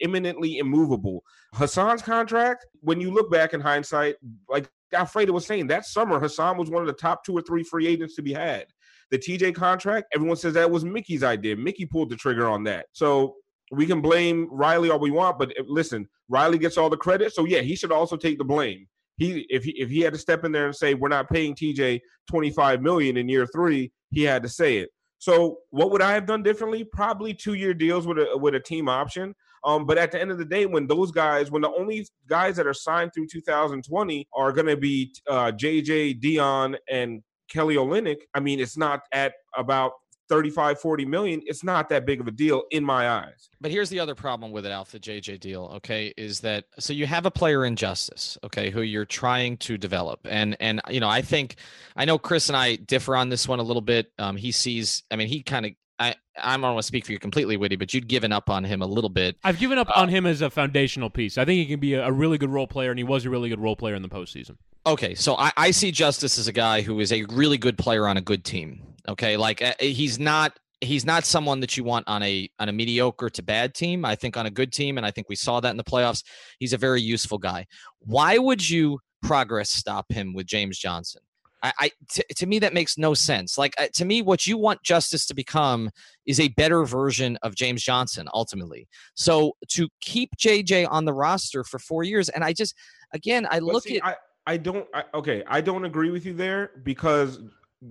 imminently 0.00 0.58
immovable. 0.58 1.22
Hassan's 1.54 2.02
contract, 2.02 2.66
when 2.80 3.00
you 3.00 3.10
look 3.10 3.30
back 3.30 3.54
in 3.54 3.60
hindsight, 3.60 4.16
like 4.48 4.70
Alfredo 4.94 5.32
was 5.32 5.46
saying, 5.46 5.66
that 5.68 5.86
summer, 5.86 6.18
Hassan 6.18 6.56
was 6.56 6.70
one 6.70 6.82
of 6.82 6.86
the 6.86 6.94
top 6.94 7.24
two 7.24 7.36
or 7.36 7.42
three 7.42 7.62
free 7.62 7.86
agents 7.86 8.14
to 8.16 8.22
be 8.22 8.32
had. 8.32 8.66
The 9.10 9.18
TJ 9.18 9.54
contract, 9.54 10.06
everyone 10.14 10.36
says 10.36 10.54
that 10.54 10.70
was 10.70 10.84
Micky's 10.84 11.22
idea. 11.22 11.56
Micky 11.56 11.86
pulled 11.86 12.10
the 12.10 12.16
trigger 12.16 12.48
on 12.48 12.64
that. 12.64 12.86
So 12.92 13.36
we 13.70 13.86
can 13.86 14.00
blame 14.00 14.48
Riley 14.50 14.90
all 14.90 14.98
we 14.98 15.10
want, 15.10 15.38
but 15.38 15.50
eh, 15.58 15.62
listen, 15.66 16.06
Riley 16.28 16.58
gets 16.58 16.76
all 16.76 16.90
the 16.90 16.96
credit. 16.96 17.32
So 17.32 17.44
yeah, 17.44 17.60
he 17.60 17.74
should 17.74 17.92
also 17.92 18.16
take 18.16 18.38
the 18.38 18.44
blame. 18.44 18.86
He 19.16 19.46
if 19.48 19.64
he 19.64 19.72
if 19.72 19.88
he 19.90 20.00
had 20.00 20.12
to 20.12 20.18
step 20.18 20.44
in 20.44 20.52
there 20.52 20.66
and 20.66 20.76
say 20.76 20.94
we're 20.94 21.08
not 21.08 21.28
paying 21.28 21.54
TJ 21.54 22.00
25 22.30 22.82
million 22.82 23.16
in 23.16 23.28
year 23.28 23.46
three, 23.46 23.92
he 24.10 24.22
had 24.22 24.42
to 24.42 24.48
say 24.48 24.78
it. 24.78 24.90
So 25.18 25.58
what 25.70 25.90
would 25.90 26.02
I 26.02 26.12
have 26.12 26.26
done 26.26 26.42
differently? 26.42 26.84
Probably 26.84 27.34
two 27.34 27.54
year 27.54 27.74
deals 27.74 28.06
with 28.06 28.18
a 28.18 28.36
with 28.36 28.54
a 28.54 28.60
team 28.60 28.88
option. 28.88 29.34
Um, 29.68 29.84
but 29.84 29.98
at 29.98 30.10
the 30.12 30.20
end 30.20 30.30
of 30.30 30.38
the 30.38 30.46
day, 30.46 30.64
when 30.64 30.86
those 30.86 31.10
guys, 31.10 31.50
when 31.50 31.60
the 31.60 31.70
only 31.70 32.06
guys 32.26 32.56
that 32.56 32.66
are 32.66 32.72
signed 32.72 33.12
through 33.12 33.26
2020 33.26 34.26
are 34.34 34.50
going 34.50 34.66
to 34.66 34.78
be 34.78 35.12
uh, 35.28 35.52
JJ, 35.52 36.20
Dion, 36.20 36.78
and 36.90 37.22
Kelly 37.50 37.76
Olynyk, 37.76 38.20
I 38.34 38.40
mean, 38.40 38.60
it's 38.60 38.78
not 38.78 39.02
at 39.12 39.34
about 39.54 39.92
35, 40.30 40.80
40 40.80 41.04
million. 41.04 41.42
It's 41.44 41.62
not 41.62 41.90
that 41.90 42.06
big 42.06 42.20
of 42.20 42.26
a 42.26 42.30
deal 42.30 42.62
in 42.70 42.82
my 42.82 43.10
eyes. 43.10 43.50
But 43.60 43.70
here's 43.70 43.90
the 43.90 44.00
other 44.00 44.14
problem 44.14 44.52
with 44.52 44.64
it, 44.64 44.70
Alpha 44.70 44.98
JJ 44.98 45.38
deal. 45.40 45.70
Okay, 45.76 46.14
is 46.16 46.40
that 46.40 46.64
so 46.78 46.94
you 46.94 47.06
have 47.06 47.26
a 47.26 47.30
player 47.30 47.64
in 47.66 47.76
Justice, 47.76 48.38
okay, 48.44 48.70
who 48.70 48.80
you're 48.80 49.04
trying 49.04 49.58
to 49.58 49.76
develop, 49.76 50.20
and 50.24 50.56
and 50.60 50.80
you 50.88 51.00
know 51.00 51.08
I 51.08 51.22
think 51.22 51.56
I 51.94 52.06
know 52.06 52.18
Chris 52.18 52.48
and 52.48 52.56
I 52.56 52.76
differ 52.76 53.16
on 53.16 53.28
this 53.28 53.46
one 53.46 53.58
a 53.58 53.62
little 53.62 53.82
bit. 53.82 54.12
Um, 54.18 54.36
he 54.36 54.50
sees, 54.50 55.02
I 55.10 55.16
mean, 55.16 55.28
he 55.28 55.42
kind 55.42 55.66
of. 55.66 55.72
I, 55.98 56.14
I 56.40 56.52
don't 56.52 56.62
want 56.62 56.78
to 56.78 56.82
speak 56.82 57.04
for 57.06 57.12
you 57.12 57.18
completely, 57.18 57.56
Witty, 57.56 57.76
but 57.76 57.92
you'd 57.92 58.06
given 58.08 58.32
up 58.32 58.48
on 58.48 58.64
him 58.64 58.82
a 58.82 58.86
little 58.86 59.10
bit. 59.10 59.36
I've 59.42 59.58
given 59.58 59.78
Uh, 59.78 59.82
up 59.82 59.96
on 59.96 60.08
him 60.08 60.26
as 60.26 60.40
a 60.42 60.50
foundational 60.50 61.10
piece. 61.10 61.36
I 61.38 61.44
think 61.44 61.58
he 61.58 61.66
can 61.66 61.80
be 61.80 61.94
a, 61.94 62.06
a 62.06 62.12
really 62.12 62.38
good 62.38 62.50
role 62.50 62.66
player, 62.66 62.90
and 62.90 62.98
he 62.98 63.04
was 63.04 63.24
a 63.24 63.30
really 63.30 63.48
good 63.48 63.60
role 63.60 63.76
player 63.76 63.94
in 63.94 64.02
the 64.02 64.08
postseason. 64.08 64.56
Okay, 64.86 65.14
so 65.14 65.36
I, 65.36 65.52
I 65.56 65.70
see 65.72 65.90
Justice 65.90 66.38
as 66.38 66.48
a 66.48 66.52
guy 66.52 66.82
who 66.82 67.00
is 67.00 67.12
a 67.12 67.24
really 67.24 67.58
good 67.58 67.76
player 67.76 68.06
on 68.06 68.16
a 68.16 68.20
good 68.20 68.44
team. 68.44 68.82
Okay, 69.08 69.36
like 69.36 69.60
uh, 69.60 69.74
he's 69.80 70.18
not 70.18 70.58
he's 70.80 71.04
not 71.04 71.24
someone 71.24 71.58
that 71.60 71.76
you 71.76 71.82
want 71.82 72.06
on 72.06 72.22
a 72.22 72.48
on 72.58 72.68
a 72.68 72.72
mediocre 72.72 73.28
to 73.30 73.42
bad 73.42 73.74
team. 73.74 74.04
I 74.04 74.14
think 74.14 74.36
on 74.36 74.46
a 74.46 74.50
good 74.50 74.72
team, 74.72 74.96
and 74.98 75.04
I 75.04 75.10
think 75.10 75.28
we 75.28 75.34
saw 75.36 75.60
that 75.60 75.70
in 75.70 75.76
the 75.76 75.84
playoffs. 75.84 76.22
He's 76.58 76.72
a 76.72 76.78
very 76.78 77.02
useful 77.02 77.38
guy. 77.38 77.66
Why 77.98 78.38
would 78.38 78.68
you 78.68 79.00
progress 79.22 79.70
stop 79.70 80.12
him 80.12 80.32
with 80.32 80.46
James 80.46 80.78
Johnson? 80.78 81.22
I, 81.62 81.72
I 81.78 81.90
t- 82.10 82.22
to 82.36 82.46
me 82.46 82.58
that 82.60 82.74
makes 82.74 82.98
no 82.98 83.14
sense. 83.14 83.58
Like 83.58 83.74
uh, 83.78 83.88
to 83.94 84.04
me, 84.04 84.22
what 84.22 84.46
you 84.46 84.58
want 84.58 84.82
Justice 84.82 85.26
to 85.26 85.34
become 85.34 85.90
is 86.26 86.40
a 86.40 86.48
better 86.48 86.84
version 86.84 87.38
of 87.42 87.54
James 87.54 87.82
Johnson 87.82 88.28
ultimately. 88.32 88.88
So 89.14 89.56
to 89.68 89.88
keep 90.00 90.30
JJ 90.36 90.86
on 90.90 91.04
the 91.04 91.12
roster 91.12 91.64
for 91.64 91.78
four 91.78 92.02
years, 92.04 92.28
and 92.28 92.44
I 92.44 92.52
just 92.52 92.74
again 93.12 93.46
I 93.50 93.60
But 93.60 93.66
look 93.66 93.84
see, 93.84 93.98
at 94.00 94.06
I, 94.06 94.16
I 94.46 94.56
don't 94.56 94.86
I, 94.94 95.04
okay 95.14 95.44
i 95.46 95.60
don't 95.60 95.84
agree 95.84 96.10
with 96.10 96.24
you 96.24 96.34
there 96.34 96.70
because 96.82 97.40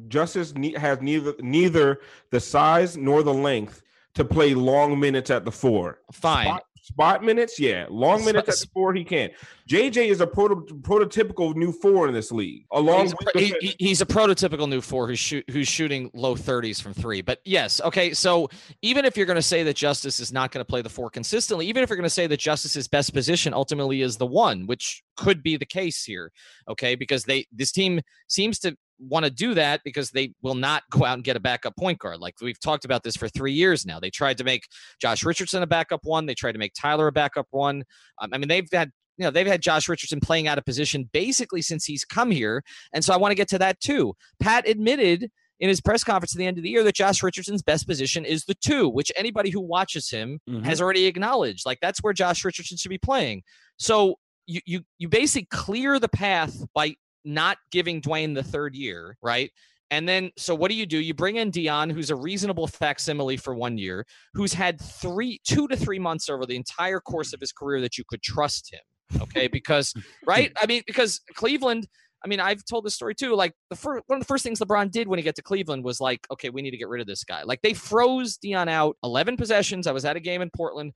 justice 0.08 0.54
ne- 0.56 0.78
has 0.78 1.02
neither 1.02 1.34
neither 1.40 2.00
the 2.32 2.40
size 2.40 2.98
nor 2.98 3.24
the 3.24 3.34
length 3.34 3.84
to 4.16 4.26
play 4.26 4.54
long 4.54 5.00
minutes 5.00 5.30
at 5.30 5.46
the 5.46 5.52
four 5.52 6.00
fine. 6.12 6.48
Spot, 6.48 6.64
Spot 6.88 7.22
minutes, 7.22 7.60
yeah. 7.60 7.86
Long 7.90 8.24
minutes 8.24 8.48
at 8.48 8.56
the 8.56 8.68
four, 8.74 8.94
he 8.94 9.04
can. 9.04 9.30
JJ 9.70 10.08
is 10.08 10.22
a 10.22 10.26
proto- 10.26 10.66
prototypical 10.80 11.54
new 11.54 11.74
four 11.74 12.08
in 12.08 12.14
this 12.14 12.32
league. 12.32 12.66
Along 12.72 13.02
he's, 13.02 13.14
a, 13.14 13.40
he, 13.40 13.56
he, 13.60 13.76
he's 13.78 14.02
a 14.02 14.06
prototypical 14.06 14.70
new 14.70 14.80
four 14.80 15.06
who's 15.06 15.20
shoot, 15.20 15.44
who's 15.50 15.68
shooting 15.68 16.10
low 16.14 16.34
30s 16.34 16.82
from 16.82 16.94
three. 16.94 17.22
But 17.22 17.40
yes, 17.44 17.82
okay. 17.82 18.14
So 18.14 18.50
even 18.82 19.04
if 19.04 19.18
you're 19.18 19.26
going 19.26 19.36
to 19.36 19.42
say 19.42 19.64
that 19.64 19.76
Justice 19.76 20.22
is 20.22 20.32
not 20.32 20.54
going 20.54 20.64
to 20.64 20.68
play 20.68 20.82
the 20.82 20.88
four 20.88 21.10
consistently, 21.10 21.68
even 21.68 21.84
if 21.84 21.90
you're 21.90 21.98
going 21.98 22.04
to 22.06 22.10
say 22.10 22.26
that 22.26 22.40
Justice's 22.40 22.88
best 22.88 23.14
position 23.14 23.54
ultimately 23.54 24.02
is 24.02 24.16
the 24.16 24.26
one, 24.26 24.66
which 24.66 25.04
could 25.18 25.44
be 25.44 25.58
the 25.58 25.66
case 25.66 26.06
here, 26.06 26.32
okay, 26.70 26.96
because 26.96 27.26
they 27.26 27.48
this 27.52 27.74
team 27.74 28.00
seems 28.30 28.60
to 28.60 28.78
want 29.00 29.26
to 29.26 29.32
do 29.32 29.54
that 29.54 29.82
because 29.84 30.12
they 30.12 30.34
will 30.42 30.56
not 30.56 30.84
go 30.90 31.06
out 31.06 31.16
and 31.16 31.24
get 31.24 31.36
a 31.36 31.40
backup 31.40 31.76
point 31.78 32.00
guard. 32.00 32.20
Like 32.20 32.36
we've 32.42 32.60
talked 32.60 32.86
about 32.86 33.04
this 33.04 33.16
for 33.16 33.28
three 33.30 33.54
years 33.54 33.86
now. 33.86 34.00
They 34.00 34.10
tried 34.10 34.38
to 34.40 34.44
make 34.44 34.68
Josh 35.02 35.24
Richardson 35.24 35.64
a 35.64 35.68
backup 35.68 36.02
one. 36.04 36.26
They 36.26 36.36
tried 36.36 36.54
to 36.54 36.60
make 36.60 36.74
Tyler 36.74 37.08
a 37.08 37.12
backup 37.12 37.48
one. 37.52 37.84
Um, 38.22 38.30
I 38.34 38.38
mean, 38.38 38.48
they've 38.48 38.68
had 38.72 38.92
you 39.18 39.26
know 39.26 39.32
they've 39.32 39.48
had 39.48 39.62
Josh 39.62 39.90
Richardson 39.90 40.20
playing 40.20 40.48
out 40.48 40.58
of 40.58 40.66
position 40.66 41.10
basically 41.12 41.62
since 41.62 41.86
he's 41.86 42.06
come 42.06 42.32
here, 42.32 42.64
and 42.94 43.04
so 43.04 43.14
I 43.14 43.18
want 43.18 43.32
to 43.32 43.36
get 43.36 43.50
to 43.50 43.60
that 43.60 43.80
too. 43.80 44.14
Pat 44.40 44.68
admitted 44.68 45.30
in 45.60 45.70
his 45.70 45.82
press 45.82 46.04
conference 46.04 46.36
at 46.36 46.38
the 46.38 46.46
end 46.46 46.58
of 46.58 46.64
the 46.64 46.70
year 46.70 46.84
that 46.84 46.96
Josh 46.96 47.24
Richardson's 47.24 47.64
best 47.64 47.88
position 47.88 48.26
is 48.26 48.46
the 48.46 48.54
two, 48.54 48.88
which 48.88 49.12
anybody 49.16 49.50
who 49.50 49.60
watches 49.60 50.10
him 50.10 50.40
mm-hmm. 50.48 50.64
has 50.64 50.80
already 50.80 51.06
acknowledged. 51.06 51.66
Like 51.66 51.80
that's 51.82 52.00
where 52.00 52.14
Josh 52.14 52.46
Richardson 52.46 52.78
should 52.78 52.90
be 52.90 53.00
playing. 53.00 53.42
So 53.78 54.16
you 54.46 54.62
you 54.66 54.82
you 54.98 55.10
basically 55.10 55.48
clear 55.52 56.00
the 56.00 56.10
path 56.10 56.64
by 56.74 56.96
not 57.28 57.58
giving 57.72 58.02
Dwyane 58.02 58.34
the 58.34 58.44
third 58.44 58.74
year, 58.74 59.18
right? 59.22 59.52
And 59.90 60.08
then, 60.08 60.32
so 60.38 60.54
what 60.54 60.70
do 60.70 60.76
you 60.76 60.86
do? 60.86 60.98
You 60.98 61.14
bring 61.14 61.38
in 61.38 61.50
Dion, 61.50 61.90
who's 61.90 62.10
a 62.10 62.16
reasonable 62.16 62.68
facsimile 62.68 63.38
for 63.38 63.56
one 63.56 63.78
year, 63.78 64.06
who's 64.34 64.54
had 64.54 64.82
three, 64.82 65.40
two 65.48 65.68
to 65.68 65.78
three 65.78 66.00
months 66.00 66.30
over 66.30 66.46
the 66.46 66.56
entire 66.56 67.00
course 67.00 67.34
of 67.34 67.40
his 67.40 67.52
career 67.52 67.80
that 67.82 67.98
you 67.98 68.04
could 68.08 68.22
trust 68.22 68.74
him. 68.74 69.22
Okay, 69.22 69.48
because 69.52 69.94
right, 70.26 70.52
I 70.62 70.66
mean, 70.66 70.84
because 70.86 71.22
Cleveland. 71.36 71.88
I 72.26 72.28
mean, 72.28 72.40
I've 72.40 72.66
told 72.66 72.84
this 72.84 72.96
story 72.96 73.14
too. 73.14 73.36
Like 73.36 73.54
the 73.70 73.76
first, 73.76 74.04
one 74.08 74.18
of 74.18 74.22
the 74.22 74.28
first 74.28 74.44
things 74.44 74.60
LeBron 74.60 74.90
did 74.90 75.08
when 75.08 75.20
he 75.20 75.24
got 75.24 75.36
to 75.36 75.44
Cleveland 75.44 75.84
was 75.84 76.02
like, 76.02 76.26
okay, 76.32 76.50
we 76.50 76.64
need 76.64 76.72
to 76.72 76.78
get 76.78 76.88
rid 76.88 77.00
of 77.00 77.06
this 77.06 77.24
guy. 77.24 77.44
Like 77.44 77.62
they 77.62 77.74
froze 77.74 78.38
Dion 78.38 78.68
out 78.68 78.98
11 79.04 79.38
possessions. 79.38 79.86
I 79.86 79.92
was 79.92 80.04
at 80.04 80.16
a 80.16 80.20
game 80.20 80.42
in 80.42 80.50
Portland, 80.50 80.94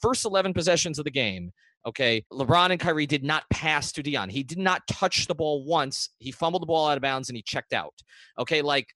first 0.00 0.24
11 0.24 0.54
possessions 0.54 0.98
of 0.98 1.04
the 1.04 1.10
game. 1.10 1.52
Okay. 1.86 2.24
LeBron 2.32 2.70
and 2.70 2.80
Kyrie 2.80 3.06
did 3.06 3.22
not 3.22 3.44
pass 3.50 3.92
to 3.92 4.02
Dion. 4.02 4.28
He 4.28 4.42
did 4.42 4.58
not 4.58 4.86
touch 4.88 5.26
the 5.26 5.34
ball 5.34 5.64
once. 5.64 6.10
He 6.18 6.32
fumbled 6.32 6.62
the 6.62 6.66
ball 6.66 6.88
out 6.88 6.96
of 6.96 7.02
bounds 7.02 7.28
and 7.28 7.36
he 7.36 7.42
checked 7.42 7.72
out. 7.72 7.94
Okay. 8.38 8.62
Like 8.62 8.88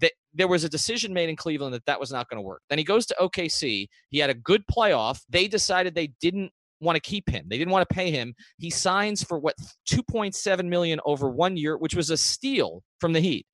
th- 0.00 0.12
there 0.34 0.48
was 0.48 0.64
a 0.64 0.68
decision 0.68 1.14
made 1.14 1.28
in 1.28 1.36
Cleveland 1.36 1.74
that 1.74 1.86
that 1.86 2.00
was 2.00 2.12
not 2.12 2.28
going 2.28 2.38
to 2.38 2.46
work. 2.46 2.62
Then 2.68 2.78
he 2.78 2.84
goes 2.84 3.06
to 3.06 3.16
OKC. 3.20 3.88
He 4.10 4.18
had 4.18 4.30
a 4.30 4.34
good 4.34 4.64
playoff. 4.66 5.22
They 5.30 5.48
decided 5.48 5.94
they 5.94 6.12
didn't 6.20 6.52
want 6.80 6.96
to 6.96 7.00
keep 7.00 7.28
him. 7.28 7.46
They 7.48 7.58
didn't 7.58 7.72
want 7.72 7.88
to 7.88 7.94
pay 7.94 8.10
him. 8.10 8.34
He 8.58 8.70
signs 8.70 9.22
for 9.22 9.38
what 9.38 9.56
2.7 9.90 10.64
million 10.66 11.00
over 11.06 11.30
one 11.30 11.56
year, 11.56 11.78
which 11.78 11.94
was 11.94 12.10
a 12.10 12.16
steal 12.16 12.82
from 13.00 13.12
the 13.12 13.20
Heat. 13.20 13.46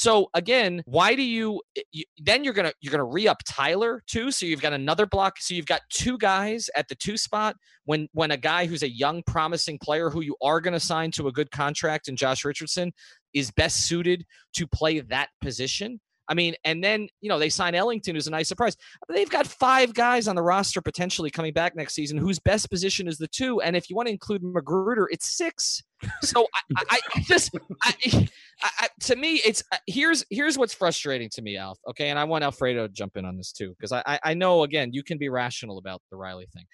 So 0.00 0.30
again, 0.32 0.82
why 0.86 1.14
do 1.14 1.22
you, 1.22 1.60
eh, 1.76 1.82
you 1.92 2.04
then 2.16 2.42
you're 2.42 2.54
gonna 2.54 2.72
you're 2.80 2.90
gonna 2.90 3.04
re 3.04 3.28
up 3.28 3.42
Tyler 3.46 4.02
too? 4.06 4.30
So 4.30 4.46
you've 4.46 4.62
got 4.62 4.72
another 4.72 5.04
block. 5.04 5.34
So 5.40 5.52
you've 5.52 5.66
got 5.66 5.82
two 5.90 6.16
guys 6.16 6.70
at 6.74 6.88
the 6.88 6.94
two 6.94 7.18
spot 7.18 7.54
when 7.84 8.08
when 8.14 8.30
a 8.30 8.38
guy 8.38 8.64
who's 8.64 8.82
a 8.82 8.90
young 8.90 9.22
promising 9.26 9.78
player 9.78 10.08
who 10.08 10.22
you 10.22 10.36
are 10.42 10.58
going 10.62 10.72
to 10.72 10.80
sign 10.80 11.10
to 11.10 11.28
a 11.28 11.32
good 11.32 11.50
contract 11.50 12.08
and 12.08 12.16
Josh 12.16 12.46
Richardson 12.46 12.92
is 13.34 13.50
best 13.50 13.86
suited 13.86 14.24
to 14.54 14.66
play 14.66 15.00
that 15.00 15.28
position. 15.42 16.00
I 16.30 16.34
mean, 16.34 16.54
and 16.64 16.82
then, 16.82 17.08
you 17.20 17.28
know, 17.28 17.40
they 17.40 17.48
sign 17.48 17.74
Ellington, 17.74 18.14
who's 18.14 18.28
a 18.28 18.30
nice 18.30 18.48
surprise. 18.48 18.76
They've 19.08 19.28
got 19.28 19.48
five 19.48 19.92
guys 19.92 20.28
on 20.28 20.36
the 20.36 20.42
roster 20.42 20.80
potentially 20.80 21.28
coming 21.28 21.52
back 21.52 21.74
next 21.74 21.94
season 21.94 22.16
whose 22.16 22.38
best 22.38 22.70
position 22.70 23.08
is 23.08 23.18
the 23.18 23.26
two. 23.26 23.60
And 23.60 23.76
if 23.76 23.90
you 23.90 23.96
want 23.96 24.06
to 24.06 24.12
include 24.12 24.42
McGruder, 24.42 25.06
it's 25.10 25.36
six. 25.36 25.82
So 26.22 26.46
I, 26.76 26.98
I, 27.14 27.20
just, 27.22 27.54
I, 27.82 28.28
I, 28.62 28.88
to 29.00 29.16
me, 29.16 29.42
it's 29.44 29.62
uh, 29.70 29.76
here's 29.86 30.24
here's 30.30 30.56
what's 30.56 30.72
frustrating 30.72 31.28
to 31.30 31.42
me, 31.42 31.58
Alf. 31.58 31.78
Okay, 31.90 32.08
and 32.08 32.18
I 32.18 32.24
want 32.24 32.42
Alfredo 32.42 32.86
to 32.86 32.92
jump 32.92 33.18
in 33.18 33.26
on 33.26 33.36
this 33.36 33.52
too 33.52 33.74
because 33.78 33.92
I, 33.92 34.18
I 34.24 34.32
know 34.32 34.62
again 34.62 34.94
you 34.94 35.02
can 35.02 35.18
be 35.18 35.28
rational 35.28 35.76
about 35.76 36.00
the 36.10 36.16
Riley 36.16 36.46
thing. 36.54 36.64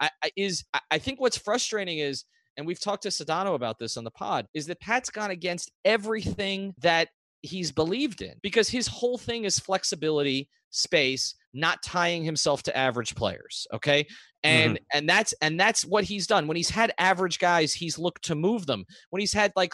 I, 0.00 0.10
I 0.24 0.30
is 0.36 0.64
I 0.90 0.98
think 0.98 1.20
what's 1.20 1.38
frustrating 1.38 1.98
is 1.98 2.24
and 2.56 2.66
we've 2.66 2.80
talked 2.80 3.04
to 3.04 3.08
Sedano 3.08 3.54
about 3.54 3.78
this 3.78 3.96
on 3.96 4.04
the 4.04 4.10
pod, 4.10 4.46
is 4.54 4.66
that 4.66 4.80
Pat's 4.80 5.10
gone 5.10 5.30
against 5.30 5.70
everything 5.84 6.74
that 6.80 7.08
he's 7.42 7.72
believed 7.72 8.22
in 8.22 8.34
because 8.42 8.68
his 8.68 8.86
whole 8.86 9.18
thing 9.18 9.44
is 9.44 9.58
flexibility, 9.58 10.48
space, 10.70 11.34
not 11.52 11.82
tying 11.82 12.24
himself 12.24 12.62
to 12.62 12.76
average 12.76 13.14
players. 13.14 13.66
Okay. 13.74 14.06
And 14.44 14.74
mm-hmm. 14.74 14.98
and 14.98 15.08
that's 15.08 15.32
and 15.40 15.60
that's 15.60 15.84
what 15.84 16.02
he's 16.02 16.26
done. 16.26 16.48
When 16.48 16.56
he's 16.56 16.70
had 16.70 16.92
average 16.98 17.38
guys, 17.38 17.72
he's 17.72 17.96
looked 17.96 18.24
to 18.24 18.34
move 18.34 18.66
them. 18.66 18.84
When 19.10 19.20
he's 19.20 19.32
had 19.32 19.52
like 19.54 19.72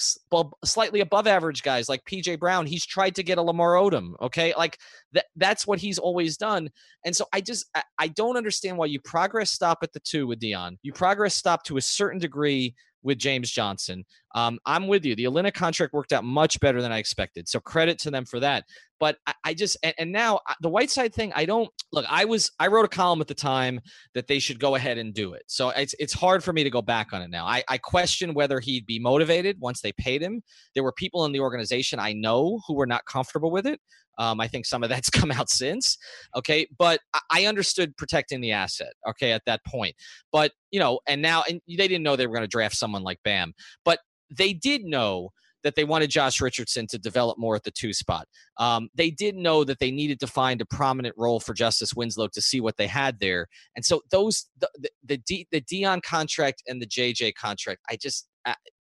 slightly 0.64 1.00
above 1.00 1.26
average 1.26 1.62
guys 1.62 1.88
like 1.88 2.04
PJ 2.04 2.38
Brown, 2.38 2.66
he's 2.66 2.84
tried 2.84 3.14
to 3.14 3.22
get 3.22 3.38
a 3.38 3.42
Lamar 3.42 3.74
Odom. 3.74 4.12
Okay, 4.20 4.52
like 4.58 4.76
that 5.12 5.26
that's 5.36 5.66
what 5.66 5.78
he's 5.78 5.98
always 5.98 6.36
done. 6.36 6.68
And 7.04 7.16
so 7.16 7.24
I 7.32 7.40
just 7.40 7.64
I, 7.74 7.82
I 7.98 8.08
don't 8.08 8.36
understand 8.36 8.76
why 8.76 8.86
you 8.86 9.00
progress 9.00 9.50
stop 9.50 9.78
at 9.82 9.94
the 9.94 10.00
two 10.00 10.26
with 10.26 10.38
Dion. 10.38 10.78
You 10.82 10.92
progress 10.92 11.34
stop 11.34 11.64
to 11.64 11.78
a 11.78 11.82
certain 11.82 12.18
degree 12.18 12.74
with 13.02 13.16
James 13.16 13.50
Johnson. 13.50 14.04
Um, 14.34 14.58
I'm 14.66 14.86
with 14.86 15.04
you. 15.04 15.16
The 15.16 15.24
Alina 15.24 15.52
contract 15.52 15.92
worked 15.92 16.12
out 16.12 16.24
much 16.24 16.60
better 16.60 16.82
than 16.82 16.92
I 16.92 16.98
expected. 16.98 17.48
So 17.48 17.60
credit 17.60 17.98
to 18.00 18.10
them 18.10 18.24
for 18.24 18.40
that. 18.40 18.64
But 19.00 19.16
I, 19.26 19.34
I 19.44 19.54
just 19.54 19.76
and, 19.82 19.94
and, 19.98 20.12
now 20.12 20.40
uh, 20.48 20.54
the 20.60 20.68
Whiteside 20.68 21.14
thing, 21.14 21.32
I 21.34 21.44
don't 21.44 21.70
look. 21.92 22.04
I 22.10 22.24
was 22.24 22.50
I 22.58 22.66
wrote 22.66 22.84
a 22.84 22.88
column 22.88 23.20
at 23.20 23.28
the 23.28 23.34
time 23.34 23.80
that 24.14 24.26
they 24.26 24.38
should 24.38 24.58
go 24.58 24.74
ahead 24.74 24.98
and 24.98 25.14
do 25.14 25.34
it. 25.34 25.44
So 25.46 25.70
it's 25.70 25.94
it's 25.98 26.12
hard 26.12 26.42
for 26.42 26.52
me 26.52 26.64
to 26.64 26.70
go 26.70 26.82
back 26.82 27.12
on 27.12 27.22
it 27.22 27.30
now. 27.30 27.46
I, 27.46 27.62
I 27.68 27.78
question 27.78 28.34
whether 28.34 28.60
he'd 28.60 28.86
be 28.86 28.98
motivated 28.98 29.58
once 29.60 29.80
they 29.80 29.92
paid 29.92 30.20
him. 30.20 30.42
There 30.74 30.82
were 30.82 30.92
people 30.92 31.24
in 31.24 31.32
the 31.32 31.40
organization 31.40 32.00
I 32.00 32.12
know 32.12 32.60
who 32.66 32.74
were 32.74 32.86
not 32.86 33.04
comfortable 33.06 33.50
with 33.50 33.66
it. 33.66 33.80
Um, 34.18 34.40
I 34.40 34.48
think 34.48 34.66
some 34.66 34.82
of 34.82 34.88
that's 34.88 35.10
come 35.10 35.30
out 35.30 35.48
since. 35.48 35.96
Okay. 36.36 36.66
But 36.76 37.00
I 37.30 37.46
understood 37.46 37.96
protecting 37.96 38.40
the 38.40 38.52
asset. 38.52 38.92
Okay. 39.08 39.32
At 39.32 39.44
that 39.46 39.64
point. 39.64 39.94
But, 40.32 40.52
you 40.70 40.80
know, 40.80 41.00
and 41.06 41.22
now, 41.22 41.44
and 41.48 41.60
they 41.66 41.88
didn't 41.88 42.02
know 42.02 42.16
they 42.16 42.26
were 42.26 42.34
going 42.34 42.42
to 42.42 42.48
draft 42.48 42.76
someone 42.76 43.02
like 43.02 43.20
Bam, 43.24 43.54
but 43.84 44.00
they 44.30 44.52
did 44.52 44.84
know 44.84 45.30
that 45.64 45.74
they 45.74 45.84
wanted 45.84 46.08
Josh 46.08 46.40
Richardson 46.40 46.86
to 46.86 46.98
develop 46.98 47.36
more 47.36 47.56
at 47.56 47.64
the 47.64 47.72
two 47.72 47.92
spot. 47.92 48.26
Um, 48.58 48.88
they 48.94 49.10
did 49.10 49.34
know 49.34 49.64
that 49.64 49.80
they 49.80 49.90
needed 49.90 50.20
to 50.20 50.26
find 50.28 50.60
a 50.60 50.66
prominent 50.66 51.16
role 51.18 51.40
for 51.40 51.52
Justice 51.52 51.94
Winslow 51.94 52.28
to 52.32 52.40
see 52.40 52.60
what 52.60 52.76
they 52.76 52.86
had 52.86 53.18
there. 53.18 53.48
And 53.74 53.84
so 53.84 54.02
those 54.10 54.46
the 54.58 54.68
the, 54.78 54.90
the, 55.04 55.16
D, 55.18 55.48
the 55.50 55.60
Dion 55.60 56.00
contract 56.00 56.62
and 56.68 56.80
the 56.80 56.86
JJ 56.86 57.34
contract, 57.34 57.80
I 57.90 57.96
just 57.96 58.28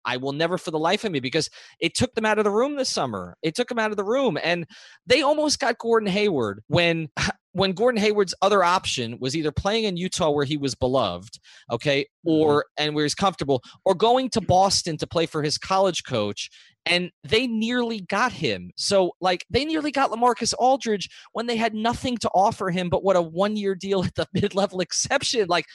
I 0.06 0.18
will 0.18 0.32
never 0.32 0.58
for 0.58 0.72
the 0.72 0.80
life 0.80 1.04
of 1.04 1.12
me 1.12 1.20
because 1.20 1.50
it 1.80 1.96
took 1.96 2.14
them 2.16 2.26
out 2.26 2.38
of 2.38 2.44
the 2.44 2.52
room 2.52 2.76
this 2.76 2.90
summer. 2.90 3.36
It 3.42 3.56
took 3.56 3.70
them 3.70 3.80
out 3.80 3.92
of 3.92 3.98
the 3.98 4.04
room. 4.04 4.38
And 4.42 4.66
they 5.06 5.22
almost 5.22 5.60
got 5.60 5.78
Gordon 5.78 6.10
Hayward 6.10 6.62
when 6.68 7.10
when 7.54 7.74
Gordon 7.74 8.00
Hayward's 8.00 8.34
other 8.42 8.64
option 8.64 9.18
was 9.20 9.36
either 9.36 9.52
playing 9.52 9.84
in 9.86 9.98
Utah 9.98 10.30
where 10.30 10.46
he 10.46 10.58
was 10.58 10.76
beloved, 10.76 11.40
okay, 11.70 12.06
or 12.26 12.60
mm-hmm. 12.60 12.84
and 12.84 12.96
where 12.96 13.06
he's 13.06 13.16
comfortable, 13.16 13.62
or 13.86 13.94
going 13.94 14.30
to 14.30 14.42
Boston 14.42 14.98
to 14.98 15.08
play 15.08 15.26
for 15.26 15.44
his 15.44 15.58
college 15.58 16.04
coach 16.04 16.50
and 16.86 17.12
they 17.24 17.48
nearly 17.48 18.02
got 18.02 18.32
him. 18.32 18.72
So, 18.76 19.14
like, 19.22 19.46
they 19.50 19.66
nearly 19.66 19.92
got 19.92 20.12
Lamarcus 20.12 20.54
Aldridge 20.58 21.10
when 21.34 21.48
they 21.48 21.56
had 21.56 21.74
nothing 21.74 22.18
to 22.18 22.30
offer 22.34 22.70
him 22.70 22.90
but 22.90 23.04
what 23.04 23.16
a 23.16 23.22
one-year 23.22 23.76
deal 23.76 24.04
at 24.04 24.16
the 24.16 24.28
mid-level 24.34 24.80
exception. 24.80 25.48
Like, 25.48 25.66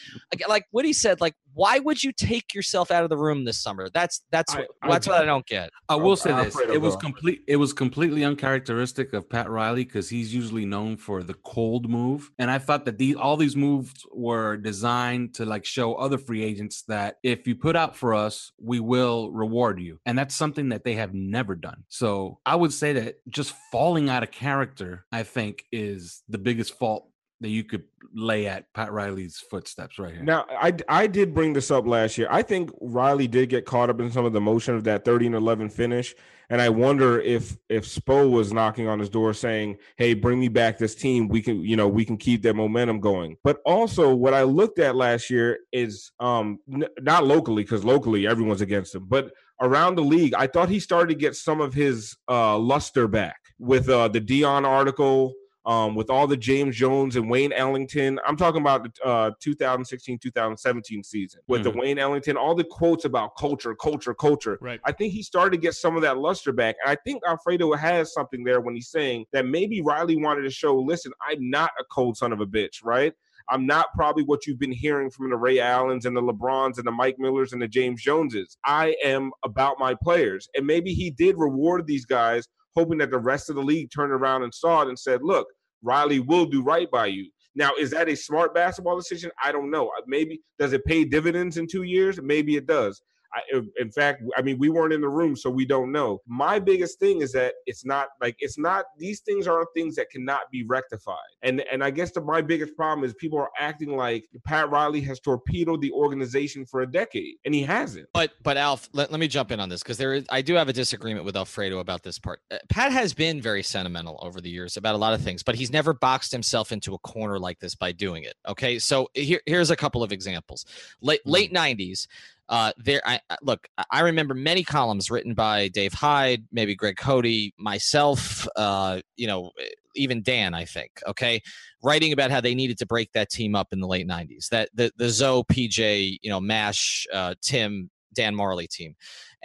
like 0.49 0.65
what 0.71 0.85
he 0.85 0.93
said, 0.93 1.21
like, 1.21 1.35
why 1.57 1.79
would 1.79 2.05
you 2.05 2.13
take 2.13 2.55
yourself 2.55 2.91
out 2.91 3.03
of 3.03 3.09
the 3.09 3.17
room 3.17 3.47
this 3.47 3.59
summer? 3.59 3.89
That's 3.93 4.21
that's 4.31 4.55
I, 4.55 4.59
what, 4.59 4.69
I, 4.83 4.91
that's 4.91 5.09
what 5.09 5.23
I 5.23 5.25
don't 5.25 5.47
get. 5.47 5.71
I 5.89 5.97
will 5.97 6.15
say 6.15 6.31
this: 6.45 6.55
it 6.71 6.83
was 6.83 6.97
complete. 6.97 7.45
It 7.49 7.57
was 7.57 7.73
completely 7.73 8.25
uncharacteristic 8.25 9.15
of 9.15 9.29
Pat 9.31 9.49
Riley 9.49 9.85
because 9.85 10.11
he's 10.11 10.35
usually 10.35 10.67
known 10.67 10.99
for 10.99 11.23
the 11.23 11.33
cold 11.33 11.89
move, 11.89 12.31
and 12.39 12.51
I 12.51 12.59
thought 12.59 12.85
that 12.85 12.99
these 12.99 13.17
all 13.17 13.39
these 13.39 13.57
moves 13.57 14.05
were 14.13 14.59
designed 14.59 15.35
to 15.37 15.47
like 15.47 15.65
show 15.65 15.95
other 15.95 16.19
free 16.19 16.45
agents 16.45 16.83
that 16.89 17.17
if 17.23 17.47
you 17.47 17.57
put 17.57 17.75
out 17.75 17.97
for 17.97 18.13
us, 18.13 18.53
we 18.61 18.79
will 18.79 19.31
reward 19.33 19.81
you, 19.81 19.99
and 20.05 20.19
that's 20.19 20.37
something 20.37 20.69
that 20.69 20.85
they 20.85 20.95
have 20.97 21.15
never 21.15 21.55
done. 21.55 21.85
So 21.89 22.41
I 22.45 22.57
would 22.57 22.73
say 22.73 22.93
that 22.95 23.17
just 23.29 23.55
falling 23.73 24.11
out 24.11 24.23
of 24.23 24.31
character, 24.31 25.07
I 25.13 25.23
think, 25.23 25.65
is 25.73 26.23
the 26.29 26.39
biggest 26.39 26.79
fault 26.79 27.09
that 27.41 27.49
you 27.51 27.65
could 27.65 27.85
lay 28.15 28.47
at 28.47 28.73
Pat 28.73 28.93
Riley's 28.93 29.39
footsteps 29.39 29.99
right 29.99 30.15
here. 30.15 30.23
Now, 30.23 30.47
I 30.51 30.73
I 30.89 31.07
did 31.07 31.35
bring 31.35 31.53
this 31.53 31.71
up 31.71 31.87
last 31.87 32.17
year. 32.17 32.29
I 32.31 32.43
think 32.43 32.71
Riley 32.81 33.27
did 33.27 33.51
get 33.51 33.67
caught 33.67 33.91
up 33.91 34.01
in 34.01 34.11
some 34.11 34.25
of 34.25 34.33
the 34.33 34.41
motion 34.41 34.75
of 34.75 34.85
that 34.85 35.05
30 35.05 35.27
and 35.27 35.35
11 35.35 35.69
finish, 35.69 36.15
and 36.49 36.63
I 36.63 36.71
wonder 36.71 37.21
if 37.21 37.57
if 37.69 37.85
Spo 37.87 38.31
was 38.31 38.53
knocking 38.53 38.89
on 38.89 38.99
his 38.99 39.11
door 39.11 39.35
saying, 39.35 39.77
"Hey, 39.97 40.15
bring 40.15 40.41
me 40.41 40.49
back 40.49 40.79
this 40.79 40.95
team. 40.95 41.29
We 41.29 41.43
can, 41.43 41.61
you 41.61 41.77
know, 41.77 41.89
we 41.89 42.05
can 42.05 42.17
keep 42.17 42.43
that 42.43 42.57
momentum 42.57 43.01
going." 43.01 43.37
But 43.45 43.61
also, 43.67 44.15
what 44.15 44.33
I 44.33 44.45
looked 44.45 44.79
at 44.79 44.97
last 44.97 45.29
year 45.29 45.59
is 45.73 46.11
um 46.21 46.59
n- 46.73 46.89
not 47.01 47.27
locally 47.27 47.65
because 47.65 47.85
locally 47.85 48.27
everyone's 48.27 48.63
against 48.63 48.95
him, 48.95 49.05
but 49.07 49.33
around 49.61 49.95
the 49.97 50.03
league, 50.05 50.35
I 50.35 50.47
thought 50.47 50.69
he 50.69 50.81
started 50.81 51.09
to 51.09 51.15
get 51.19 51.37
some 51.37 51.61
of 51.61 51.75
his 51.75 52.17
uh 52.29 52.59
luster 52.59 53.09
back 53.09 53.39
with 53.59 53.89
uh 53.89 54.09
the 54.09 54.21
Dion 54.21 54.65
article 54.65 55.35
um, 55.65 55.97
with 55.97 56.11
all 56.11 56.29
the 56.29 56.37
James 56.37 56.77
Jones 56.77 57.17
and 57.17 57.29
Wayne 57.29 57.53
Ellington. 57.53 58.21
I'm 58.25 58.37
talking 58.37 58.61
about 58.61 58.85
the 58.85 59.05
uh, 59.05 59.33
2016 59.41 60.17
2017 60.21 61.03
season 61.03 61.41
with 61.49 61.63
Mm-hmm. 61.63 61.71
the 61.73 61.77
Wayne 61.77 61.99
Ellington, 61.99 62.37
all 62.37 62.55
the 62.55 62.63
quotes 62.63 63.05
about 63.05 63.37
culture, 63.37 63.75
culture, 63.75 64.15
culture. 64.15 64.59
Right. 64.61 64.79
I 64.85 64.93
think 64.93 65.13
he 65.13 65.25
started 65.25 65.51
to 65.51 65.57
get 65.57 65.75
some 65.75 65.97
of 65.97 66.03
that 66.03 66.19
luster 66.19 66.53
back. 66.53 66.77
And 66.85 66.93
I 66.93 66.97
think 67.05 67.21
Alfredo 67.27 67.73
has 67.73 68.13
something 68.15 68.45
there 68.45 68.61
when 68.61 68.77
he's 68.77 68.91
saying 68.91 69.27
that 69.33 69.45
maybe 69.47 69.83
Riley 69.83 70.17
wanted 70.17 70.43
to 70.43 70.51
show, 70.51 70.77
listen, 70.77 71.11
I'm 71.29 71.51
not 71.51 71.71
a 71.81 71.85
cold 71.91 72.17
son 72.17 72.33
of 72.33 72.41
a 72.41 72.47
bitch, 72.47 72.85
right? 72.85 73.13
I'm 73.49 73.67
not 73.67 73.87
probably 73.95 74.25
what 74.25 74.47
you've 74.47 74.59
been 74.59 74.73
hearing 74.73 75.11
from 75.11 75.31
the 75.31 75.37
Ray 75.37 75.61
Allens 75.61 76.05
and 76.05 76.17
the 76.17 76.23
LeBrons 76.23 76.79
and 76.79 76.87
the 76.87 76.93
Mike 76.93 77.17
Millers 77.19 77.53
and 77.53 77.63
the 77.63 77.69
James 77.69 78.03
Joneses. 78.03 78.57
I 78.65 78.97
am 79.05 79.31
about 79.45 79.79
my 79.79 79.95
players. 80.03 80.49
And 80.57 80.67
maybe 80.67 80.93
he 80.93 81.11
did 81.11 81.37
reward 81.39 81.87
these 81.87 82.05
guys, 82.05 82.47
hoping 82.75 82.99
that 82.99 83.11
the 83.11 83.19
rest 83.19 83.49
of 83.49 83.57
the 83.57 83.63
league 83.63 83.91
turned 83.95 84.13
around 84.13 84.43
and 84.43 84.53
saw 84.53 84.83
it 84.83 84.89
and 84.89 84.99
said, 84.99 85.21
look, 85.23 85.47
Riley 85.83 86.21
will 86.21 86.47
do 86.47 86.63
right 86.63 86.91
by 86.91 87.07
you. 87.07 87.31
Now, 87.55 87.71
is 87.79 87.91
that 87.93 88.09
a 88.09 88.17
smart 88.17 88.55
basketball 88.55 88.97
decision? 88.97 89.31
I 89.43 89.53
don't 89.53 89.71
know. 89.71 89.91
Maybe 90.07 90.41
does 90.59 90.73
it 90.73 90.85
pay 90.85 91.05
dividends 91.05 91.57
in 91.57 91.67
two 91.67 91.85
years? 91.85 92.21
Maybe 92.21 92.57
it 92.57 92.67
does. 92.67 93.01
I, 93.35 93.61
in 93.79 93.91
fact, 93.91 94.23
I 94.37 94.43
mean, 94.43 94.59
we 94.59 94.69
weren't 94.69 94.93
in 94.93 95.01
the 95.01 95.09
room, 95.09 95.37
so 95.37 95.51
we 95.51 95.65
don't 95.65 95.93
know. 95.93 96.21
My 96.27 96.59
biggest 96.59 96.99
thing 96.99 97.23
is 97.23 97.33
that 97.33 97.55
it's 97.67 97.85
not 97.85 98.09
like 98.21 98.37
it's 98.39 98.59
not. 98.59 98.87
These 98.99 99.21
things 99.21 99.47
are 99.47 99.67
things 99.75 99.97
that 99.97 100.11
cannot 100.11 100.51
be 100.51 100.65
rectified, 100.65 101.17
and 101.43 101.61
and 101.73 101.83
I 101.83 101.91
guess 101.91 102.13
the, 102.13 102.21
my 102.21 102.41
biggest 102.41 102.77
problem 102.77 103.05
is 103.05 103.15
people 103.15 103.39
are 103.39 103.51
acting 103.59 103.97
like 103.97 104.29
Pat 104.45 104.71
Riley 104.71 105.01
has 105.03 105.21
torpedoed 105.21 105.81
the 105.81 105.93
organization 105.93 106.65
for 106.65 106.83
a 106.83 106.91
decade, 106.91 107.37
and 107.45 107.55
he 107.55 107.63
hasn't. 107.63 108.09
But 108.13 108.33
but 108.43 108.57
Alf, 108.57 108.89
let, 108.93 109.11
let 109.11 109.21
me 109.21 109.29
jump 109.29 109.51
in 109.51 109.61
on 109.61 109.69
this 109.69 109.83
because 109.83 109.99
there 109.99 110.15
is 110.15 110.25
I 110.31 110.43
do 110.43 110.55
have 110.55 110.69
a 110.69 110.73
disagreement 110.73 111.25
with 111.25 111.37
Alfredo 111.37 111.79
about 111.79 112.03
this 112.03 112.19
part. 112.19 112.41
Uh, 112.51 112.59
Pat 112.69 112.93
has 112.93 113.15
been 113.15 113.41
very 113.41 113.63
sentimental 113.63 114.19
over 114.23 114.41
the 114.41 114.51
years 114.51 114.77
about 114.77 114.95
a 114.95 114.99
lot 114.99 115.15
of 115.15 115.23
things, 115.23 115.43
but 115.43 115.55
he's 115.55 115.73
never 115.73 115.93
boxed 115.93 116.33
himself 116.33 116.73
into 116.73 116.95
a 116.95 116.99
corner 116.99 117.39
like 117.39 117.59
this 117.59 117.75
by 117.75 117.93
doing 117.93 118.25
it. 118.25 118.35
Okay, 118.49 118.79
so 118.79 119.09
here, 119.15 119.41
here's 119.47 119.71
a 119.71 119.77
couple 119.77 120.03
of 120.03 120.13
examples. 120.13 120.65
Late 121.01 121.21
late 121.27 121.53
'90s, 121.53 122.07
uh, 122.49 122.73
there. 122.79 123.03
I 123.05 123.21
look. 123.43 123.69
I- 123.91 124.01
remember 124.01 124.35
many 124.35 124.63
columns 124.63 125.11
written 125.11 125.35
by 125.35 125.69
Dave 125.69 125.93
Hyde, 125.93 126.45
maybe 126.53 126.75
Greg 126.75 126.97
Cody, 126.97 127.53
myself. 127.59 128.47
Uh, 128.57 129.01
you 129.17 129.27
know, 129.27 129.51
even 129.95 130.23
Dan. 130.23 130.55
I 130.55 130.65
think. 130.65 131.01
Okay, 131.07 131.43
writing 131.83 132.13
about 132.13 132.31
how 132.31 132.41
they 132.41 132.55
needed 132.55 132.79
to 132.79 132.87
break 132.87 133.13
that 133.13 133.31
team 133.31 133.55
up 133.55 133.69
in 133.73 133.81
the 133.81 133.89
late 133.89 134.07
'90s. 134.07 134.49
That 134.51 134.71
the 134.75 134.93
the 134.97 135.09
Zo, 135.09 135.43
PJ, 135.45 136.19
you 136.23 136.31
know, 136.31 136.41
Mash, 136.41 137.07
uh, 137.13 137.35
Tim, 137.43 137.91
Dan 138.15 138.35
Majerle 138.35 138.69
team. 138.69 138.95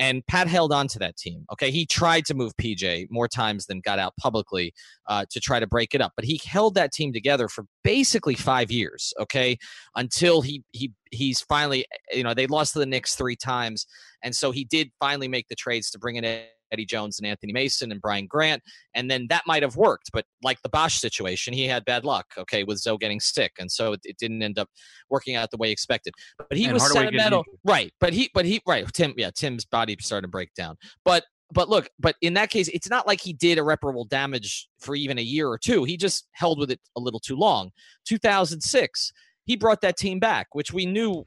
And 0.01 0.25
Pat 0.25 0.47
held 0.47 0.73
on 0.73 0.87
to 0.89 0.99
that 0.99 1.15
team. 1.15 1.45
Okay. 1.53 1.69
He 1.69 1.85
tried 1.85 2.25
to 2.25 2.33
move 2.33 2.53
PJ 2.59 3.05
more 3.11 3.27
times 3.27 3.67
than 3.67 3.81
got 3.81 3.99
out 3.99 4.15
publicly 4.19 4.73
uh, 5.07 5.25
to 5.29 5.39
try 5.39 5.59
to 5.59 5.67
break 5.67 5.93
it 5.93 6.01
up, 6.01 6.13
but 6.15 6.25
he 6.25 6.41
held 6.43 6.73
that 6.73 6.91
team 6.91 7.13
together 7.13 7.47
for 7.47 7.65
basically 7.83 8.33
five 8.33 8.71
years. 8.71 9.13
Okay. 9.19 9.59
Until 9.95 10.41
he, 10.41 10.63
he, 10.71 10.91
he's 11.11 11.41
finally, 11.41 11.85
you 12.11 12.23
know, 12.23 12.33
they 12.33 12.47
lost 12.47 12.73
to 12.73 12.79
the 12.79 12.87
Knicks 12.87 13.15
three 13.15 13.35
times. 13.35 13.85
And 14.23 14.35
so 14.35 14.51
he 14.51 14.63
did 14.63 14.89
finally 14.99 15.27
make 15.27 15.49
the 15.49 15.55
trades 15.55 15.91
to 15.91 15.99
bring 15.99 16.15
it 16.15 16.25
in 16.25 16.41
Eddie 16.71 16.85
Jones 16.85 17.19
and 17.19 17.27
Anthony 17.27 17.53
Mason 17.53 17.91
and 17.91 18.01
Brian 18.01 18.27
Grant. 18.27 18.61
And 18.95 19.09
then 19.09 19.27
that 19.29 19.43
might 19.45 19.63
have 19.63 19.75
worked. 19.75 20.11
But 20.11 20.25
like 20.43 20.61
the 20.61 20.69
Bosh 20.69 20.99
situation, 20.99 21.53
he 21.53 21.67
had 21.67 21.85
bad 21.85 22.05
luck, 22.05 22.25
okay, 22.37 22.63
with 22.63 22.79
Zo 22.79 22.97
getting 22.97 23.19
sick. 23.19 23.53
And 23.59 23.71
so 23.71 23.93
it, 23.93 24.01
it 24.03 24.17
didn't 24.17 24.41
end 24.41 24.59
up 24.59 24.69
working 25.09 25.35
out 25.35 25.51
the 25.51 25.57
way 25.57 25.71
expected. 25.71 26.13
But 26.37 26.57
he 26.57 26.65
And 26.65 26.73
was 26.73 26.83
Hardaway 26.83 27.05
sentimental. 27.05 27.43
Right. 27.63 27.91
But 27.99 28.13
he, 28.13 28.29
but 28.33 28.45
he, 28.45 28.61
right. 28.67 28.85
Tim, 28.93 29.13
yeah, 29.17 29.31
Tim's 29.35 29.65
body 29.65 29.95
started 29.99 30.27
to 30.27 30.31
break 30.31 30.53
down. 30.53 30.77
But, 31.05 31.25
but 31.53 31.69
look, 31.69 31.89
but 31.99 32.15
in 32.21 32.33
that 32.35 32.49
case, 32.49 32.69
it's 32.69 32.89
not 32.89 33.05
like 33.05 33.19
he 33.19 33.33
did 33.33 33.57
irreparable 33.57 34.05
damage 34.05 34.69
for 34.79 34.95
even 34.95 35.17
a 35.17 35.21
year 35.21 35.49
or 35.49 35.57
two. 35.57 35.83
He 35.83 35.97
just 35.97 36.27
held 36.31 36.59
with 36.59 36.71
it 36.71 36.79
a 36.95 37.01
little 37.01 37.19
too 37.19 37.35
long. 37.35 37.71
2006, 38.05 39.11
he 39.45 39.57
brought 39.57 39.81
that 39.81 39.97
team 39.97 40.19
back, 40.19 40.47
which 40.53 40.71
we 40.71 40.85
knew 40.85 41.25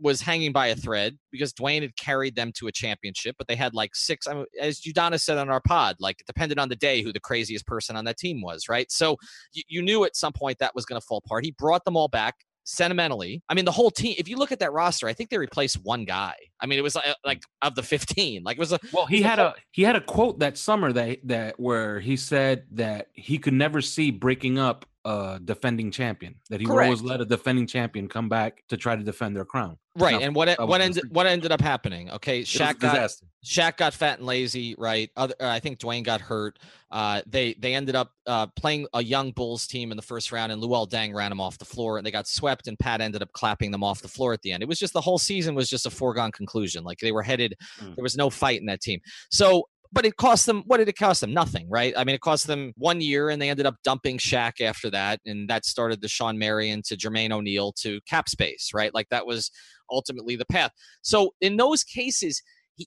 was 0.00 0.20
hanging 0.20 0.52
by 0.52 0.68
a 0.68 0.76
thread 0.76 1.16
because 1.30 1.52
Dwyane 1.52 1.82
had 1.82 1.96
carried 1.96 2.36
them 2.36 2.52
to 2.56 2.66
a 2.66 2.72
championship, 2.72 3.36
but 3.38 3.48
they 3.48 3.56
had 3.56 3.74
like 3.74 3.94
six. 3.94 4.26
I 4.26 4.34
mean, 4.34 4.46
as 4.60 4.80
Udonis 4.80 5.20
said 5.20 5.38
on 5.38 5.50
our 5.50 5.60
pod, 5.60 5.96
like 6.00 6.20
it 6.20 6.26
depended 6.26 6.58
on 6.58 6.68
the 6.68 6.76
day 6.76 7.02
who 7.02 7.12
the 7.12 7.20
craziest 7.20 7.66
person 7.66 7.96
on 7.96 8.04
that 8.04 8.18
team 8.18 8.40
was, 8.40 8.68
right? 8.68 8.90
So 8.90 9.16
you, 9.52 9.62
you 9.68 9.82
knew 9.82 10.04
at 10.04 10.16
some 10.16 10.32
point 10.32 10.58
that 10.58 10.74
was 10.74 10.84
going 10.84 11.00
to 11.00 11.06
fall 11.06 11.22
apart. 11.24 11.44
He 11.44 11.52
brought 11.52 11.84
them 11.84 11.96
all 11.96 12.08
back 12.08 12.34
sentimentally. 12.64 13.42
I 13.48 13.54
mean, 13.54 13.64
the 13.64 13.72
whole 13.72 13.90
team. 13.90 14.14
If 14.18 14.28
you 14.28 14.36
look 14.36 14.52
at 14.52 14.58
that 14.60 14.72
roster, 14.72 15.06
I 15.06 15.12
think 15.12 15.30
they 15.30 15.38
replaced 15.38 15.82
one 15.82 16.04
guy. 16.04 16.34
I 16.60 16.66
mean, 16.66 16.78
it 16.78 16.82
was 16.82 16.94
like, 16.94 17.14
like 17.24 17.42
of 17.62 17.74
the 17.74 17.82
fifteen, 17.82 18.42
like 18.42 18.56
it 18.56 18.60
was 18.60 18.72
a 18.72 18.80
Well, 18.92 19.06
he 19.06 19.22
a 19.22 19.28
had 19.28 19.38
a 19.38 19.54
he 19.70 19.82
had 19.82 19.96
a 19.96 20.00
quote 20.00 20.40
that 20.40 20.58
summer 20.58 20.92
that 20.92 21.18
that 21.24 21.60
where 21.60 22.00
he 22.00 22.16
said 22.16 22.64
that 22.72 23.08
he 23.12 23.38
could 23.38 23.54
never 23.54 23.80
see 23.80 24.10
breaking 24.10 24.58
up 24.58 24.86
a 25.04 25.38
defending 25.44 25.90
champion. 25.90 26.36
That 26.50 26.60
he 26.60 26.66
would 26.66 26.82
always 26.82 27.02
let 27.02 27.20
a 27.20 27.24
defending 27.24 27.66
champion 27.66 28.08
come 28.08 28.28
back 28.28 28.62
to 28.68 28.76
try 28.76 28.96
to 28.96 29.02
defend 29.02 29.36
their 29.36 29.44
crown. 29.44 29.76
right. 29.96 30.12
Now, 30.12 30.26
And 30.26 30.34
what 30.34 30.48
it- 30.48 30.58
what 30.58 30.80
ended 30.80 31.04
what 31.10 31.26
ended 31.26 31.52
up 31.52 31.60
happening? 31.60 32.10
Okay, 32.10 32.42
Shaq 32.42 32.78
got 32.78 32.92
disaster. 32.94 33.26
Shaq 33.44 33.76
got 33.76 33.94
fat 33.94 34.18
and 34.18 34.26
lazy, 34.26 34.74
right? 34.78 35.10
Other, 35.16 35.34
uh, 35.38 35.48
I 35.48 35.60
think 35.60 35.78
Dwyane 35.78 36.02
got 36.02 36.20
hurt. 36.22 36.58
Uh, 36.90 37.20
they 37.26 37.54
they 37.54 37.74
ended 37.74 37.94
up 37.94 38.10
uh, 38.26 38.46
playing 38.56 38.86
a 38.94 39.02
young 39.04 39.30
Bulls 39.32 39.66
team 39.66 39.90
in 39.90 39.96
the 39.96 40.02
first 40.02 40.32
round, 40.32 40.50
and 40.50 40.60
Luol 40.62 40.88
Deng 40.88 41.14
ran 41.14 41.30
them 41.30 41.40
off 41.40 41.58
the 41.58 41.64
floor, 41.64 41.96
and 41.98 42.06
they 42.06 42.10
got 42.10 42.26
swept. 42.26 42.66
And 42.66 42.78
Pat 42.78 43.00
ended 43.00 43.22
up 43.22 43.32
clapping 43.32 43.70
them 43.70 43.84
off 43.84 44.00
the 44.00 44.08
floor 44.08 44.32
at 44.32 44.42
the 44.42 44.52
end. 44.52 44.62
It 44.62 44.68
was 44.68 44.78
just 44.78 44.94
the 44.94 45.00
whole 45.00 45.18
season 45.18 45.54
was 45.54 45.68
just 45.68 45.86
a 45.86 45.90
foregone 45.90 46.32
conclusion. 46.32 46.82
Like 46.82 46.98
they 46.98 47.12
were 47.12 47.22
headed, 47.22 47.54
Mm. 47.80 47.94
there 47.96 48.02
was 48.02 48.16
no 48.16 48.30
fight 48.30 48.58
in 48.60 48.66
that 48.66 48.80
team. 48.80 49.00
So. 49.30 49.68
But 49.94 50.04
it 50.04 50.16
cost 50.16 50.46
them. 50.46 50.64
What 50.66 50.78
did 50.78 50.88
it 50.88 50.98
cost 50.98 51.20
them? 51.20 51.32
Nothing, 51.32 51.70
right? 51.70 51.94
I 51.96 52.02
mean, 52.02 52.16
it 52.16 52.20
cost 52.20 52.48
them 52.48 52.72
one 52.76 53.00
year, 53.00 53.30
and 53.30 53.40
they 53.40 53.48
ended 53.48 53.64
up 53.64 53.76
dumping 53.84 54.18
Shaq 54.18 54.60
after 54.60 54.90
that, 54.90 55.20
and 55.24 55.48
that 55.48 55.64
started 55.64 56.00
the 56.00 56.08
Shawn 56.08 56.36
Marion 56.36 56.82
to 56.86 56.96
Jermaine 56.96 57.30
O'Neal 57.30 57.72
to 57.78 58.00
cap 58.02 58.28
space, 58.28 58.72
right? 58.74 58.92
Like 58.92 59.08
that 59.10 59.24
was 59.24 59.52
ultimately 59.90 60.34
the 60.34 60.46
path. 60.46 60.72
So 61.02 61.34
in 61.40 61.56
those 61.56 61.84
cases, 61.84 62.42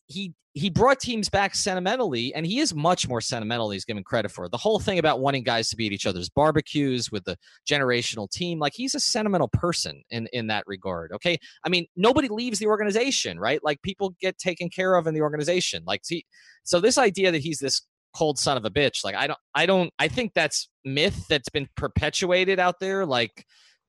he 0.07 0.33
he 0.53 0.71
brought 0.71 0.99
teams 0.99 1.29
back 1.29 1.53
sentimentally, 1.53 2.33
and 2.33 2.43
he 2.45 2.59
is 2.59 2.73
much 2.73 3.07
more 3.07 3.21
sentimental 3.21 3.69
he's 3.69 3.85
given 3.85 4.03
credit 4.03 4.31
for. 4.31 4.49
The 4.49 4.57
whole 4.57 4.79
thing 4.79 4.97
about 4.97 5.19
wanting 5.19 5.43
guys 5.43 5.69
to 5.69 5.75
be 5.75 5.85
at 5.85 5.91
each 5.91 6.07
other's 6.07 6.29
barbecues 6.29 7.11
with 7.11 7.23
the 7.25 7.37
generational 7.69 8.27
team, 8.29 8.57
like 8.57 8.73
he's 8.75 8.95
a 8.95 8.99
sentimental 8.99 9.49
person 9.49 10.01
in 10.09 10.27
in 10.33 10.47
that 10.47 10.63
regard. 10.65 11.11
Okay, 11.13 11.37
I 11.63 11.69
mean 11.69 11.85
nobody 11.95 12.27
leaves 12.27 12.59
the 12.59 12.67
organization, 12.67 13.39
right? 13.39 13.63
Like 13.63 13.81
people 13.83 14.15
get 14.19 14.37
taken 14.37 14.69
care 14.69 14.95
of 14.95 15.05
in 15.07 15.13
the 15.13 15.21
organization. 15.21 15.83
Like 15.85 16.03
see, 16.03 16.25
so 16.63 16.79
this 16.79 16.97
idea 16.97 17.31
that 17.31 17.41
he's 17.41 17.59
this 17.59 17.83
cold 18.15 18.39
son 18.39 18.57
of 18.57 18.65
a 18.65 18.71
bitch, 18.71 19.03
like 19.03 19.15
I 19.15 19.27
don't, 19.27 19.39
I 19.53 19.65
don't, 19.67 19.93
I 19.99 20.07
think 20.07 20.33
that's 20.33 20.69
myth 20.83 21.27
that's 21.29 21.49
been 21.49 21.67
perpetuated 21.75 22.59
out 22.59 22.79
there, 22.79 23.05
like 23.05 23.45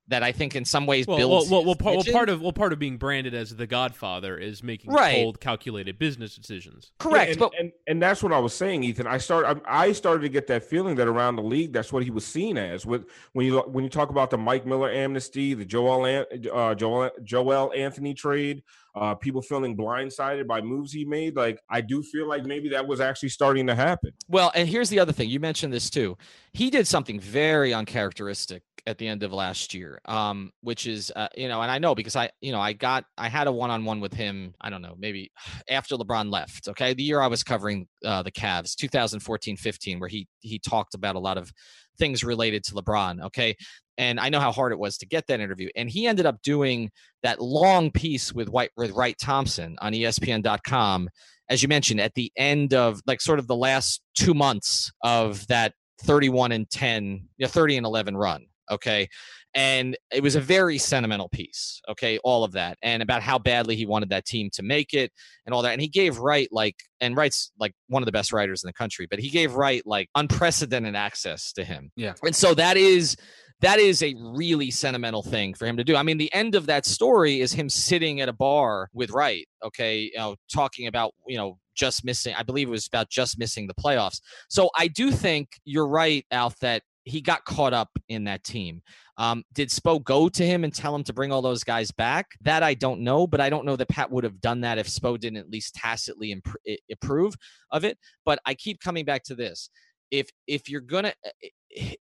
that. 0.09 0.23
I 0.23 0.33
think 0.33 0.57
in 0.57 0.65
some 0.65 0.87
ways 0.87 1.07
Well, 1.07 1.19
well, 1.19 1.29
builds. 1.29 1.51
well, 1.51 1.65
well, 1.65 1.75
his 1.75 1.83
part, 1.83 1.97
well, 1.97 2.13
part 2.13 2.29
of 2.29 2.41
well, 2.43 2.53
part 2.53 2.73
of 2.73 2.79
being 2.79 2.97
branded 2.97 3.35
as 3.35 3.55
the 3.55 3.67
Godfather 3.67 4.37
is 4.37 4.63
making 4.63 4.91
Right. 4.93 5.17
cold, 5.17 5.41
calculated 5.41 5.99
business 5.99 6.35
decisions. 6.35 6.93
correct, 6.99 7.27
Yeah, 7.27 7.31
and, 7.33 7.39
but 7.41 7.53
and 7.59 7.73
and 7.87 8.03
that's 8.03 8.23
what 8.23 8.33
I 8.33 8.39
was 8.39 8.55
saying, 8.55 8.85
Ethan. 8.85 9.07
I 9.07 9.19
started 9.19 9.61
I, 9.67 9.85
I 9.89 9.93
started 9.93 10.23
to 10.23 10.29
get 10.29 10.47
that 10.49 10.65
feeling 10.65 10.97
that 10.97 11.09
around 11.09 11.37
the 11.37 11.43
league, 11.43 11.73
that's 11.73 11.93
what 11.93 12.03
he 12.03 12.11
was 12.11 12.27
seen 12.27 12.57
as. 12.59 12.85
With 12.87 13.07
when 13.33 13.47
you 13.47 13.59
when 13.61 13.85
you 13.85 13.91
talk 13.91 14.11
about 14.11 14.31
the 14.31 14.39
Mike 14.39 14.67
Miller 14.67 14.91
amnesty, 14.91 15.55
the 15.55 15.65
Joel 15.65 16.25
uh, 16.53 16.75
Joel 16.75 17.11
Joel 17.25 17.73
Anthony 17.77 18.15
trade, 18.15 18.63
uh, 18.95 19.15
people 19.15 19.43
feeling 19.43 19.77
blindsided 19.77 20.47
by 20.47 20.61
moves 20.61 20.93
he 20.93 21.05
made. 21.05 21.37
Like 21.37 21.61
I 21.71 21.81
do 21.81 22.03
feel 22.03 22.27
like 22.29 22.45
maybe 22.45 22.69
that 22.71 22.87
was 22.87 23.01
actually 23.01 23.29
starting 23.31 23.67
to 23.67 23.75
happen. 23.75 24.13
Well, 24.29 24.51
and 24.55 24.69
here's 24.69 24.89
the 24.89 24.99
other 25.01 25.13
thing. 25.13 25.29
You 25.29 25.41
mentioned 25.41 25.73
this 25.73 25.91
too. 25.91 26.17
He 26.53 26.71
did 26.71 26.87
something 26.87 27.21
very 27.21 27.73
uncharacteristic 27.75 28.63
at 28.89 28.99
the 28.99 29.07
end 29.07 29.23
of 29.23 29.33
last 29.33 29.75
year, 29.75 30.01
um, 30.07 30.51
which 30.63 30.87
is, 30.87 31.13
uh, 31.15 31.29
you 31.37 31.47
know, 31.47 31.61
and 31.63 31.71
I 31.71 31.79
know 31.79 31.95
because 31.95 32.17
I, 32.17 32.31
you 32.41 32.53
know, 32.53 32.61
I 32.61 32.73
got, 32.73 33.05
I 33.17 33.29
had 33.29 33.47
a 33.47 33.53
one-on-one 33.53 34.01
with 34.01 34.15
him. 34.15 34.55
I 34.61 34.71
don't 34.71 34.83
know, 34.83 34.95
maybe 34.99 35.31
after 35.71 35.97
LeBron 35.97 36.33
left. 36.33 36.69
Okay, 36.69 36.95
the 36.95 37.03
year 37.03 37.21
I 37.21 37.27
was 37.27 37.45
covering 37.45 37.87
uh, 38.05 38.23
the 38.23 38.33
Cavs, 38.33 38.75
2014-15, 38.75 40.01
where 40.01 40.09
he 40.09 40.27
he 40.41 40.59
talked 40.59 40.95
about 40.95 41.17
a 41.17 41.21
lot 41.21 41.39
of 41.39 41.53
things 41.99 42.25
related 42.25 42.65
to 42.65 42.75
LeBron. 42.75 43.23
Okay, 43.27 43.55
and 43.99 44.19
I 44.19 44.31
know 44.31 44.41
how 44.41 44.53
hard 44.53 44.73
it 44.73 44.79
was 44.79 44.99
to 44.99 45.07
get 45.07 45.27
that 45.27 45.41
interview. 45.41 45.69
And 45.77 45.91
he 45.91 46.07
ended 46.07 46.27
up 46.27 46.43
doing 46.43 46.91
that 47.23 47.41
long 47.41 47.91
piece 47.91 48.33
with 48.33 48.49
White 48.49 48.71
with 48.77 48.93
Wright 48.93 49.17
Thompson 49.21 49.77
on 49.81 49.93
ESPN.com 49.93 51.09
as 51.49 51.63
you 51.63 51.69
mentioned, 51.69 52.01
at 52.01 52.15
the 52.15 52.31
end 52.37 52.75
of 52.75 53.01
like 53.07 53.21
sort 53.21 53.39
of 53.39 53.47
the 53.47 53.57
last 53.57 54.03
two 54.15 54.35
months 54.35 54.93
of 55.03 55.47
that 55.47 55.73
31 56.03 56.53
and 56.53 56.69
10, 56.71 57.29
yeah, 57.39 57.47
30 57.47 57.79
and 57.79 57.87
11 57.87 58.17
run. 58.17 58.47
Okay. 58.71 59.09
And 59.55 59.97
it 60.13 60.23
was 60.23 60.37
a 60.37 60.41
very 60.41 60.79
sentimental 60.79 61.29
piece. 61.31 61.81
Okay. 61.89 62.19
All 62.19 62.45
of 62.45 62.53
that. 62.53 62.77
And 62.83 63.03
about 63.03 63.23
how 63.23 63.39
badly 63.39 63.77
he 63.77 63.87
wanted 63.87 64.11
that 64.11 64.27
team 64.27 64.51
to 64.53 64.63
make 64.63 64.93
it 64.93 65.11
and 65.47 65.55
all 65.55 65.63
that. 65.63 65.73
And 65.73 65.81
he 65.81 65.89
gave 65.89 66.19
Wright 66.19 66.49
like, 66.53 66.77
and 67.01 67.17
Wright's 67.17 67.51
like 67.59 67.73
one 67.89 68.03
of 68.03 68.07
the 68.07 68.13
best 68.13 68.33
writers 68.33 68.63
in 68.63 68.69
the 68.69 68.75
country, 68.75 69.07
but 69.09 69.19
he 69.19 69.31
gave 69.31 69.55
Wright 69.55 69.83
like 69.87 70.09
unprecedented 70.15 70.95
access 70.95 71.53
to 71.55 71.65
him. 71.65 71.91
Yeah. 71.97 72.15
And 72.23 72.37
so 72.37 72.55
that 72.55 72.77
is, 72.77 73.17
that 73.61 73.81
is 73.81 74.03
a 74.03 74.15
really 74.19 74.71
sentimental 74.71 75.23
thing 75.23 75.55
for 75.55 75.67
him 75.67 75.77
to 75.79 75.85
do. 75.85 75.97
I 75.97 76.05
mean, 76.05 76.19
the 76.19 76.33
end 76.33 76.55
of 76.55 76.67
that 76.67 76.87
story 76.87 77.41
is 77.41 77.53
him 77.53 77.69
sitting 77.69 78.21
at 78.21 78.29
a 78.29 78.33
bar 78.33 78.89
with 78.93 79.11
Wright, 79.11 79.49
okay, 79.65 80.11
you 80.13 80.19
know, 80.19 80.37
talking 80.53 80.87
about, 80.87 81.13
you 81.27 81.37
know, 81.37 81.59
just 81.75 82.05
missing, 82.05 82.35
I 82.37 82.43
believe 82.45 82.69
it 82.69 82.73
was 82.73 82.87
about 82.87 83.09
just 83.09 83.39
missing 83.39 83.67
the 83.67 83.75
playoffs. 83.75 84.21
So 84.49 84.71
I 84.77 84.89
do 84.89 85.11
think 85.11 85.49
you're 85.65 85.89
right, 85.89 86.25
Alf, 86.31 86.59
that 86.61 86.83
he 87.09 87.21
got 87.21 87.45
caught 87.45 87.73
up 87.73 87.91
in 88.09 88.25
that 88.25 88.45
team. 88.45 88.83
Um, 89.17 89.45
did 89.53 89.69
Spo 89.71 90.03
go 90.03 90.29
to 90.29 90.47
him 90.47 90.65
and 90.65 90.73
tell 90.73 90.95
him 90.95 91.05
to 91.05 91.13
bring 91.13 91.33
all 91.33 91.43
those 91.43 91.65
guys 91.65 91.91
back? 91.91 92.27
That 92.43 92.63
I 92.63 92.75
don't 92.75 93.01
know, 93.01 93.27
but 93.27 93.41
I 93.41 93.51
don't 93.51 93.65
know 93.65 93.77
that 93.77 93.89
Pat 93.89 94.11
would 94.11 94.25
have 94.25 94.41
done 94.41 94.61
that 94.61 94.79
if 94.79 94.89
Spo 94.89 95.19
didn't 95.19 95.39
at 95.39 95.51
least 95.51 95.75
tacitly 95.75 96.33
imp- 96.33 96.55
approve 96.93 97.35
of 97.71 97.85
it. 97.85 97.99
But 98.25 98.39
I 98.47 98.55
keep 98.55 98.81
coming 98.81 99.05
back 99.05 99.25
to 99.25 99.35
this: 99.35 99.71
if 100.11 100.31
if 100.47 100.69
you're 100.69 100.81
gonna 100.81 101.13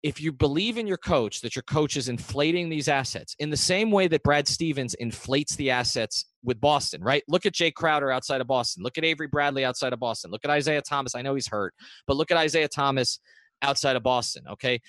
if 0.02 0.20
you 0.20 0.32
believe 0.32 0.78
in 0.78 0.86
your 0.86 0.96
coach 0.96 1.42
that 1.42 1.54
your 1.54 1.62
coach 1.62 1.96
is 1.96 2.08
inflating 2.08 2.68
these 2.68 2.88
assets 2.88 3.36
in 3.38 3.50
the 3.50 3.56
same 3.56 3.90
way 3.90 4.08
that 4.08 4.22
Brad 4.22 4.48
Stevens 4.48 4.94
inflates 4.94 5.56
the 5.56 5.70
assets 5.70 6.24
with 6.42 6.60
Boston, 6.60 7.02
right? 7.02 7.22
Look 7.28 7.44
at 7.44 7.52
Jae 7.52 7.74
Crowder 7.74 8.10
outside 8.10 8.40
of 8.40 8.46
Boston. 8.46 8.82
Look 8.82 8.96
at 8.96 9.04
Avery 9.04 9.26
Bradley 9.26 9.64
outside 9.64 9.92
of 9.92 10.00
Boston. 10.00 10.30
Look 10.30 10.44
at 10.44 10.50
Isaiah 10.50 10.82
Thomas. 10.82 11.14
I 11.14 11.22
know 11.22 11.34
he's 11.34 11.48
hurt, 11.48 11.74
but 12.06 12.16
look 12.16 12.30
at 12.30 12.38
Isaiah 12.38 12.68
Thomas 12.68 13.20
outside 13.62 13.96
of 13.96 14.02
Boston. 14.02 14.44
Okay. 14.50 14.80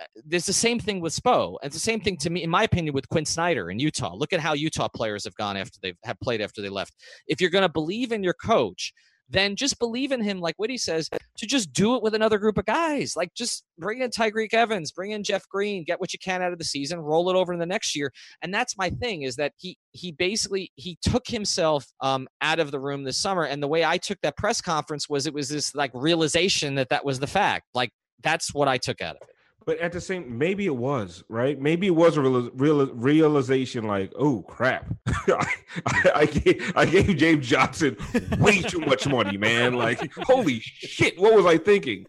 Uh, 0.00 0.04
there's 0.26 0.46
the 0.46 0.52
same 0.52 0.78
thing 0.78 1.00
with 1.00 1.14
Spo. 1.14 1.56
It's 1.62 1.74
the 1.74 1.80
same 1.80 2.00
thing 2.00 2.18
to 2.18 2.30
me, 2.30 2.42
in 2.42 2.50
my 2.50 2.64
opinion, 2.64 2.94
with 2.94 3.08
Quin 3.08 3.24
Snyder 3.24 3.70
in 3.70 3.78
Utah. 3.78 4.14
Look 4.14 4.32
at 4.32 4.40
how 4.40 4.52
Utah 4.52 4.88
players 4.88 5.24
have 5.24 5.34
gone 5.36 5.56
after 5.56 5.78
they've 5.82 5.96
have 6.04 6.20
played 6.20 6.40
after 6.40 6.60
they 6.60 6.68
left. 6.68 6.94
If 7.26 7.40
you're 7.40 7.50
going 7.50 7.62
to 7.62 7.68
believe 7.70 8.12
in 8.12 8.22
your 8.22 8.34
coach, 8.34 8.92
then 9.28 9.56
just 9.56 9.78
believe 9.78 10.12
in 10.12 10.22
him, 10.22 10.40
like 10.40 10.54
Witty 10.58 10.78
says, 10.78 11.08
to 11.38 11.46
just 11.46 11.72
do 11.72 11.96
it 11.96 12.02
with 12.02 12.14
another 12.14 12.38
group 12.38 12.58
of 12.58 12.64
guys. 12.64 13.14
Like 13.16 13.34
just 13.34 13.64
bring 13.78 14.00
in 14.00 14.10
Tyreke 14.10 14.54
Evans, 14.54 14.92
bring 14.92 15.10
in 15.10 15.24
Jeff 15.24 15.48
Green, 15.48 15.84
get 15.84 16.00
what 16.00 16.12
you 16.12 16.18
can 16.18 16.42
out 16.42 16.52
of 16.52 16.58
the 16.58 16.64
season, 16.64 17.00
roll 17.00 17.28
it 17.30 17.36
over 17.36 17.52
in 17.52 17.58
the 17.58 17.66
next 17.66 17.96
year. 17.96 18.12
And 18.42 18.54
that's 18.54 18.76
my 18.78 18.90
thing 18.90 19.22
is 19.22 19.36
that 19.36 19.52
he 19.56 19.78
he 19.92 20.12
basically 20.12 20.72
he 20.76 20.98
took 21.02 21.26
himself 21.26 21.86
um, 22.00 22.28
out 22.40 22.60
of 22.60 22.70
the 22.70 22.80
room 22.80 23.04
this 23.04 23.18
summer. 23.18 23.44
And 23.44 23.62
the 23.62 23.68
way 23.68 23.84
I 23.84 23.98
took 23.98 24.20
that 24.22 24.36
press 24.36 24.60
conference 24.60 25.08
was 25.08 25.26
it 25.26 25.34
was 25.34 25.48
this 25.48 25.74
like 25.74 25.90
realization 25.94 26.76
that 26.76 26.90
that 26.90 27.04
was 27.04 27.18
the 27.18 27.26
fact. 27.26 27.64
Like 27.74 27.90
that's 28.22 28.54
what 28.54 28.68
I 28.68 28.78
took 28.78 29.00
out 29.00 29.16
of 29.16 29.28
it. 29.28 29.36
But 29.66 29.80
at 29.80 29.90
the 29.90 30.00
same, 30.00 30.38
maybe 30.38 30.66
it 30.66 30.76
was 30.76 31.24
right. 31.28 31.60
Maybe 31.60 31.88
it 31.88 31.94
was 31.94 32.16
a 32.16 32.20
real, 32.20 32.50
real 32.54 32.86
realization. 32.94 33.84
Like, 33.84 34.12
oh 34.16 34.42
crap, 34.42 34.86
I, 35.06 35.54
I, 35.86 36.10
I, 36.14 36.26
gave, 36.26 36.72
I 36.76 36.86
gave 36.86 37.16
James 37.16 37.48
Johnson 37.48 37.96
way 38.38 38.62
too 38.62 38.78
much 38.78 39.08
money, 39.08 39.36
man. 39.36 39.74
Like, 39.74 40.12
holy 40.22 40.60
shit, 40.60 41.18
what 41.18 41.34
was 41.34 41.46
I 41.46 41.58
thinking? 41.58 42.06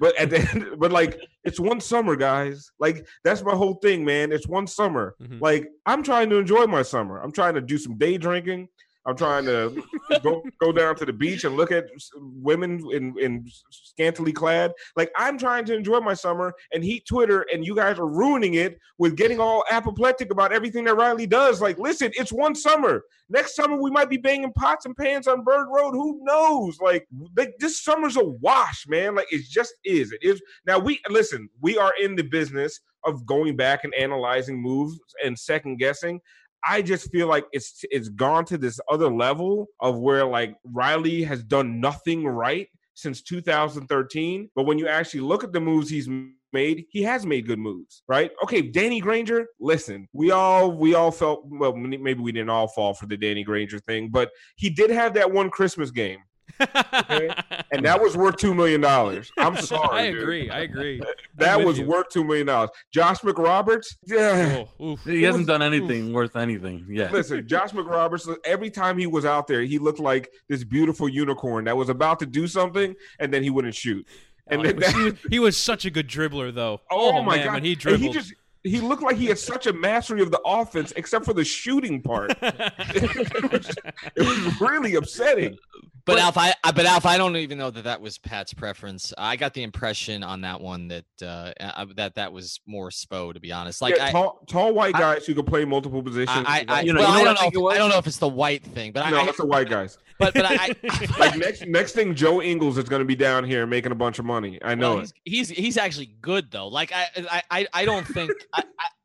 But 0.00 0.16
at 0.18 0.30
the 0.30 0.40
end, 0.40 0.66
but 0.78 0.90
like, 0.90 1.20
it's 1.44 1.60
one 1.60 1.80
summer, 1.80 2.16
guys. 2.16 2.72
Like, 2.80 3.06
that's 3.22 3.44
my 3.44 3.54
whole 3.54 3.74
thing, 3.74 4.04
man. 4.04 4.32
It's 4.32 4.48
one 4.48 4.66
summer. 4.66 5.14
Mm-hmm. 5.22 5.38
Like, 5.40 5.68
I'm 5.86 6.02
trying 6.02 6.28
to 6.30 6.38
enjoy 6.38 6.66
my 6.66 6.82
summer. 6.82 7.20
I'm 7.20 7.30
trying 7.30 7.54
to 7.54 7.60
do 7.60 7.78
some 7.78 7.98
day 7.98 8.18
drinking. 8.18 8.68
I'm 9.06 9.16
trying 9.16 9.44
to 9.46 9.82
go 10.22 10.42
go 10.60 10.72
down 10.72 10.96
to 10.96 11.04
the 11.04 11.12
beach 11.12 11.44
and 11.44 11.56
look 11.56 11.70
at 11.70 11.86
women 12.16 12.80
in, 12.90 13.14
in 13.20 13.44
scantily 13.70 14.32
clad. 14.32 14.72
Like 14.96 15.12
I'm 15.16 15.36
trying 15.36 15.66
to 15.66 15.74
enjoy 15.74 16.00
my 16.00 16.14
summer 16.14 16.54
and 16.72 16.82
heat 16.82 17.06
Twitter, 17.06 17.44
and 17.52 17.66
you 17.66 17.74
guys 17.74 17.98
are 17.98 18.08
ruining 18.08 18.54
it 18.54 18.78
with 18.98 19.16
getting 19.16 19.40
all 19.40 19.64
apoplectic 19.70 20.30
about 20.30 20.52
everything 20.52 20.84
that 20.84 20.96
Riley 20.96 21.26
does. 21.26 21.60
Like, 21.60 21.78
listen, 21.78 22.12
it's 22.14 22.32
one 22.32 22.54
summer. 22.54 23.04
Next 23.28 23.56
summer 23.56 23.80
we 23.80 23.90
might 23.90 24.08
be 24.08 24.16
banging 24.16 24.52
pots 24.52 24.86
and 24.86 24.96
pans 24.96 25.26
on 25.26 25.44
Bird 25.44 25.68
Road. 25.70 25.92
Who 25.92 26.20
knows? 26.22 26.78
Like, 26.80 27.06
like 27.36 27.54
this 27.58 27.82
summer's 27.82 28.16
a 28.16 28.24
wash, 28.24 28.86
man. 28.88 29.14
Like 29.14 29.30
it 29.30 29.42
just 29.50 29.74
is. 29.84 30.12
It 30.12 30.22
is. 30.22 30.42
Now 30.66 30.78
we 30.78 31.00
listen. 31.10 31.48
We 31.60 31.76
are 31.76 31.92
in 32.00 32.16
the 32.16 32.22
business 32.22 32.80
of 33.04 33.26
going 33.26 33.56
back 33.56 33.84
and 33.84 33.94
analyzing 33.94 34.60
moves 34.60 34.98
and 35.22 35.38
second 35.38 35.76
guessing. 35.76 36.20
I 36.68 36.82
just 36.82 37.10
feel 37.10 37.28
like 37.28 37.46
it's 37.52 37.84
it's 37.90 38.08
gone 38.08 38.44
to 38.46 38.58
this 38.58 38.80
other 38.90 39.12
level 39.12 39.68
of 39.80 39.98
where 39.98 40.24
like 40.24 40.56
Riley 40.64 41.22
has 41.24 41.42
done 41.42 41.80
nothing 41.80 42.26
right 42.26 42.68
since 42.94 43.22
2013. 43.22 44.50
But 44.54 44.64
when 44.64 44.78
you 44.78 44.88
actually 44.88 45.20
look 45.20 45.44
at 45.44 45.52
the 45.52 45.60
moves 45.60 45.90
he's 45.90 46.08
made, 46.52 46.86
he 46.90 47.02
has 47.02 47.26
made 47.26 47.46
good 47.46 47.58
moves, 47.58 48.02
right? 48.08 48.30
Okay, 48.42 48.62
Danny 48.62 49.00
Granger. 49.00 49.46
Listen, 49.60 50.08
we 50.12 50.30
all 50.30 50.70
we 50.72 50.94
all 50.94 51.10
felt 51.10 51.44
well. 51.46 51.74
Maybe 51.74 52.20
we 52.20 52.32
didn't 52.32 52.50
all 52.50 52.68
fall 52.68 52.94
for 52.94 53.06
the 53.06 53.16
Danny 53.16 53.44
Granger 53.44 53.78
thing, 53.78 54.08
but 54.08 54.30
he 54.56 54.70
did 54.70 54.90
have 54.90 55.14
that 55.14 55.30
one 55.30 55.50
Christmas 55.50 55.90
game 55.90 56.20
okay? 56.60 57.34
and 57.72 57.84
that 57.84 58.00
was 58.00 58.16
worth 58.16 58.36
two 58.36 58.54
million 58.54 58.80
dollars. 58.80 59.30
I'm 59.38 59.56
sorry. 59.62 59.98
I 59.98 60.02
agree. 60.02 60.42
Dude. 60.42 60.50
I 60.50 60.58
agree. 60.60 61.02
that 61.36 61.64
was 61.64 61.78
you. 61.78 61.86
worth 61.86 62.08
two 62.10 62.24
million 62.24 62.46
dollars. 62.46 62.70
Josh 62.92 63.20
McRoberts, 63.20 63.96
yeah, 64.04 64.64
oh, 64.80 64.96
he 65.04 65.22
hasn't 65.22 65.42
was, 65.42 65.46
done 65.46 65.62
anything 65.62 66.08
oof. 66.08 66.14
worth 66.14 66.36
anything 66.36 66.86
yet. 66.88 67.12
Listen, 67.12 67.46
Josh 67.46 67.70
McRoberts. 67.72 68.34
Every 68.44 68.70
time 68.70 68.98
he 68.98 69.06
was 69.06 69.24
out 69.24 69.46
there, 69.46 69.62
he 69.62 69.78
looked 69.78 70.00
like 70.00 70.30
this 70.48 70.64
beautiful 70.64 71.08
unicorn 71.08 71.64
that 71.64 71.76
was 71.76 71.88
about 71.88 72.18
to 72.20 72.26
do 72.26 72.46
something, 72.46 72.94
and 73.18 73.32
then 73.32 73.42
he 73.42 73.50
wouldn't 73.50 73.74
shoot. 73.74 74.06
And 74.46 74.60
oh, 74.60 74.64
then 74.64 74.76
that, 74.76 74.94
he, 74.94 75.04
was, 75.04 75.14
he, 75.30 75.38
was, 75.38 75.56
such 75.56 75.86
a 75.86 75.90
good 75.90 76.06
dribbler, 76.06 76.54
though. 76.54 76.82
Oh, 76.90 77.18
oh 77.18 77.22
my 77.22 77.36
man, 77.36 77.46
god, 77.46 77.54
when 77.54 77.64
he 77.64 77.74
dribbled. 77.74 78.02
he 78.02 78.10
just 78.10 78.34
he 78.64 78.80
looked 78.80 79.02
like 79.02 79.16
he 79.16 79.26
had 79.26 79.38
such 79.38 79.66
a 79.66 79.72
mastery 79.72 80.22
of 80.22 80.30
the 80.30 80.40
offense, 80.44 80.92
except 80.96 81.24
for 81.24 81.34
the 81.34 81.44
shooting 81.44 82.00
part. 82.02 82.30
it, 82.40 83.52
was, 83.52 83.70
it, 84.16 84.22
was, 84.22 84.60
really 84.60 84.94
upsetting. 84.94 85.58
But, 86.06 86.14
but 86.14 86.22
Alf, 86.22 86.36
I, 86.36 86.54
but 86.62 86.84
Alf, 86.84 87.06
I 87.06 87.16
don't 87.16 87.34
even 87.36 87.56
know 87.56 87.70
that 87.70 87.84
that 87.84 88.00
was 88.02 88.18
Pat's 88.18 88.52
preference. 88.52 89.14
I 89.16 89.36
got 89.36 89.54
the 89.54 89.62
impression 89.62 90.22
on 90.22 90.42
that 90.42 90.60
one 90.60 90.88
that 90.88 91.04
uh, 91.22 91.52
I, 91.58 91.86
that 91.96 92.16
that 92.16 92.30
was 92.30 92.60
more 92.66 92.90
Spo, 92.90 93.32
to 93.32 93.40
be 93.40 93.52
honest. 93.52 93.80
Like 93.80 93.96
yeah, 93.96 94.10
tall, 94.10 94.40
I, 94.42 94.52
tall 94.52 94.74
white 94.74 94.92
guys 94.92 95.22
I, 95.22 95.24
who 95.24 95.34
could 95.34 95.46
play 95.46 95.64
multiple 95.64 96.02
positions. 96.02 96.44
I, 96.46 96.66
I, 96.68 96.82
you 96.82 96.92
know, 96.92 97.00
well, 97.00 97.18
you 97.18 97.24
know 97.24 97.30
I, 97.30 97.34
don't 97.34 97.54
know 97.54 97.70
if, 97.70 97.74
I 97.74 97.78
don't 97.78 97.88
know 97.88 97.96
if 97.96 98.06
it's 98.06 98.18
the 98.18 98.28
white 98.28 98.62
thing, 98.62 98.92
but 98.92 99.08
no, 99.08 99.16
I, 99.16 99.24
it's 99.24 99.38
the 99.38 99.46
white 99.46 99.70
guys. 99.70 99.98
But 100.16 100.32
but 100.32 100.44
I, 100.48 100.76
like 101.18 101.36
next 101.36 101.66
next 101.66 101.92
thing 101.92 102.14
Joe 102.14 102.40
Ingles 102.40 102.78
is 102.78 102.84
going 102.84 103.00
to 103.00 103.04
be 103.04 103.16
down 103.16 103.42
here 103.42 103.66
making 103.66 103.90
a 103.90 103.96
bunch 103.96 104.20
of 104.20 104.24
money. 104.24 104.60
I 104.62 104.76
know 104.76 104.94
well, 104.94 105.02
it. 105.02 105.12
He's, 105.24 105.48
he's 105.48 105.58
he's 105.58 105.76
actually 105.76 106.14
good 106.20 106.52
though. 106.52 106.68
Like 106.68 106.92
I 106.94 107.42
I 107.50 107.66
I 107.72 107.84
don't 107.84 108.06
think 108.06 108.30
I, 108.52 108.62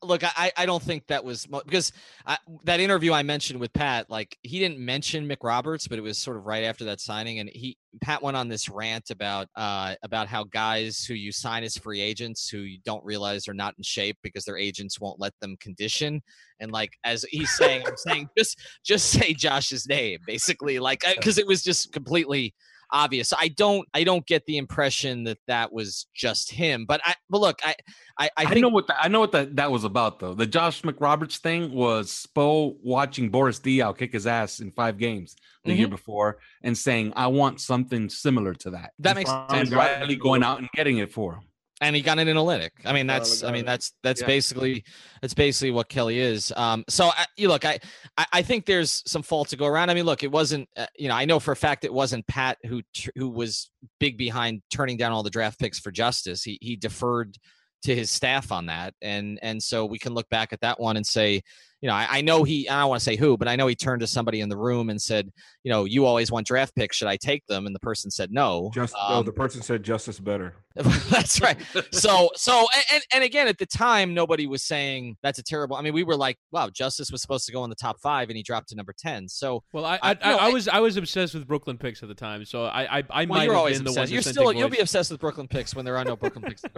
look, 0.09 0.23
I, 0.23 0.51
I 0.57 0.65
don't 0.65 0.81
think 0.81 1.07
that 1.07 1.23
was 1.23 1.45
because 1.45 1.93
I, 2.25 2.37
that 2.65 2.79
interview 2.79 3.13
I 3.13 3.23
mentioned 3.23 3.59
with 3.59 3.71
Pat, 3.71 4.09
like 4.09 4.37
he 4.41 4.59
didn't 4.59 4.79
mention 4.79 5.29
McRoberts, 5.29 5.87
but 5.87 5.99
it 5.99 6.01
was 6.01 6.17
sort 6.17 6.35
of 6.35 6.45
right 6.45 6.63
after 6.63 6.83
that 6.85 6.99
signing, 6.99 7.39
and 7.39 7.49
he 7.53 7.77
Pat 8.01 8.21
went 8.21 8.35
on 8.35 8.49
this 8.49 8.67
rant 8.67 9.11
about 9.11 9.47
uh, 9.55 9.95
about 10.03 10.27
how 10.27 10.43
guys 10.43 11.05
who 11.05 11.13
you 11.13 11.31
sign 11.31 11.63
as 11.63 11.77
free 11.77 12.01
agents 12.01 12.49
who 12.49 12.59
you 12.59 12.79
don't 12.83 13.05
realize 13.05 13.47
are 13.47 13.53
not 13.53 13.75
in 13.77 13.83
shape 13.83 14.17
because 14.23 14.43
their 14.43 14.57
agents 14.57 14.99
won't 14.99 15.19
let 15.19 15.33
them 15.39 15.55
condition, 15.61 16.21
and 16.59 16.71
like 16.71 16.91
as 17.03 17.23
he's 17.29 17.51
saying, 17.55 17.83
I'm 17.87 17.95
saying 17.95 18.29
just 18.37 18.59
just 18.83 19.11
say 19.11 19.33
Josh's 19.33 19.87
name, 19.87 20.19
basically, 20.25 20.79
like 20.79 21.05
because 21.15 21.37
it 21.37 21.47
was 21.47 21.61
just 21.63 21.93
completely 21.93 22.53
obvious. 22.91 23.33
I 23.37 23.49
don't 23.49 23.87
I 23.93 24.03
don't 24.03 24.25
get 24.25 24.45
the 24.45 24.57
impression 24.57 25.23
that 25.25 25.37
that 25.47 25.71
was 25.71 26.07
just 26.13 26.51
him. 26.51 26.85
But 26.85 27.01
I 27.03 27.15
but 27.29 27.41
look, 27.41 27.59
I 27.63 27.75
I, 28.17 28.29
I, 28.37 28.45
think, 28.45 28.57
I 28.57 28.59
know 28.61 28.69
what 28.69 28.87
the, 28.87 29.01
I 29.01 29.07
know 29.07 29.19
what 29.19 29.31
that 29.31 29.55
that 29.55 29.71
was 29.71 29.83
about 29.83 30.19
though. 30.19 30.33
The 30.33 30.47
Josh 30.47 30.81
McRoberts 30.81 31.37
thing 31.37 31.73
was 31.73 32.27
Spo 32.27 32.75
watching 32.83 33.29
Boris 33.29 33.59
Diaw 33.59 33.97
kick 33.97 34.13
his 34.13 34.27
ass 34.27 34.59
in 34.59 34.71
five 34.71 34.97
games 34.97 35.35
the 35.63 35.71
mm-hmm. 35.71 35.79
year 35.79 35.87
before 35.87 36.39
and 36.63 36.77
saying, 36.77 37.13
"I 37.15 37.27
want 37.27 37.61
something 37.61 38.09
similar 38.09 38.53
to 38.55 38.71
that." 38.71 38.91
That 38.99 39.15
makes 39.15 39.29
sense. 39.29 39.45
And 39.49 39.71
Riley 39.71 40.15
going 40.15 40.43
out 40.43 40.59
and 40.59 40.69
getting 40.73 40.97
it 40.97 41.11
for 41.11 41.35
him 41.35 41.43
and 41.81 41.95
he 41.95 42.01
got 42.01 42.19
an 42.19 42.27
analytic. 42.27 42.73
I 42.85 42.93
mean, 42.93 43.07
that's 43.07 43.43
I 43.43 43.51
mean 43.51 43.65
that's 43.65 43.93
that's 44.03 44.21
yeah. 44.21 44.27
basically 44.27 44.83
that's 45.21 45.33
basically 45.33 45.71
what 45.71 45.89
Kelly 45.89 46.19
is. 46.19 46.51
Um, 46.55 46.83
so 46.89 47.05
I, 47.07 47.25
you 47.37 47.47
look, 47.47 47.65
I 47.65 47.79
I 48.17 48.41
think 48.41 48.65
there's 48.65 49.01
some 49.05 49.21
fault 49.21 49.49
to 49.49 49.57
go 49.57 49.65
around. 49.65 49.89
I 49.89 49.93
mean, 49.93 50.05
look, 50.05 50.23
it 50.23 50.31
wasn't 50.31 50.67
uh, 50.75 50.87
you 50.97 51.07
know 51.07 51.15
I 51.15 51.25
know 51.25 51.39
for 51.39 51.51
a 51.51 51.55
fact 51.55 51.85
it 51.85 51.93
wasn't 51.93 52.27
Pat 52.27 52.57
who 52.65 52.81
who 53.15 53.29
was 53.29 53.71
big 53.99 54.17
behind 54.17 54.61
turning 54.69 54.97
down 54.97 55.11
all 55.11 55.23
the 55.23 55.29
draft 55.29 55.59
picks 55.59 55.79
for 55.79 55.91
Justice. 55.91 56.43
He 56.43 56.57
he 56.61 56.75
deferred 56.75 57.37
to 57.83 57.95
his 57.95 58.11
staff 58.11 58.51
on 58.51 58.65
that, 58.65 58.93
and 59.01 59.39
and 59.41 59.61
so 59.63 59.85
we 59.85 59.99
can 59.99 60.13
look 60.13 60.29
back 60.29 60.51
at 60.51 60.61
that 60.61 60.79
one 60.79 60.97
and 60.97 61.05
say 61.05 61.41
you 61.81 61.87
know, 61.87 61.95
I, 61.95 62.07
I, 62.09 62.21
know 62.21 62.43
he, 62.43 62.67
I 62.67 62.81
don't 62.81 62.89
want 62.89 62.99
to 62.99 63.03
say 63.03 63.15
who, 63.15 63.37
but 63.37 63.47
I 63.47 63.55
know 63.55 63.67
he 63.67 63.75
turned 63.75 64.01
to 64.01 64.07
somebody 64.07 64.41
in 64.41 64.49
the 64.49 64.57
room 64.57 64.89
and 64.89 65.01
said, 65.01 65.31
you 65.63 65.71
know, 65.71 65.85
you 65.85 66.05
always 66.05 66.29
want 66.29 66.45
draft 66.45 66.75
picks. 66.75 66.97
Should 66.97 67.07
I 67.07 67.15
take 67.15 67.45
them? 67.47 67.65
And 67.65 67.73
the 67.73 67.79
person 67.79 68.11
said 68.11 68.31
no. 68.31 68.69
Just, 68.73 68.93
um, 68.95 69.13
no, 69.13 69.23
the 69.23 69.31
person 69.31 69.61
said 69.61 69.81
justice 69.83 70.19
better. 70.19 70.55
that's 70.75 71.41
right. 71.41 71.57
So, 71.91 72.29
so, 72.35 72.65
and, 72.93 73.03
and 73.13 73.23
again, 73.23 73.47
at 73.47 73.57
the 73.57 73.65
time, 73.65 74.13
nobody 74.13 74.45
was 74.45 74.63
saying 74.63 75.15
that's 75.23 75.39
a 75.39 75.43
terrible. 75.43 75.77
I 75.77 75.81
mean, 75.81 75.93
we 75.93 76.03
were 76.03 76.17
like, 76.17 76.37
wow, 76.51 76.69
justice 76.69 77.11
was 77.11 77.21
supposed 77.21 77.45
to 77.45 77.53
go 77.53 77.63
in 77.63 77.69
the 77.69 77.75
top 77.75 77.99
five 78.01 78.29
and 78.29 78.35
he 78.35 78.43
dropped 78.43 78.69
to 78.69 78.75
number 78.75 78.93
10. 78.97 79.29
So, 79.29 79.63
well, 79.71 79.85
I, 79.85 79.99
I, 80.01 80.17
I, 80.21 80.33
I 80.33 80.49
was, 80.49 80.67
I 80.67 80.79
was 80.79 80.97
obsessed 80.97 81.33
with 81.33 81.47
Brooklyn 81.47 81.77
picks 81.77 82.03
at 82.03 82.09
the 82.09 82.15
time. 82.15 82.43
So 82.43 82.65
I, 82.65 82.99
I, 82.99 83.03
I 83.09 83.25
well, 83.25 83.27
might 83.27 83.43
you're 83.45 83.55
always 83.55 83.79
obsessed. 83.79 84.11
You're 84.11 84.21
still, 84.21 84.51
you'll 84.51 84.69
be 84.69 84.79
obsessed 84.79 85.11
with 85.11 85.21
Brooklyn 85.21 85.47
picks 85.47 85.75
when 85.75 85.85
there 85.85 85.97
are 85.97 86.03
no 86.03 86.17
Brooklyn 86.17 86.43
picks, 86.43 86.63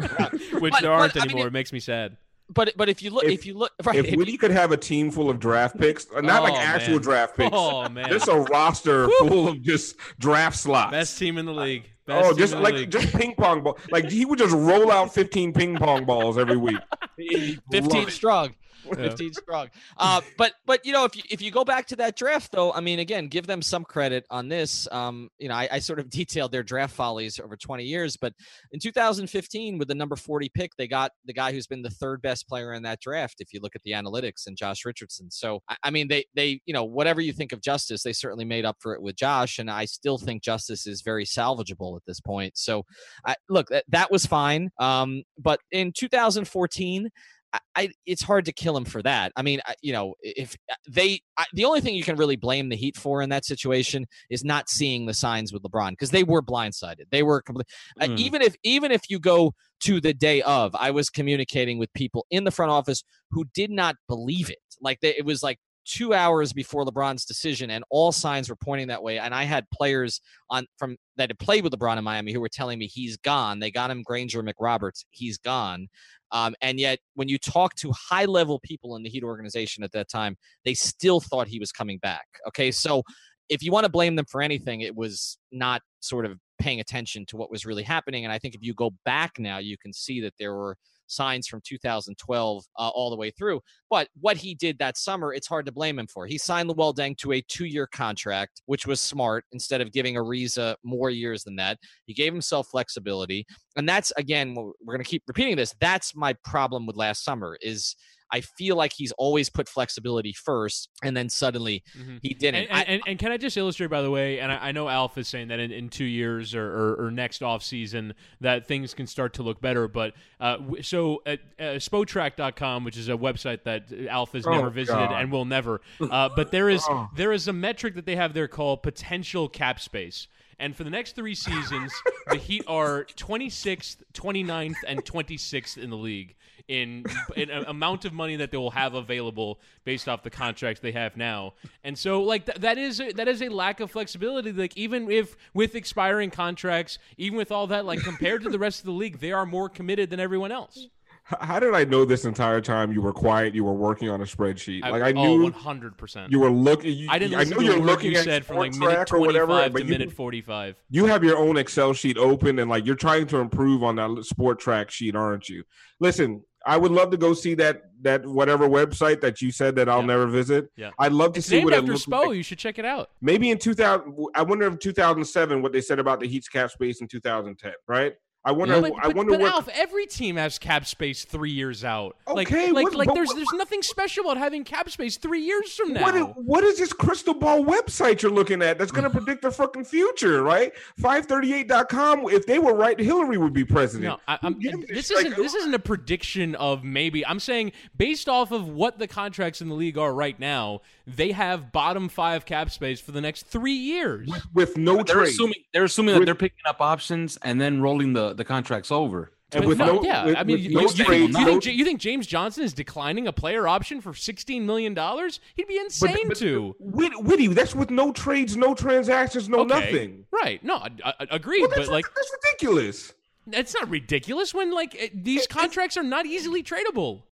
which 0.60 0.72
but, 0.74 0.82
there 0.82 0.92
aren't 0.92 1.14
but, 1.14 1.24
anymore. 1.24 1.42
Mean, 1.42 1.48
it 1.48 1.54
makes 1.54 1.74
me 1.74 1.80
sad 1.80 2.18
but 2.54 2.74
but 2.76 2.90
if 2.90 3.02
you 3.02 3.12
look, 3.12 3.24
if, 3.24 3.32
if 3.32 3.46
you 3.46 3.54
look, 3.54 3.72
right, 3.84 3.98
if, 3.98 4.06
if 4.08 4.16
Woody 4.16 4.38
could 4.38 4.52
have 4.52 4.72
a 4.72 4.78
team 4.78 5.12
full 5.12 5.30
of 5.30 5.40
draft 5.40 5.78
picks, 5.78 6.08
uh, 6.16 6.22
not 6.22 6.42
oh, 6.42 6.44
like 6.44 6.54
actual 6.54 6.96
man. 6.96 7.02
draft 7.02 7.38
picks, 7.38 7.56
oh 7.56 7.90
man, 7.90 8.10
just 8.10 8.28
a 8.28 8.36
roster 8.36 9.08
full 9.20 9.48
of 9.48 9.62
just 9.62 9.96
draft 10.20 10.58
slots. 10.58 10.92
Best 10.92 11.18
team 11.18 11.38
in 11.38 11.46
the 11.46 11.54
league. 11.54 11.90
Best 12.06 12.26
oh, 12.26 12.36
just 12.36 12.56
like 12.56 12.90
just 12.90 13.14
ping 13.14 13.36
pong 13.36 13.62
ball. 13.64 13.78
Like 13.92 14.10
he 14.10 14.26
would 14.26 14.40
just 14.40 14.56
roll 14.56 14.92
out 14.92 15.14
fifteen 15.14 15.54
ping 15.54 15.78
pong 15.78 16.06
balls 16.06 16.38
every 16.38 16.58
week. 16.58 16.80
Fifteen 17.72 18.10
strong. 18.10 18.56
15 18.82 19.34
strong. 19.34 19.70
Uh, 19.98 20.22
but 20.38 20.54
but 20.66 20.86
you 20.86 20.92
know 20.92 21.06
if 21.06 21.16
you 21.16 21.24
if 21.30 21.42
you 21.42 21.52
go 21.52 21.64
back 21.64 21.88
to 21.88 21.96
that 21.98 22.16
draft 22.16 22.52
though, 22.52 22.72
I 22.74 22.82
mean 22.82 23.00
again, 23.00 23.28
give 23.28 23.48
them 23.48 23.62
some 23.62 23.84
credit 23.84 24.26
on 24.30 24.50
this. 24.50 24.88
Um, 24.92 25.30
you 25.38 25.50
know, 25.50 25.56
I, 25.56 25.68
I 25.72 25.80
sort 25.80 26.00
of 26.00 26.10
detailed 26.22 26.52
their 26.52 26.64
draft 26.64 26.96
follies 26.96 27.40
over 27.40 27.56
20 27.56 27.84
years, 27.84 28.18
but 28.18 28.34
in 28.72 28.80
2015 28.80 29.78
with 29.78 29.88
the 29.88 29.96
number 29.96 30.16
40 30.16 30.50
pick, 30.50 30.72
they 30.78 30.88
got 30.88 31.12
the 31.26 31.34
guy 31.34 31.52
who's 31.52 31.68
been 31.68 31.82
the 31.82 31.90
third 31.90 32.22
best 32.22 32.48
player 32.48 32.74
in 32.74 32.84
that 32.84 33.00
draft. 33.00 33.36
If 33.40 33.54
you 33.54 33.60
look 33.62 33.76
at 33.76 33.84
the 33.84 33.92
analytics 33.92 34.48
and 34.48 34.58
Josh 34.58 34.86
Richardson, 34.86 35.32
so 35.32 35.62
I, 35.70 35.78
I 35.84 35.92
mean 35.92 36.08
they 36.08 36.26
they 36.36 36.62
you 36.66 36.74
know 36.74 36.84
whatever 36.84 37.22
you 37.22 37.34
think 37.34 37.52
of 37.52 37.62
Justice, 37.62 38.04
they 38.04 38.14
certainly 38.14 38.46
made 38.46 38.66
up 38.66 38.78
for 38.80 38.94
it 38.94 39.02
with 39.02 39.16
Josh, 39.16 39.60
and 39.60 39.70
I 39.70 39.86
still 39.86 40.18
think 40.18 40.44
Justice 40.44 40.88
is 40.88 41.02
very 41.02 41.26
salvageable 41.26 41.96
at 41.98 42.06
this 42.06 42.20
point. 42.20 42.58
So 42.58 42.84
I, 43.26 43.36
look, 43.50 43.70
that, 43.70 43.86
that 43.90 44.12
was 44.12 44.26
fine. 44.26 44.70
Um, 44.80 45.24
but 45.38 45.60
in 45.72 45.92
2014. 45.94 47.10
I, 47.54 47.60
I, 47.76 47.90
it's 48.06 48.24
hard 48.24 48.46
to 48.46 48.54
kill 48.54 48.78
him 48.78 48.86
for 48.86 49.02
that. 49.02 49.34
I 49.36 49.42
mean, 49.42 49.60
I, 49.66 49.76
you 49.82 49.92
know, 49.92 50.16
if 50.22 50.56
uh, 50.72 50.76
they, 50.90 51.22
I, 51.38 51.46
the 51.54 51.66
only 51.66 51.82
thing 51.82 51.96
you 51.96 52.04
can 52.04 52.16
really 52.16 52.36
blame 52.38 52.70
the 52.70 52.76
Heat 52.76 52.96
for 52.96 53.22
in 53.22 53.30
that 53.30 53.46
situation 53.46 54.06
is 54.30 54.44
not 54.44 54.70
seeing 54.70 55.06
the 55.06 55.14
signs 55.14 55.52
with 55.52 55.64
LeBron 55.64 55.92
because 55.92 56.12
they 56.12 56.24
were 56.24 56.42
blindsided. 56.42 57.06
They 57.12 57.24
were 57.24 57.42
complete. 57.42 57.68
Uh, 58.00 58.06
Mm. 58.06 58.18
even 58.20 58.42
if 58.42 58.56
even 58.64 58.92
if 58.92 59.10
you 59.10 59.20
go 59.20 59.54
to 59.84 60.00
the 60.00 60.14
day 60.14 60.42
of, 60.44 60.76
I 60.76 60.92
was 60.92 61.10
communicating 61.10 61.78
with 61.78 61.92
people 61.94 62.26
in 62.30 62.44
the 62.44 62.52
front 62.52 62.72
office 62.72 63.04
who 63.32 63.46
did 63.54 63.72
not 63.72 63.96
believe 64.08 64.50
it. 64.50 64.60
Like 64.80 65.00
they, 65.02 65.16
it 65.16 65.26
was 65.26 65.44
like 65.44 65.60
two 65.92 66.14
hours 66.14 66.54
before 66.54 66.86
LeBron's 66.86 67.26
decision, 67.26 67.70
and 67.70 67.84
all 67.90 68.14
signs 68.14 68.50
were 68.50 68.56
pointing 68.56 68.88
that 68.88 69.04
way. 69.04 69.20
And 69.20 69.36
I 69.36 69.44
had 69.44 69.70
players 69.72 70.22
on 70.50 70.66
from 70.78 70.96
that 71.18 71.30
had 71.30 71.40
played 71.40 71.64
with 71.64 71.74
LeBron 71.74 71.98
in 71.98 72.04
Miami 72.04 72.32
who 72.32 72.40
were 72.40 72.50
telling 72.50 72.80
me 72.80 72.88
he's 72.88 73.18
gone. 73.18 73.60
They 73.60 73.72
got 73.72 73.92
him 73.92 74.02
Granger 74.04 74.42
McRoberts. 74.42 75.04
He's 75.10 75.38
gone. 75.38 75.90
Um, 76.32 76.56
and 76.62 76.80
yet, 76.80 77.00
when 77.16 77.28
you 77.28 77.38
talk 77.38 77.76
to 77.76 77.92
high 77.92 78.24
level 78.24 78.60
people 78.64 78.96
in 78.96 79.04
the 79.04 79.10
Heat 79.10 79.24
organization 79.24 79.84
at 79.84 79.92
that 79.92 80.10
time, 80.10 80.38
they 80.64 80.74
still 80.74 81.20
thought 81.20 81.50
he 81.50 81.60
was 81.60 81.74
coming 81.74 81.98
back. 81.98 82.26
Okay. 82.48 82.72
So 82.72 83.04
if 83.50 83.62
you 83.62 83.74
want 83.74 83.84
to 83.84 83.92
blame 83.92 84.16
them 84.16 84.26
for 84.26 84.42
anything, 84.42 84.80
it 84.80 84.96
was 84.96 85.38
not 85.52 85.82
sort 86.00 86.26
of 86.26 86.38
paying 86.58 86.80
attention 86.80 87.26
to 87.26 87.36
what 87.36 87.52
was 87.52 87.66
really 87.66 87.84
happening. 87.84 88.24
And 88.24 88.32
I 88.32 88.40
think 88.40 88.56
if 88.56 88.64
you 88.64 88.74
go 88.74 88.92
back 89.04 89.34
now, 89.40 89.58
you 89.58 89.78
can 89.78 89.92
see 89.92 90.22
that 90.22 90.34
there 90.40 90.54
were 90.56 90.78
signs 91.12 91.48
from 91.48 91.62
2012 91.64 92.64
uh, 92.78 92.90
all 92.90 93.10
the 93.10 93.16
way 93.16 93.32
through. 93.32 93.62
But 93.90 94.08
what 94.20 94.38
he 94.38 94.56
did 94.56 94.78
that 94.80 94.98
summer, 94.98 95.34
it's 95.34 95.48
hard 95.48 95.66
to 95.66 95.72
blame 95.72 96.00
him 96.00 96.08
for. 96.08 96.26
He 96.26 96.38
signed 96.38 96.70
Luol 96.70 96.96
Deng 96.96 97.18
to 97.18 97.34
a 97.34 97.42
two 97.48 97.66
year 97.66 97.88
contract, 97.88 98.62
which 98.66 98.86
was 98.88 99.00
smart 99.00 99.46
instead 99.52 99.82
of 99.82 99.92
giving 99.92 100.16
Ariza 100.16 100.76
more 100.84 101.10
years 101.10 101.44
than 101.44 101.56
that. 101.58 101.78
He 102.06 102.14
gave 102.14 102.34
himself 102.34 102.68
flexibility. 102.72 103.46
And 103.76 103.88
that's, 103.88 104.12
again, 104.18 104.56
we're 104.56 104.94
going 104.94 105.04
to 105.04 105.10
keep 105.10 105.24
repeating 105.28 105.56
this. 105.56 105.76
That's 105.80 106.16
my 106.16 106.34
problem 106.44 106.86
with 106.86 106.96
last 106.96 107.24
summer 107.24 107.58
is 107.62 107.96
I 108.32 108.42
feel 108.42 108.76
like 108.76 108.94
he's 108.94 109.12
always 109.14 109.50
put 109.50 109.68
flexibility 109.68 110.34
first, 110.34 110.90
and 111.04 111.16
then 111.18 111.30
suddenly 111.30 111.84
Mhm. 111.98 112.20
he 112.22 112.34
didn't. 112.34 112.64
And, 112.64 112.72
and, 112.72 112.90
and, 112.90 113.02
and 113.08 113.20
can 113.20 113.32
I 113.32 113.38
just 113.38 113.58
illustrate, 113.58 113.88
by 113.90 114.02
the 114.02 114.10
way, 114.12 114.40
and 114.40 114.52
I, 114.52 114.70
I 114.70 114.72
know 114.72 114.88
Alf 114.90 115.18
is 115.18 115.28
saying 115.28 115.50
that 115.50 115.60
in, 115.60 115.72
in 115.72 115.90
two 115.90 116.06
years 116.06 116.56
or, 116.56 116.66
or, 116.66 117.06
or 117.08 117.12
next 117.12 117.44
off 117.44 117.64
season 117.64 118.14
that 118.40 118.68
things 118.68 118.94
can 118.94 119.06
start 119.08 119.34
to 119.34 119.44
look 119.44 119.60
better. 119.62 119.88
But 119.88 120.14
uh, 120.40 120.58
so 120.82 121.22
at 121.26 121.40
uh, 121.60 121.64
Spotrac.com, 121.80 122.84
which 122.84 122.98
is 122.98 123.10
a 123.10 123.14
website 123.14 123.64
that 123.64 123.86
Alf 124.10 124.34
has 124.34 124.46
Oh, 124.48 124.52
never 124.52 124.70
visited 124.70 124.98
God. 125.10 125.22
and 125.22 125.32
will 125.32 125.46
never, 125.46 125.82
uh, 126.02 126.30
but 126.36 126.52
there 126.52 126.70
is 126.70 126.84
Oh. 126.90 127.10
there 127.16 127.32
is 127.32 127.48
a 127.48 127.54
metric 127.54 127.96
that 127.96 128.06
they 128.06 128.16
have 128.16 128.34
there 128.34 128.48
called 128.48 128.82
potential 128.84 129.48
cap 129.50 129.80
space. 129.80 130.28
And 130.60 130.76
for 130.76 130.84
the 130.84 130.90
next 130.92 131.16
three 131.16 131.34
seasons, 131.34 131.92
the 132.30 132.36
Heat 132.38 132.64
are 132.68 133.06
26th, 133.18 133.98
29th, 134.14 134.76
and 134.88 135.04
26th 135.04 135.78
in 135.78 135.90
the 135.90 135.98
league 135.98 136.36
in, 136.68 137.06
an 137.36 137.66
amount 137.68 138.06
of 138.06 138.14
money 138.14 138.36
that 138.36 138.52
they 138.52 138.58
will 138.58 138.72
have 138.72 138.94
available 138.94 139.60
based 139.84 140.08
off 140.08 140.24
the 140.24 140.30
contracts 140.30 140.82
they 140.82 140.92
have 140.92 141.18
now. 141.18 141.54
And 141.84 141.98
so, 141.98 142.22
like 142.24 142.46
th- 142.46 142.60
that 142.60 142.78
is 142.78 143.00
a, 143.00 143.12
that 143.14 143.28
is 143.28 143.42
a 143.42 143.50
lack 143.50 143.80
of 143.80 143.92
flexibility. 143.92 144.52
Like 144.52 144.78
even 144.78 145.10
if 145.10 145.36
with 145.54 145.76
expiring 145.76 146.32
contracts, 146.32 147.00
even 147.18 147.38
with 147.38 147.52
all 147.52 147.68
that, 147.68 147.86
like 147.86 148.02
compared 148.02 148.44
to 148.44 148.50
the 148.50 148.60
rest 148.60 148.80
of 148.80 148.86
the 148.86 148.92
league, 148.92 149.20
they 149.20 149.32
are 149.32 149.46
more 149.46 149.70
committed 149.70 150.10
than 150.10 150.20
everyone 150.20 150.52
else. 150.52 150.88
How 151.24 151.60
did 151.60 151.74
I 151.74 151.86
know 151.86 152.04
this 152.04 152.26
entire 152.26 152.60
time 152.62 152.92
you 152.92 153.02
were 153.02 153.14
quiet? 153.14 153.56
You 153.56 153.64
were 153.64 153.74
working 153.74 154.10
on 154.10 154.22
a 154.22 154.26
spreadsheet. 154.26 154.82
Like 154.82 155.02
I 155.02 155.12
oh, 155.12 155.38
knew 155.38 155.52
100%. 155.52 156.30
you 156.30 156.40
were 156.40 156.50
looking. 156.50 156.94
You, 156.94 157.08
I 157.10 157.20
didn't 157.20 157.36
I 157.36 157.40
listen 157.40 157.58
know 157.58 157.64
you're 157.64 157.80
looking 157.80 158.12
you 158.12 158.18
at 158.18 158.26
said 158.26 158.46
from 158.46 158.58
like 158.58 158.74
minute 158.74 159.08
Track 159.08 159.14
or 159.14 159.20
whatever, 159.20 159.48
25 159.48 159.74
but 159.74 159.80
to 159.80 159.86
you- 159.86 159.92
minute 159.92 160.12
45. 160.12 160.76
You 160.90 161.06
have 161.06 161.24
your 161.24 161.38
own 161.38 161.58
Excel 161.58 161.94
sheet 161.94 162.18
open 162.18 162.60
and 162.60 162.70
like 162.70 162.86
you're 162.86 162.96
trying 162.96 163.28
to 163.28 163.38
improve 163.38 163.84
on 163.84 163.96
that 163.96 164.10
Spotrac 164.10 164.90
sheet, 164.90 165.16
aren't 165.16 165.48
you? 165.48 165.64
Listen, 166.00 166.44
I 166.66 166.78
would 166.78 166.92
love 166.92 167.10
to 167.12 167.18
go 167.18 167.34
see 167.34 167.54
that 167.56 167.84
that 168.02 168.26
whatever 168.26 168.68
website 168.68 169.22
that 169.22 169.42
you 169.42 169.52
said 169.52 169.76
that 169.76 169.88
I'll 169.88 170.00
Yeah. 170.00 170.06
never 170.08 170.28
visit. 170.28 170.70
Yeah. 170.76 170.90
I'd 170.98 171.12
love 171.14 171.34
to 171.34 171.38
It's 171.40 171.48
see 171.48 171.58
named 171.58 171.66
what 171.66 171.74
it 171.74 171.78
after 171.78 171.92
looks 171.94 172.06
Spo. 172.06 172.28
like. 172.28 172.36
You 172.38 172.44
should 172.44 172.58
check 172.58 172.80
it 172.80 172.86
out. 172.86 173.10
Maybe 173.22 173.52
in 173.52 173.60
2000 173.60 174.16
I 174.36 174.42
wonder 174.42 174.66
if 174.68 174.80
2007 174.80 175.62
what 175.62 175.72
they 175.72 175.82
said 175.82 176.00
about 176.00 176.20
the 176.20 176.28
Heat's 176.28 176.48
cap 176.50 176.72
space 176.72 177.02
in 177.02 177.08
2010, 177.08 177.74
right? 177.88 178.14
I 178.44 178.52
wonder 178.54 178.82
But, 178.82 178.94
I 179.00 179.10
wonder 179.10 179.34
but 179.34 179.42
what 179.42 179.54
Alf, 179.54 179.70
every 179.72 180.08
team 180.08 180.36
has 180.36 180.58
cap 180.58 180.88
space 180.88 181.26
three 181.26 181.52
years 181.52 181.84
out. 181.84 182.18
like, 182.26 182.48
Okay, 182.52 182.72
like, 182.72 182.86
what- 182.86 182.96
like 182.96 183.08
but 183.10 183.14
there's 183.14 183.28
what- 183.28 183.36
there's 183.36 183.54
nothing 183.54 183.84
special 183.84 184.26
about 184.26 184.38
having 184.38 184.64
cap 184.64 184.90
space 184.90 185.18
three 185.18 185.42
years 185.42 185.76
from 185.76 185.94
now. 185.94 186.02
What 186.02 186.16
is, 186.16 186.24
what 186.38 186.64
is 186.64 186.80
this 186.80 186.92
crystal 186.92 187.36
ball 187.36 187.64
website 187.64 188.24
you're 188.24 188.32
looking 188.32 188.64
at 188.64 188.80
that's 188.80 188.92
going 188.92 189.04
to 189.12 189.12
predict 189.12 189.44
the 189.44 189.52
fucking 189.52 189.86
future, 189.86 190.42
right? 190.42 190.74
538.com. 191.00 192.30
If 192.30 192.46
they 192.46 192.60
were 192.60 192.74
right, 192.74 193.00
Hillary 193.00 193.38
would 193.38 193.54
be 193.54 193.64
president. 193.64 194.06
No, 194.10 194.20
I, 194.28 194.38
Who 194.38 194.86
this 194.88 195.08
shit? 195.08 195.18
isn't 195.28 195.36
this 195.38 195.54
isn't 195.54 195.74
a 195.74 195.80
prediction 195.80 196.56
of 196.56 196.84
maybe. 196.84 197.26
I'm 197.26 197.40
saying 197.40 197.72
based 197.98 198.28
off 198.28 198.52
of 198.52 198.68
what 198.68 199.00
the 199.00 199.08
contracts 199.08 199.62
in 199.62 199.70
the 199.70 199.76
league 199.76 199.98
are 199.98 200.14
right 200.14 200.40
now, 200.40 200.82
they 201.08 201.32
have 201.32 201.72
bottom 201.72 202.10
five 202.10 202.46
cap 202.46 202.70
space 202.72 203.00
for 203.02 203.12
the 203.12 203.22
next 203.22 203.44
three 203.48 203.74
years. 203.74 204.28
with, 204.30 204.46
with 204.54 204.78
no 204.78 204.96
They're 205.04 205.16
trade. 205.16 205.28
assuming 205.30 205.56
they're 205.74 205.84
assuming 205.84 206.16
that 206.20 206.26
they're 206.26 206.36
picking 206.36 206.64
up 206.68 206.82
options 206.82 207.38
and 207.44 207.60
then 207.60 207.82
rolling 207.82 208.14
the, 208.14 208.34
the 208.34 208.44
contracts 208.46 208.92
over. 208.92 209.32
and 209.54 209.66
with 209.66 209.80
no, 209.80 209.96
no, 209.98 210.04
yeah, 210.04 210.26
with, 210.26 210.38
I 210.38 210.44
mean, 210.44 210.60
you, 210.60 210.70
no 210.76 210.82
you 210.82 210.88
trade, 210.90 211.34
think, 211.34 211.38
you, 211.38 211.46
think, 211.46 211.66
you 211.66 211.84
think 211.86 212.00
James 212.00 212.26
Johnson 212.26 212.64
is 212.64 212.72
declining 212.74 213.28
a 213.28 213.34
player 213.34 213.68
option 213.68 214.00
for 214.00 214.14
16 214.14 214.66
million 214.66 214.94
dollars? 214.94 215.40
He'd 215.56 215.68
be 215.68 215.78
insane 215.78 216.28
but- 216.30 216.38
to. 216.38 216.76
Wit- 216.80 217.22
Witty, 217.24 217.48
that's 217.48 217.76
with 217.76 217.90
no 217.90 218.12
trades, 218.14 218.56
no 218.56 218.74
transactions, 218.74 219.50
no 219.50 219.60
Okay. 219.60 219.68
nothing. 219.68 220.26
Right? 220.32 220.64
No, 220.64 220.76
I, 220.78 220.90
I, 221.04 221.14
agreed. 221.32 221.62
Well, 221.62 221.72
but 221.76 221.88
like, 221.90 222.06
that's 222.16 222.32
ridiculous. 222.46 223.14
It's 223.52 223.74
not 223.74 223.90
ridiculous 223.90 224.54
when 224.54 224.72
like 224.72 225.12
these 225.16 225.48
contracts 225.48 225.98
are 225.98 226.04
not 226.04 226.26
easily 226.28 226.64
tradable. 226.64 227.24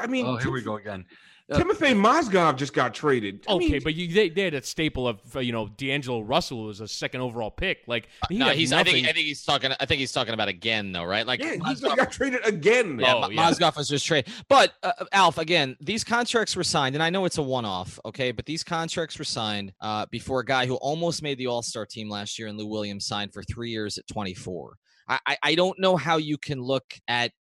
I 0.00 0.06
mean, 0.06 0.26
Oh, 0.26 0.36
here 0.38 0.50
we 0.50 0.62
go 0.62 0.76
again. 0.76 1.04
Uh, 1.50 1.58
Timofey 1.58 1.94
Mozgov 1.94 2.56
just 2.56 2.72
got 2.72 2.94
traded. 2.94 3.44
I 3.48 3.52
Okay, 3.54 3.68
mean, 3.70 3.80
but 3.82 3.94
you, 3.94 4.06
they, 4.12 4.28
they 4.28 4.42
had 4.42 4.54
a 4.54 4.62
staple 4.62 5.08
of 5.08 5.20
uh, 5.34 5.40
you 5.40 5.52
know 5.52 5.68
D'Angelo 5.68 6.20
Russell 6.20 6.64
was 6.64 6.80
a 6.80 6.86
second 6.88 7.20
overall 7.22 7.50
pick. 7.50 7.78
Like 7.86 8.08
he 8.28 8.38
no, 8.38 8.46
had 8.46 8.56
he's. 8.56 8.72
I 8.72 8.84
think. 8.84 8.96
nothing- 8.98 9.04
I 9.06 9.12
think 9.12 9.26
he's 9.26 9.42
talking. 9.44 9.72
I 9.80 9.84
think 9.86 9.98
he's 10.00 10.12
talking 10.12 10.32
about 10.34 10.48
again, 10.48 10.92
though, 10.92 11.04
right? 11.04 11.26
Like 11.26 11.40
yeah, 11.40 11.52
he 11.54 11.58
Mozgov- 11.58 11.80
just 11.80 11.96
got 11.96 12.12
traded 12.12 12.46
again. 12.46 12.98
Yeah, 13.00 13.14
Oh, 13.16 13.30
yeah. 13.30 13.50
Mozgov 13.50 13.76
was 13.76 13.88
just 13.88 14.06
traded. 14.06 14.32
But 14.48 14.72
uh, 14.82 14.92
Alf, 15.12 15.38
again, 15.38 15.76
these 15.80 16.04
contracts 16.04 16.54
were 16.54 16.64
signed, 16.64 16.94
and 16.94 17.02
I 17.02 17.10
know 17.10 17.24
it's 17.24 17.38
a 17.38 17.42
one-off, 17.42 17.98
okay? 18.04 18.30
But 18.32 18.46
these 18.46 18.62
contracts 18.62 19.18
were 19.18 19.24
signed 19.24 19.72
uh, 19.80 20.06
before 20.10 20.40
a 20.40 20.44
guy 20.44 20.66
who 20.66 20.76
almost 20.76 21.22
made 21.22 21.38
the 21.38 21.48
All-Star 21.48 21.84
team 21.86 22.08
last 22.08 22.38
year, 22.38 22.46
and 22.48 22.56
Lou 22.58 22.66
Williams 22.66 23.06
signed 23.06 23.32
for 23.32 23.42
three 23.42 23.70
years 23.70 23.98
at 23.98 24.06
24. 24.06 24.76
I, 25.08 25.18
I, 25.26 25.36
I 25.42 25.54
don't 25.56 25.78
know 25.80 25.96
how 25.96 26.18
you 26.18 26.38
can 26.38 26.60
look 26.62 26.94
at 27.08 27.32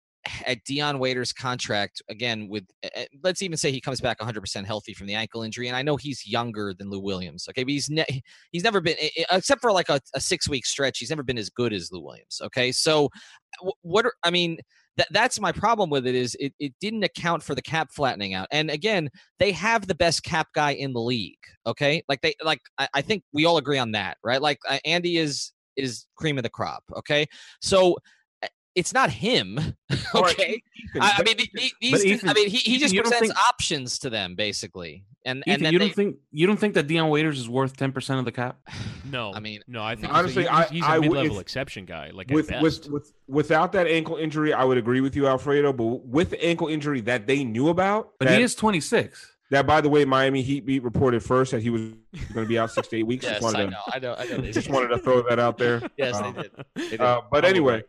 at 0.47 0.63
Dion 0.65 0.99
Waiter's 0.99 1.33
contract 1.33 2.03
again 2.09 2.49
with 2.49 2.65
uh, 2.85 2.89
uh, 2.97 3.05
let's 3.23 3.43
even 3.43 3.57
say 3.57 3.71
he 3.71 3.81
comes 3.81 4.01
back 4.01 4.19
100% 4.19 4.65
healthy 4.65 4.93
from 4.93 5.07
the 5.07 5.15
ankle 5.15 5.43
injury 5.43 5.69
and 5.69 5.77
I 5.77 5.83
know 5.83 5.97
he's 5.97 6.27
younger 6.27 6.75
than 6.75 6.91
Lou 6.91 7.01
Williams 7.01 7.47
okay 7.49 7.65
but 7.65 7.71
he's 7.71 7.89
ne- 7.89 8.23
he's 8.53 8.65
never 8.65 8.81
been 8.81 8.97
eh, 8.99 9.09
eh, 9.17 9.25
except 9.31 9.61
for 9.61 9.73
like 9.73 9.89
a, 9.89 10.01
a 10.15 10.21
6 10.21 10.49
week 10.49 10.67
stretch 10.67 10.99
he's 10.99 11.11
never 11.11 11.23
been 11.23 11.39
as 11.39 11.51
good 11.51 11.73
as 11.73 11.91
Lou 11.93 12.01
Williams 12.01 12.41
okay? 12.43 12.73
So 12.73 13.11
what 13.83 14.07
are, 14.07 14.15
I 14.25 14.31
mean 14.31 14.59
that 14.97 15.09
that's 15.13 15.41
my 15.41 15.53
problem 15.53 15.91
with 15.91 16.07
it 16.07 16.15
is 16.15 16.37
it, 16.41 16.53
it 16.59 16.75
didn't 16.81 17.05
account 17.05 17.43
for 17.43 17.55
the 17.55 17.63
cap 17.63 17.91
flattening 17.93 18.35
out 18.35 18.49
and 18.51 18.71
again 18.71 19.11
they 19.39 19.53
have 19.53 19.87
the 19.87 19.95
best 19.95 20.25
cap 20.25 20.49
guy 20.55 20.73
in 20.73 20.93
the 20.93 21.01
league 21.01 21.39
okay? 21.67 22.03
Like 22.09 22.21
they 22.23 22.35
like 22.43 22.61
i, 22.79 22.89
I 22.95 23.03
think 23.03 23.23
we 23.33 23.45
all 23.45 23.57
agree 23.57 23.79
on 23.79 23.93
that 23.93 24.19
right? 24.25 24.43
Like 24.43 24.59
uh, 24.69 24.79
andy 24.85 25.17
is 25.17 25.53
is 25.77 26.07
cream 26.17 26.39
of 26.39 26.43
the 26.43 26.51
crop 26.51 26.83
okay? 26.97 27.27
So 27.61 27.97
it's 28.79 28.95
not 28.95 29.11
him 29.11 29.59
okay 30.15 30.63
Ethan, 30.77 31.03
I, 31.03 31.13
I 31.19 31.23
mean 31.25 31.37
the- 31.37 31.51
the- 31.53 31.73
But 31.91 32.01
these 32.01 32.05
Ethan- 32.07 32.29
i 32.29 32.33
mean 32.35 32.49
he, 32.49 32.59
he 32.59 32.79
just 32.79 32.95
you 32.95 33.03
presents 33.03 33.29
think- 33.29 33.49
options 33.49 33.99
to 34.01 34.11
them 34.11 34.35
basically 34.35 35.05
and 35.25 35.43
and 35.47 35.63
then 35.65 35.73
you 35.73 35.79
don't 35.79 35.95
think 35.95 36.17
you 36.31 36.47
don't 36.47 36.57
think 36.59 36.73
that 36.75 36.87
Dion 36.87 37.11
Waiters 37.11 37.39
is 37.39 37.49
worth 37.51 37.77
ten 37.77 37.93
percent 37.93 38.19
of 38.21 38.25
the 38.25 38.33
cap? 38.33 38.57
no, 39.11 39.33
I 39.35 39.41
mean, 39.41 39.61
no. 39.67 39.83
I 39.83 39.95
think 39.95 40.15
honestly, 40.15 40.45
he's, 40.45 40.51
I- 40.51 40.63
he's, 40.63 40.71
he's 40.71 40.85
I 40.85 40.97
a 40.97 41.01
would- 41.01 41.11
mid-level 41.11 41.37
if- 41.37 41.43
exception 41.43 41.85
guy. 41.85 42.11
Like 42.15 42.31
with 42.31 42.51
at 42.51 42.63
with 42.63 42.89
with 42.89 43.13
without 43.27 43.73
that 43.73 43.87
ankle 43.89 44.17
injury, 44.17 44.55
I 44.55 44.65
would 44.65 44.79
agree 44.79 45.03
with 45.03 45.15
you, 45.17 45.27
Alfredo. 45.27 45.75
But 45.75 46.07
with 46.07 46.31
the 46.31 46.43
ankle 46.43 46.69
injury 46.69 47.03
that 47.03 47.27
they 47.27 47.45
knew 47.45 47.69
about, 47.69 48.13
But 48.19 48.29
that, 48.29 48.39
he 48.39 48.43
is 48.45 48.55
twenty 48.55 48.81
six. 48.81 49.37
That 49.51 49.67
by 49.67 49.81
the 49.81 49.89
way, 49.89 50.05
Miami 50.05 50.43
Heat 50.43 50.67
beat 50.67 50.83
reported 50.83 51.23
first 51.23 51.53
that 51.53 51.63
he 51.63 51.71
was 51.71 51.83
going 52.35 52.45
to 52.45 52.47
be 52.47 52.59
out 52.59 52.71
six 52.71 52.89
to 52.89 52.97
eight 52.97 53.07
weeks. 53.13 53.25
yes 53.25 53.41
just 53.41 53.57
i 53.57 53.65
to, 53.65 53.71
know 53.71 53.81
i 53.93 53.99
know 53.99 54.15
i 54.19 54.25
know 54.27 54.39
just 54.53 54.69
wanted 54.71 54.89
to 54.89 54.99
throw 54.99 55.23
that 55.29 55.39
out 55.39 55.57
there. 55.59 55.83
yes 55.97 56.15
Um, 56.15 56.35
they 56.35 56.43
did 56.43 56.53
They 56.77 56.89
did. 56.91 57.01
Uh, 57.01 57.21
but 57.31 57.45
anyway, 57.45 57.83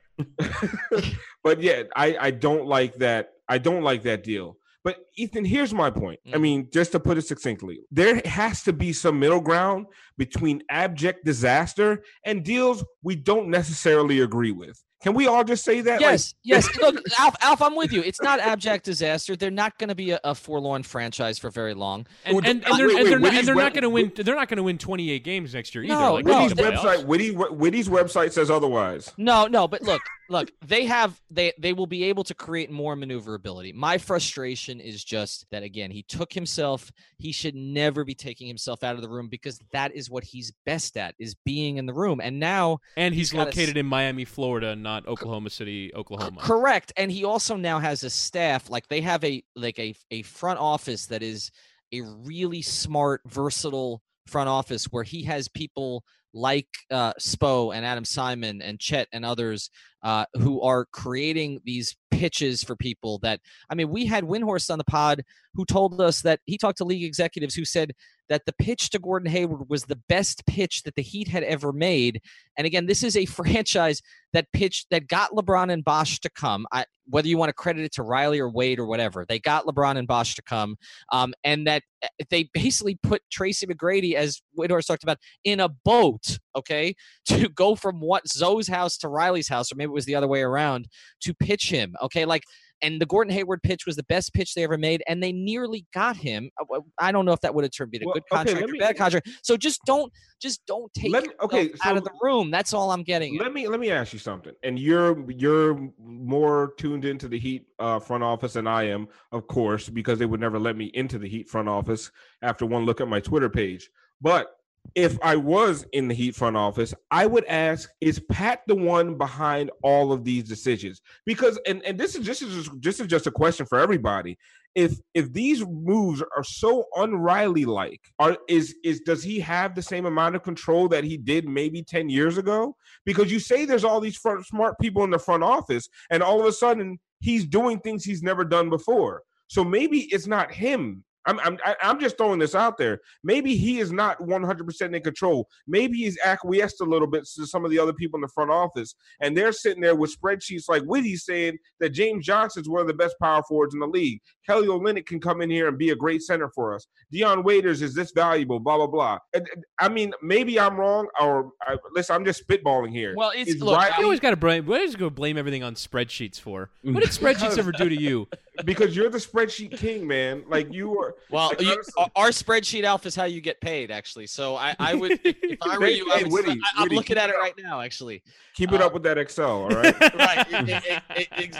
but 1.43 1.61
yeah, 1.61 1.83
I 1.95 2.17
I 2.19 2.31
don't 2.31 2.65
like 2.65 2.95
that. 2.95 3.29
I 3.47 3.57
don't 3.57 3.83
like 3.83 4.03
that 4.03 4.23
deal 4.23 4.57
But 4.83 4.97
Ethan, 5.17 5.43
here's 5.45 5.73
my 5.73 5.89
point. 5.89 6.19
I 6.33 6.37
Mm. 6.37 6.41
mean, 6.41 6.67
just 6.71 6.91
to 6.93 6.99
put 6.99 7.17
it 7.17 7.23
succinctly, 7.25 7.79
there 7.91 8.21
has 8.25 8.63
to 8.63 8.73
be 8.73 8.93
some 8.93 9.19
middle 9.19 9.41
ground 9.41 9.87
between 10.17 10.63
abject 10.69 11.25
disaster 11.25 12.03
and 12.25 12.43
deals 12.45 12.83
we 13.03 13.15
don't 13.15 13.47
necessarily 13.49 14.21
agree 14.21 14.51
with. 14.63 14.77
Can 15.01 15.13
we 15.13 15.27
all 15.27 15.45
just 15.45 15.63
say 15.63 15.79
that? 15.81 16.01
Like, 16.01 16.01
Yes, 16.01 16.35
yes. 16.43 16.77
Look, 16.81 17.01
Alf, 17.17 17.35
Alf, 17.41 17.61
I'm 17.61 17.75
with 17.75 17.93
you. 17.93 18.01
It's 18.01 18.21
not 18.21 18.39
abject 18.39 18.83
disaster. 18.83 19.35
They're 19.35 19.49
not 19.49 19.77
going 19.77 19.87
to 19.87 19.95
be 19.95 20.11
a, 20.11 20.19
a 20.25 20.35
forlorn 20.35 20.83
franchise 20.83 21.39
for 21.39 21.49
very 21.49 21.73
long. 21.73 22.05
And, 22.25 22.35
Well, 22.35 22.45
and, 22.45 22.65
and 22.65 22.77
they're, 22.77 22.87
wait, 22.87 22.97
and 22.97 23.07
they're 23.07 23.19
not, 23.19 23.33
and 23.33 23.47
they're 23.47 23.55
not 23.55 23.73
going 23.73 23.83
to 23.83 23.89
win. 23.89 24.11
They're 24.13 24.35
not 24.35 24.49
going 24.49 24.57
to 24.57 24.63
win 24.63 24.77
28 24.77 25.23
games 25.23 25.53
next 25.53 25.73
year 25.73 25.85
either. 25.85 25.93
No, 25.93 26.13
like 26.15 26.25
no, 26.25 26.31
they 26.33 26.37
Witty's 26.43 26.53
did 26.57 26.65
in 26.65 26.73
the 26.73 26.79
playoffs. 26.81 26.95
website, 26.97 27.05
Witty, 27.05 27.31
Witty's 27.31 27.87
website 27.89 28.31
says 28.33 28.51
otherwise. 28.51 29.13
No, 29.17 29.47
no, 29.47 29.67
but 29.69 29.81
look, 29.83 30.01
look, 30.29 30.51
they 30.65 30.85
have 30.85 31.19
they 31.29 31.53
they 31.59 31.73
will 31.73 31.87
be 31.87 32.05
able 32.05 32.23
to 32.25 32.33
create 32.33 32.71
more 32.71 32.95
maneuverability. 32.95 33.73
My 33.73 33.97
frustration 33.97 34.79
is 34.79 35.03
just 35.03 35.45
that 35.51 35.63
again, 35.63 35.91
he 35.91 36.03
took 36.03 36.31
himself, 36.31 36.91
he 37.17 37.31
should 37.31 37.55
never 37.55 38.03
be 38.03 38.15
taking 38.15 38.47
himself 38.47 38.83
out 38.83 38.95
of 38.95 39.01
the 39.01 39.09
room 39.09 39.27
because 39.27 39.59
that 39.71 39.93
is 39.93 40.09
what 40.09 40.23
he's 40.23 40.51
best 40.65 40.95
at 40.97 41.15
is 41.19 41.35
being 41.45 41.77
in 41.77 41.85
the 41.85 41.93
room. 41.93 42.21
And 42.21 42.39
now 42.39 42.79
And 42.95 43.13
he's, 43.13 43.31
He's 43.31 43.37
got 43.37 43.41
a 43.41 43.45
located 43.45 43.77
in 43.77 43.85
Miami, 43.85 44.25
Florida, 44.25 44.75
not 44.75 45.07
Oklahoma 45.07 45.49
City, 45.49 45.91
Oklahoma. 45.93 46.41
correct. 46.41 46.93
And 46.95 47.11
he 47.11 47.25
also 47.25 47.55
now 47.55 47.79
has 47.79 48.03
a 48.03 48.09
staff 48.09 48.69
like 48.69 48.87
they 48.87 49.01
have 49.01 49.23
a 49.23 49.43
like 49.55 49.79
a 49.79 49.95
a 50.11 50.21
front 50.21 50.59
office 50.59 51.07
that 51.07 51.23
is 51.23 51.51
a 51.91 52.01
really 52.01 52.61
smart, 52.61 53.21
versatile 53.25 54.01
front 54.27 54.47
office 54.47 54.85
where 54.85 55.03
he 55.03 55.23
has 55.23 55.47
people 55.47 56.03
like 56.33 56.67
uh, 56.91 57.13
Spo 57.19 57.75
and 57.75 57.85
Adam 57.85 58.05
Simon 58.05 58.61
and 58.61 58.79
Chet 58.79 59.07
and 59.11 59.25
others 59.25 59.69
uh, 60.03 60.25
who 60.35 60.61
are 60.61 60.85
creating 60.85 61.61
these 61.65 61.95
pitches 62.11 62.63
for 62.63 62.75
people 62.75 63.19
that 63.19 63.39
I 63.69 63.75
mean, 63.75 63.89
we 63.89 64.05
had 64.05 64.23
Windhorst 64.23 64.71
on 64.71 64.77
the 64.77 64.83
pod 64.83 65.23
who 65.53 65.65
told 65.65 65.99
us 65.99 66.21
that 66.21 66.39
he 66.45 66.57
talked 66.57 66.77
to 66.77 66.85
league 66.85 67.03
executives 67.03 67.55
who 67.55 67.65
said 67.65 67.93
that 68.29 68.45
the 68.45 68.53
pitch 68.53 68.91
to 68.91 68.99
Gordon 68.99 69.29
Hayward 69.29 69.69
was 69.69 69.83
the 69.83 69.99
best 70.07 70.45
pitch 70.45 70.83
that 70.83 70.95
the 70.95 71.01
Heat 71.01 71.27
had 71.27 71.43
ever 71.43 71.73
made. 71.73 72.21
And 72.57 72.65
again, 72.65 72.85
this 72.85 73.03
is 73.03 73.17
a 73.17 73.25
franchise 73.25 74.01
that 74.33 74.51
pitched 74.53 74.87
that 74.91 75.07
got 75.07 75.31
LeBron 75.31 75.71
and 75.71 75.83
Bosh 75.83 76.19
to 76.19 76.29
come. 76.29 76.67
I, 76.71 76.85
whether 77.07 77.27
you 77.27 77.37
want 77.37 77.49
to 77.49 77.53
credit 77.53 77.83
it 77.83 77.93
to 77.93 78.03
Riley 78.03 78.39
or 78.39 78.49
Wade 78.51 78.79
or 78.79 78.85
whatever, 78.85 79.25
they 79.27 79.39
got 79.39 79.65
LeBron 79.65 79.97
and 79.97 80.07
Bosh 80.07 80.35
to 80.35 80.43
come, 80.43 80.77
um, 81.11 81.33
and 81.43 81.65
that 81.65 81.81
uh, 82.03 82.07
they 82.29 82.49
basically 82.53 82.99
put 83.01 83.23
Tracy 83.31 83.65
McGrady, 83.65 84.13
as 84.13 84.41
Windhorst 84.57 84.85
talked 84.85 85.03
about, 85.03 85.17
in 85.43 85.59
a 85.59 85.69
boat, 85.69 86.37
okay, 86.55 86.93
to 87.25 87.49
go 87.49 87.75
from 87.75 87.99
what 87.99 88.27
Zo's 88.27 88.67
house 88.67 88.97
to 88.99 89.09
Riley's 89.09 89.47
house, 89.49 89.71
or 89.71 89.75
maybe 89.75 89.89
it 89.89 89.93
was 89.93 90.05
the 90.05 90.15
other 90.15 90.27
way 90.27 90.41
around, 90.41 90.87
to 91.21 91.33
pitch 91.33 91.71
him, 91.71 91.95
okay, 92.01 92.25
like. 92.25 92.43
And 92.81 93.01
the 93.01 93.05
Gordon 93.05 93.33
Hayward 93.33 93.61
pitch 93.63 93.85
was 93.85 93.95
the 93.95 94.03
best 94.03 94.33
pitch 94.33 94.53
they 94.53 94.63
ever 94.63 94.77
made, 94.77 95.03
and 95.07 95.21
they 95.21 95.31
nearly 95.31 95.85
got 95.93 96.15
him. 96.15 96.49
I 96.97 97.11
don't 97.11 97.25
know 97.25 97.33
if 97.33 97.41
that 97.41 97.53
would 97.53 97.63
have 97.63 97.71
turned 97.71 97.91
been 97.91 98.03
a 98.03 98.05
Well, 98.05 98.13
good 98.15 98.23
okay, 98.31 98.51
contract 98.53 98.71
or 98.71 98.77
bad 98.77 98.97
contract. 98.97 99.29
So 99.43 99.57
just 99.57 99.81
don't, 99.85 100.11
just 100.41 100.65
don't 100.65 100.93
take 100.93 101.11
Let 101.11 101.23
me- 101.23 101.33
okay, 101.41 101.71
out 101.83 101.97
of 101.97 102.03
the 102.03 102.11
room. 102.21 102.51
That's 102.51 102.73
all 102.73 102.91
I'm 102.91 103.03
getting. 103.03 103.35
at. 103.35 103.41
Let 103.43 103.53
me 103.53 103.67
let 103.67 103.79
me 103.79 103.91
ask 103.91 104.13
you 104.13 104.19
something. 104.19 104.53
And 104.63 104.79
you're 104.79 105.29
you're 105.31 105.89
more 105.99 106.73
tuned 106.77 107.05
into 107.05 107.27
the 107.27 107.37
Heat 107.39 107.65
uh, 107.79 107.99
front 107.99 108.23
office 108.23 108.53
than 108.53 108.67
I 108.67 108.83
am, 108.83 109.07
of 109.31 109.47
course, 109.47 109.89
because 109.89 110.19
they 110.19 110.25
would 110.25 110.39
never 110.39 110.59
let 110.59 110.77
me 110.77 110.85
into 110.93 111.19
the 111.19 111.27
Heat 111.27 111.49
front 111.49 111.67
office 111.67 112.11
after 112.41 112.65
one 112.65 112.85
look 112.85 113.01
at 113.01 113.07
my 113.07 113.19
Twitter 113.19 113.49
page. 113.49 113.89
But 114.21 114.55
if 114.95 115.17
I 115.21 115.35
was 115.35 115.85
in 115.93 116.07
the 116.07 116.15
Heat 116.15 116.35
front 116.35 116.57
office, 116.57 116.93
I 117.11 117.25
would 117.25 117.45
ask: 117.45 117.89
Is 118.01 118.19
Pat 118.31 118.61
the 118.67 118.75
one 118.75 119.17
behind 119.17 119.71
all 119.83 120.11
of 120.11 120.23
these 120.23 120.43
decisions? 120.43 121.01
Because 121.25 121.59
and 121.65 121.83
and 121.83 121.97
this 121.97 122.15
is 122.15 122.25
this 122.25 122.41
is 122.41 122.65
just, 122.65 122.81
this 122.81 122.99
is 122.99 123.07
just 123.07 123.27
a 123.27 123.31
question 123.31 123.65
for 123.65 123.79
everybody. 123.79 124.37
If 124.75 124.99
if 125.13 125.31
these 125.33 125.65
moves 125.65 126.21
are 126.35 126.43
so 126.43 126.85
unriley 126.95 127.65
like, 127.65 128.01
are 128.19 128.37
is 128.47 128.75
is 128.83 129.01
does 129.01 129.23
he 129.23 129.39
have 129.39 129.75
the 129.75 129.81
same 129.81 130.05
amount 130.05 130.35
of 130.35 130.43
control 130.43 130.87
that 130.89 131.03
he 131.03 131.17
did 131.17 131.47
maybe 131.47 131.83
ten 131.83 132.09
years 132.09 132.37
ago? 132.37 132.75
Because 133.05 133.31
you 133.31 133.39
say 133.39 133.65
there's 133.65 133.83
all 133.83 133.99
these 133.99 134.17
front, 134.17 134.45
smart 134.45 134.75
people 134.79 135.03
in 135.03 135.09
the 135.09 135.19
front 135.19 135.43
office, 135.43 135.87
and 136.09 136.21
all 136.21 136.39
of 136.39 136.45
a 136.45 136.51
sudden 136.51 136.99
he's 137.19 137.45
doing 137.45 137.79
things 137.79 138.03
he's 138.03 138.23
never 138.23 138.43
done 138.43 138.69
before. 138.69 139.23
So 139.47 139.63
maybe 139.63 140.01
it's 140.13 140.27
not 140.27 140.51
him. 140.51 141.03
I'm 141.29 141.39
I'm 141.41 141.57
I- 141.63 141.75
I'm 141.83 141.99
just 141.99 142.17
throwing 142.17 142.39
this 142.39 142.55
out 142.55 142.77
there. 142.77 142.99
Maybe 143.23 143.55
he 143.55 143.79
is 143.79 143.91
not 143.91 144.19
100% 144.19 144.95
in 144.95 145.01
control. 145.03 145.47
Maybe 145.67 145.97
he's 145.99 146.17
acquiesced 146.23 146.81
a 146.81 146.85
little 146.85 147.07
bit 147.07 147.25
to 147.35 147.45
some 147.45 147.63
of 147.65 147.71
the 147.71 147.77
other 147.79 147.93
people 147.93 148.17
in 148.17 148.21
the 148.21 148.27
front 148.29 148.49
office, 148.51 148.95
and 149.21 149.37
they're 149.37 149.51
sitting 149.51 149.81
there 149.81 149.95
with 149.95 150.15
spreadsheets 150.19 150.63
like 150.67 150.83
Witty 150.85 151.15
saying 151.17 151.57
that 151.79 151.89
James 151.89 152.25
Johnson 152.25 152.61
is 152.61 152.69
one 152.69 152.81
of 152.81 152.87
the 152.87 152.93
best 152.93 153.15
power 153.21 153.43
forwards 153.47 153.73
in 153.73 153.79
the 153.79 153.87
league. 153.87 154.19
Kelly 154.47 154.67
Olynyk 154.67 155.05
can 155.05 155.19
come 155.19 155.41
in 155.41 155.49
here 155.49 155.67
and 155.67 155.77
be 155.77 155.91
a 155.91 155.95
great 155.95 156.21
center 156.23 156.49
for 156.55 156.73
us. 156.73 156.87
Dion 157.11 157.43
Waiters 157.43 157.81
is 157.81 157.93
this 157.93 158.11
valuable? 158.11 158.59
Blah 158.59 158.77
blah 158.77 158.87
blah. 158.87 159.17
And- 159.33 159.47
and- 159.53 159.63
I 159.79 159.87
mean, 159.89 160.11
maybe 160.21 160.59
I'm 160.59 160.75
wrong, 160.77 161.07
or 161.21 161.51
I, 161.61 161.77
listen, 161.93 162.15
I'm 162.15 162.25
just 162.25 162.45
spitballing 162.47 162.89
here. 162.91 163.13
Well, 163.15 163.31
it's 163.35 163.51
Is 163.51 163.61
look. 163.61 163.77
Riley- 163.77 163.93
You 163.99 164.03
always 164.05 164.19
got 164.19 164.31
to 164.31 164.35
blame. 164.37 164.65
What 164.65 164.81
is 164.81 164.95
go 164.95 165.09
blame 165.09 165.37
everything 165.37 165.63
on 165.63 165.75
spreadsheets 165.75 166.39
for? 166.39 166.69
What 166.81 167.01
did 167.03 167.09
spreadsheets 167.11 167.57
ever 167.57 167.71
do 167.71 167.87
to 167.89 167.95
you? 167.95 168.27
Because 168.65 168.95
you're 168.95 169.09
the 169.09 169.17
spreadsheet 169.17 169.77
king, 169.77 170.05
man. 170.07 170.43
Like 170.47 170.71
you 170.73 170.99
are. 170.99 171.15
Well, 171.31 171.49
like, 171.49 171.61
you, 171.61 171.83
our- 172.15 172.29
spreadsheet 172.29 172.83
alpha 172.83 173.07
is 173.07 173.15
how 173.15 173.25
you 173.25 173.39
get 173.39 173.61
paid, 173.61 173.91
actually. 173.91 174.25
So 174.25 174.55
I, 174.55 174.75
I 174.79 174.95
would, 174.95 175.19
if, 175.23 175.57
I 175.61 175.77
were 175.77 175.87
you, 175.87 176.05
hey, 176.05 176.11
I, 176.11 176.23
I'm 176.23 176.29
Witty, 176.31 176.59
looking 176.95 177.03
keep 177.03 177.17
at 177.17 177.29
it 177.29 177.33
it 177.33 177.35
up. 177.35 177.41
right 177.41 177.53
now, 177.61 177.81
actually. 177.81 178.23
Keep 178.55 178.73
it 178.73 178.81
up 178.81 178.93
with 178.93 179.03
that 179.03 179.17
Excel, 179.17 179.63
all 179.63 179.69
right? 179.69 179.95
right, 180.15 181.01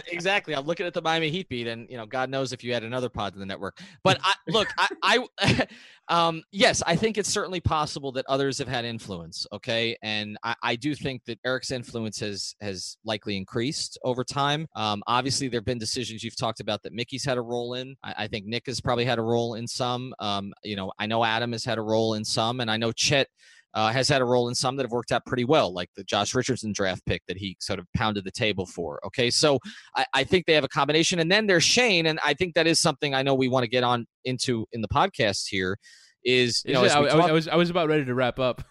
exactly. 0.07 0.55
I'm 0.55 0.65
looking 0.65 0.85
at 0.85 0.93
the 0.93 1.01
Miami 1.01 1.29
Heat 1.29 1.47
beat, 1.47 1.67
and 1.67 1.89
you 1.89 1.97
know, 1.97 2.05
God 2.05 2.29
knows 2.29 2.51
if 2.51 2.63
you 2.63 2.73
had 2.73 2.83
another 2.83 3.09
pod 3.09 3.33
in 3.33 3.39
the 3.39 3.45
network. 3.45 3.79
But 4.03 4.19
I, 4.23 4.33
look, 4.47 4.67
I, 4.77 5.25
I 5.41 5.67
um, 6.09 6.43
yes, 6.51 6.81
I 6.85 6.95
think 6.95 7.17
it's 7.17 7.29
certainly 7.29 7.61
possible 7.61 8.11
that 8.13 8.25
others 8.27 8.57
have 8.57 8.67
had 8.67 8.83
influence. 8.83 9.47
Okay, 9.53 9.95
and 10.01 10.37
I, 10.43 10.55
I 10.61 10.75
do 10.75 10.93
think 10.95 11.23
that 11.25 11.39
Erik's 11.45 11.71
influence 11.71 12.19
has 12.19 12.55
has 12.59 12.97
likely 13.05 13.37
increased 13.37 13.97
over 14.03 14.23
time. 14.23 14.67
Um, 14.75 15.01
obviously, 15.07 15.47
there 15.47 15.59
have 15.59 15.65
been 15.65 15.77
decisions 15.77 16.23
you've 16.23 16.37
talked 16.37 16.59
about 16.59 16.83
that 16.83 16.88
Micky's 16.93 17.23
had 17.25 17.37
a 17.37 17.41
role 17.41 17.73
in. 17.75 17.95
I, 18.03 18.13
I 18.19 18.27
think 18.27 18.45
Nick 18.45 18.65
has 18.67 18.81
probably 18.81 19.05
had 19.05 19.19
a 19.19 19.23
role 19.23 19.55
in 19.55 19.67
some. 19.67 20.13
Um, 20.19 20.53
you 20.63 20.75
know, 20.75 20.91
I 20.99 21.05
know 21.07 21.23
Adam 21.23 21.51
has 21.51 21.63
had 21.65 21.77
a 21.77 21.81
role 21.81 22.13
in 22.15 22.23
some, 22.25 22.59
and 22.59 22.69
I 22.71 22.77
know 22.77 22.91
Chet 22.91 23.27
uh, 23.75 23.91
has 23.91 24.09
had 24.09 24.19
a 24.21 24.25
role 24.25 24.49
in 24.49 24.55
some 24.55 24.75
that 24.75 24.83
have 24.83 24.91
worked 24.91 25.11
out 25.11 25.23
pretty 25.27 25.45
well, 25.45 25.71
like 25.71 25.89
the 25.95 26.03
Josh 26.03 26.33
Richardson 26.33 26.71
draft 26.73 27.05
pick 27.05 27.21
that 27.27 27.37
he 27.37 27.55
sort 27.59 27.77
of 27.79 27.85
pounded 27.95 28.23
the 28.23 28.31
table 28.31 28.65
for. 28.65 28.99
Okay, 29.05 29.29
so 29.29 29.59
I, 29.95 30.05
I 30.13 30.23
think 30.23 30.45
they 30.47 30.53
have 30.53 30.63
a 30.63 30.67
combination, 30.69 31.19
and 31.19 31.31
then 31.31 31.45
there's 31.45 31.63
Shane, 31.63 32.07
and 32.07 32.19
I 32.25 32.33
think 32.33 32.55
that 32.55 32.65
is 32.65 32.79
something 32.79 33.13
I 33.13 33.21
know 33.21 33.35
we 33.35 33.47
want 33.47 33.63
to 33.63 33.69
get 33.69 33.83
on 33.83 34.07
into 34.25 34.65
in 34.71 34.81
the 34.81 34.87
podcast 34.87 35.47
here. 35.49 35.77
Is 36.25 36.63
you 36.65 36.73
know, 36.73 36.83
I, 36.83 36.87
talk- 36.89 37.29
I 37.29 37.31
was 37.31 37.47
I 37.47 37.55
was 37.55 37.69
about 37.69 37.87
ready 37.87 38.03
to 38.03 38.13
wrap 38.13 38.39
up. 38.39 38.61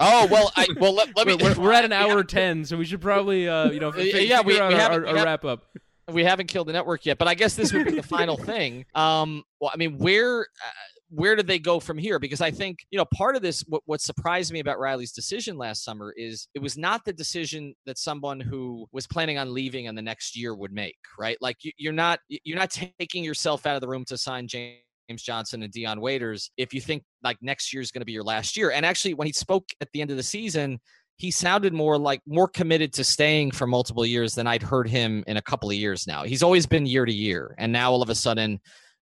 oh 0.00 0.26
well, 0.30 0.50
I 0.56 0.66
well 0.80 0.92
let, 0.94 1.16
let 1.16 1.28
me. 1.28 1.34
we're, 1.36 1.54
we're, 1.54 1.72
at 1.72 1.84
an 1.84 1.92
hour 2.00 2.08
haven't- 2.08 2.30
ten, 2.30 2.64
so 2.64 2.76
we 2.76 2.84
should 2.86 3.00
probably 3.00 3.48
uh, 3.48 3.70
you 3.70 3.78
know 3.78 3.90
Uh, 3.90 3.98
yeah, 3.98 4.02
we- 4.02 4.12
figure 4.12 4.34
out 4.36 4.44
we 4.46 4.58
our, 4.58 4.70
haven't- 4.72 5.04
our, 5.06 5.12
we 5.12 5.18
have- 5.18 5.24
wrap 5.26 5.44
up. 5.44 5.66
We 6.12 6.24
haven't 6.24 6.46
killed 6.46 6.68
the 6.68 6.72
network 6.72 7.04
yet, 7.06 7.18
but 7.18 7.28
I 7.28 7.34
guess 7.34 7.54
this 7.54 7.72
would 7.72 7.86
be 7.86 7.92
the 7.92 8.02
final 8.18 8.36
thing. 8.36 8.84
Um, 8.94 9.44
well, 9.60 9.70
I 9.72 9.76
mean, 9.76 9.98
where 9.98 10.42
uh, 10.42 10.70
where 11.10 11.36
do 11.36 11.42
they 11.42 11.58
go 11.58 11.80
from 11.80 11.96
here? 11.98 12.18
Because 12.18 12.40
I 12.40 12.50
think 12.50 12.78
you 12.90 12.98
know 12.98 13.06
part 13.14 13.36
of 13.36 13.42
this. 13.42 13.64
What, 13.68 13.82
what 13.86 14.00
surprised 14.00 14.52
me 14.52 14.60
about 14.60 14.78
Riley's 14.78 15.12
decision 15.12 15.56
last 15.56 15.84
summer 15.84 16.12
is 16.16 16.48
it 16.54 16.62
was 16.62 16.76
not 16.76 17.04
the 17.04 17.12
decision 17.12 17.74
that 17.86 17.98
someone 17.98 18.40
who 18.40 18.86
was 18.92 19.06
planning 19.06 19.38
on 19.38 19.52
leaving 19.52 19.86
in 19.86 19.94
the 19.94 20.02
next 20.02 20.36
year 20.36 20.54
would 20.54 20.72
make. 20.72 20.96
Right? 21.18 21.36
Like 21.40 21.56
you, 21.62 21.72
you're 21.76 21.92
not 21.92 22.20
you're 22.28 22.58
not 22.58 22.70
taking 22.70 23.24
yourself 23.24 23.66
out 23.66 23.74
of 23.74 23.80
the 23.80 23.88
room 23.88 24.04
to 24.06 24.16
sign 24.16 24.48
James. 24.48 24.78
James 25.08 25.22
Johnson 25.22 25.62
and 25.62 25.72
Dion 25.72 26.02
Waiters, 26.02 26.50
if 26.58 26.74
you 26.74 26.82
think 26.82 27.02
like 27.22 27.38
next 27.40 27.72
year 27.72 27.80
is 27.80 27.90
going 27.90 28.02
to 28.02 28.04
be 28.04 28.12
your 28.12 28.22
last 28.22 28.58
year. 28.58 28.72
And 28.72 28.84
actually, 28.84 29.14
when 29.14 29.26
he 29.26 29.32
spoke 29.32 29.66
at 29.80 29.88
the 29.94 30.02
end 30.02 30.10
of 30.10 30.18
the 30.18 30.22
season, 30.22 30.78
he 31.18 31.32
sounded 31.32 31.72
more 31.72 31.98
like 31.98 32.22
more 32.26 32.48
committed 32.48 32.92
to 32.94 33.04
staying 33.04 33.50
for 33.50 33.66
multiple 33.66 34.06
years 34.06 34.36
than 34.36 34.46
I'd 34.46 34.62
heard 34.62 34.88
him 34.88 35.24
in 35.26 35.36
a 35.36 35.42
couple 35.42 35.68
of 35.68 35.74
years 35.74 36.06
now. 36.06 36.22
He's 36.22 36.44
always 36.44 36.64
been 36.64 36.86
year 36.86 37.04
to 37.04 37.12
year, 37.12 37.54
and 37.58 37.72
now 37.72 37.90
all 37.90 38.02
of 38.02 38.08
a 38.08 38.14
sudden, 38.14 38.60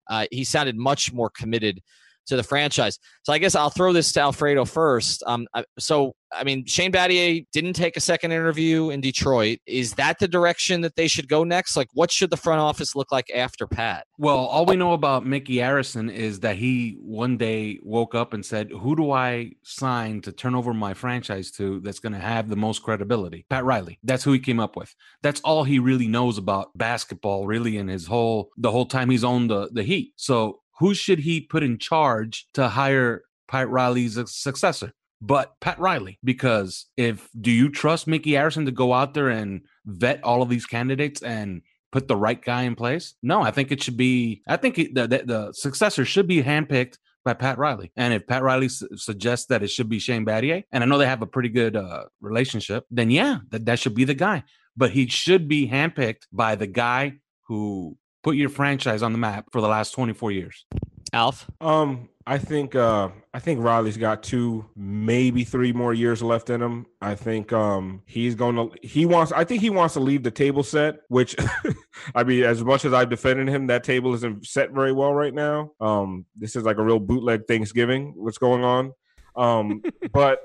uh, 0.09 0.27
he 0.31 0.43
sounded 0.43 0.77
much 0.77 1.13
more 1.13 1.31
committed 1.31 1.83
to 2.27 2.37
the 2.37 2.43
franchise. 2.43 2.99
So 3.25 3.33
I 3.33 3.39
guess 3.39 3.55
I'll 3.55 3.71
throw 3.71 3.93
this 3.93 4.13
to 4.13 4.21
Alfredo 4.21 4.65
first. 4.65 5.23
Um, 5.27 5.47
so 5.79 6.15
I 6.33 6.45
mean, 6.45 6.67
Shane 6.67 6.93
Battier 6.93 7.47
didn't 7.53 7.75
take 7.75 7.97
a 7.97 8.01
second 8.01 8.33
interview 8.33 8.91
in 8.91 9.01
Detroit. 9.01 9.59
Is 9.67 9.95
that 9.95 10.19
the 10.19 10.29
direction 10.29 10.81
that 10.81 10.97
they 10.97 11.09
should 11.09 11.29
go 11.29 11.45
next? 11.45 11.77
Like, 11.77 11.89
what 11.95 12.11
should 12.11 12.31
the 12.31 12.37
front 12.37 12.61
office 12.61 12.95
look 12.97 13.13
like 13.13 13.31
after 13.35 13.67
Pat? 13.67 14.07
Well, 14.19 14.39
all 14.39 14.67
we 14.67 14.77
know 14.77 14.93
about 14.93 15.25
Micky 15.25 15.57
Arison 15.57 16.13
is 16.13 16.41
that 16.41 16.57
he 16.57 16.97
one 17.01 17.37
day 17.37 17.79
woke 17.83 18.15
up 18.15 18.33
and 18.33 18.45
said, 18.45 18.71
Who 18.71 18.97
do 18.97 19.13
I 19.13 19.53
sign 19.63 20.21
to 20.23 20.33
turn 20.33 20.55
over 20.55 20.75
my 20.75 20.95
franchise 20.95 21.51
to 21.53 21.81
that's 21.81 22.01
going 22.01 22.13
to 22.13 22.19
have 22.19 22.49
the 22.49 22.57
most 22.57 22.83
credibility? 22.83 23.47
Pat 23.49 23.65
Riley. 23.65 23.99
That's 24.03 24.25
who 24.25 24.33
he 24.33 24.41
came 24.41 24.61
up 24.61 24.77
with. 24.77 24.95
That's 25.23 25.41
all 25.41 25.65
he 25.65 25.79
really 25.79 26.09
knows 26.09 26.39
about 26.39 26.77
basketball, 26.77 27.47
really, 27.47 27.77
in 27.79 27.89
his 27.89 28.07
whole 28.07 28.51
the 28.57 28.71
whole 28.71 28.87
time 28.87 29.11
he's 29.11 29.25
owned 29.25 29.51
the, 29.51 29.71
the 29.73 29.83
Heat. 29.83 30.13
So 30.17 30.61
who 30.79 30.95
should 30.95 31.21
he 31.21 31.41
put 31.41 31.63
in 31.63 31.79
charge 31.79 32.47
to 32.55 32.69
hire 32.69 33.23
Pat 33.49 33.69
Riley's 33.69 34.19
successor? 34.27 34.93
But 35.21 35.55
Pat 35.61 35.79
Riley, 35.79 36.19
because 36.23 36.87
if 36.97 37.29
do 37.41 37.51
you 37.51 37.71
trust 37.71 38.07
Micky 38.07 38.33
Arison 38.33 38.67
to 38.67 38.71
go 38.71 38.93
out 38.93 39.15
there 39.15 39.31
and 39.31 39.63
vet 39.87 40.23
all 40.23 40.43
of 40.43 40.51
these 40.51 40.67
candidates 40.67 41.23
and 41.23 41.63
put 41.91 42.07
the 42.07 42.17
right 42.17 42.43
guy 42.43 42.63
in 42.63 42.75
place? 42.75 43.15
No, 43.23 43.41
I 43.41 43.51
think 43.51 43.73
it 43.73 43.83
should 43.83 43.97
be. 43.97 44.43
I 44.47 44.57
think 44.57 44.75
the, 44.75 45.07
the 45.07 45.23
the 45.25 45.53
successor 45.53 46.05
should 46.05 46.27
be 46.27 46.43
handpicked 46.43 46.99
by 47.25 47.33
Pat 47.33 47.57
Riley. 47.59 47.93
And 47.97 48.13
if 48.13 48.27
Pat 48.27 48.43
Riley 48.43 48.69
su- 48.69 48.89
suggests 48.97 49.47
that 49.47 49.63
it 49.63 49.69
should 49.69 49.89
be 49.89 49.99
Shane 49.99 50.27
Battier, 50.27 50.65
and 50.71 50.85
I 50.85 50.87
know 50.87 50.99
they 50.99 51.07
have 51.07 51.23
a 51.23 51.27
pretty 51.27 51.49
good 51.49 51.77
uh, 51.77 52.05
relationship, 52.21 52.85
then 52.91 53.11
yeah, 53.11 53.39
that, 53.51 53.65
that 53.65 53.79
should 53.79 53.95
be 53.95 54.05
the 54.05 54.15
guy. 54.15 54.45
But 54.77 54.91
he 54.91 55.09
should 55.09 55.49
be 55.49 55.69
handpicked 55.69 56.27
by 56.31 56.55
the 56.57 56.67
guy 56.67 57.15
who 57.49 57.97
put 58.27 58.35
your 58.35 58.49
franchise 58.49 59.05
on 59.05 59.13
the 59.13 59.19
map 59.19 59.47
for 59.53 59.61
the 59.61 59.69
last 59.69 59.93
24 59.93 60.33
years. 60.33 60.67
Alf? 61.13 61.49
Um, 61.61 62.09
I 62.27 62.39
think 62.39 62.75
uh 62.75 63.11
I 63.33 63.39
think 63.39 63.63
Riley's 63.63 63.97
got 63.97 64.25
two, 64.25 64.67
maybe 64.75 65.45
three 65.45 65.73
more 65.73 65.95
years 65.95 66.25
left 66.25 66.51
in 66.51 66.61
him. 66.61 66.87
I 67.01 67.15
think 67.15 67.53
um 67.53 68.03
he's 68.05 68.35
gonna 68.35 68.67
he 68.83 69.07
wants 69.07 69.31
I 69.31 69.45
think 69.45 69.61
he 69.61 69.71
wants 69.71 69.95
to 69.95 70.01
leave 70.01 70.25
the 70.25 70.33
table 70.33 70.65
set, 70.65 71.03
which 71.07 71.37
I 72.17 72.25
mean, 72.25 72.43
as 72.43 72.65
much 72.65 72.85
as 72.85 72.93
I've 72.93 73.11
defended 73.11 73.47
him, 73.47 73.69
that 73.69 73.85
table 73.85 74.13
isn't 74.15 74.45
set 74.45 74.73
very 74.73 74.93
well 74.93 75.15
right 75.15 75.33
now. 75.33 75.71
Um, 75.81 76.27
this 76.35 76.57
is 76.57 76.65
like 76.65 76.79
a 76.79 76.83
real 76.83 76.99
bootleg 76.99 77.47
Thanksgiving, 77.47 78.13
what's 78.17 78.39
going 78.39 78.65
on. 78.65 78.93
Um, 79.37 79.83
but 80.13 80.41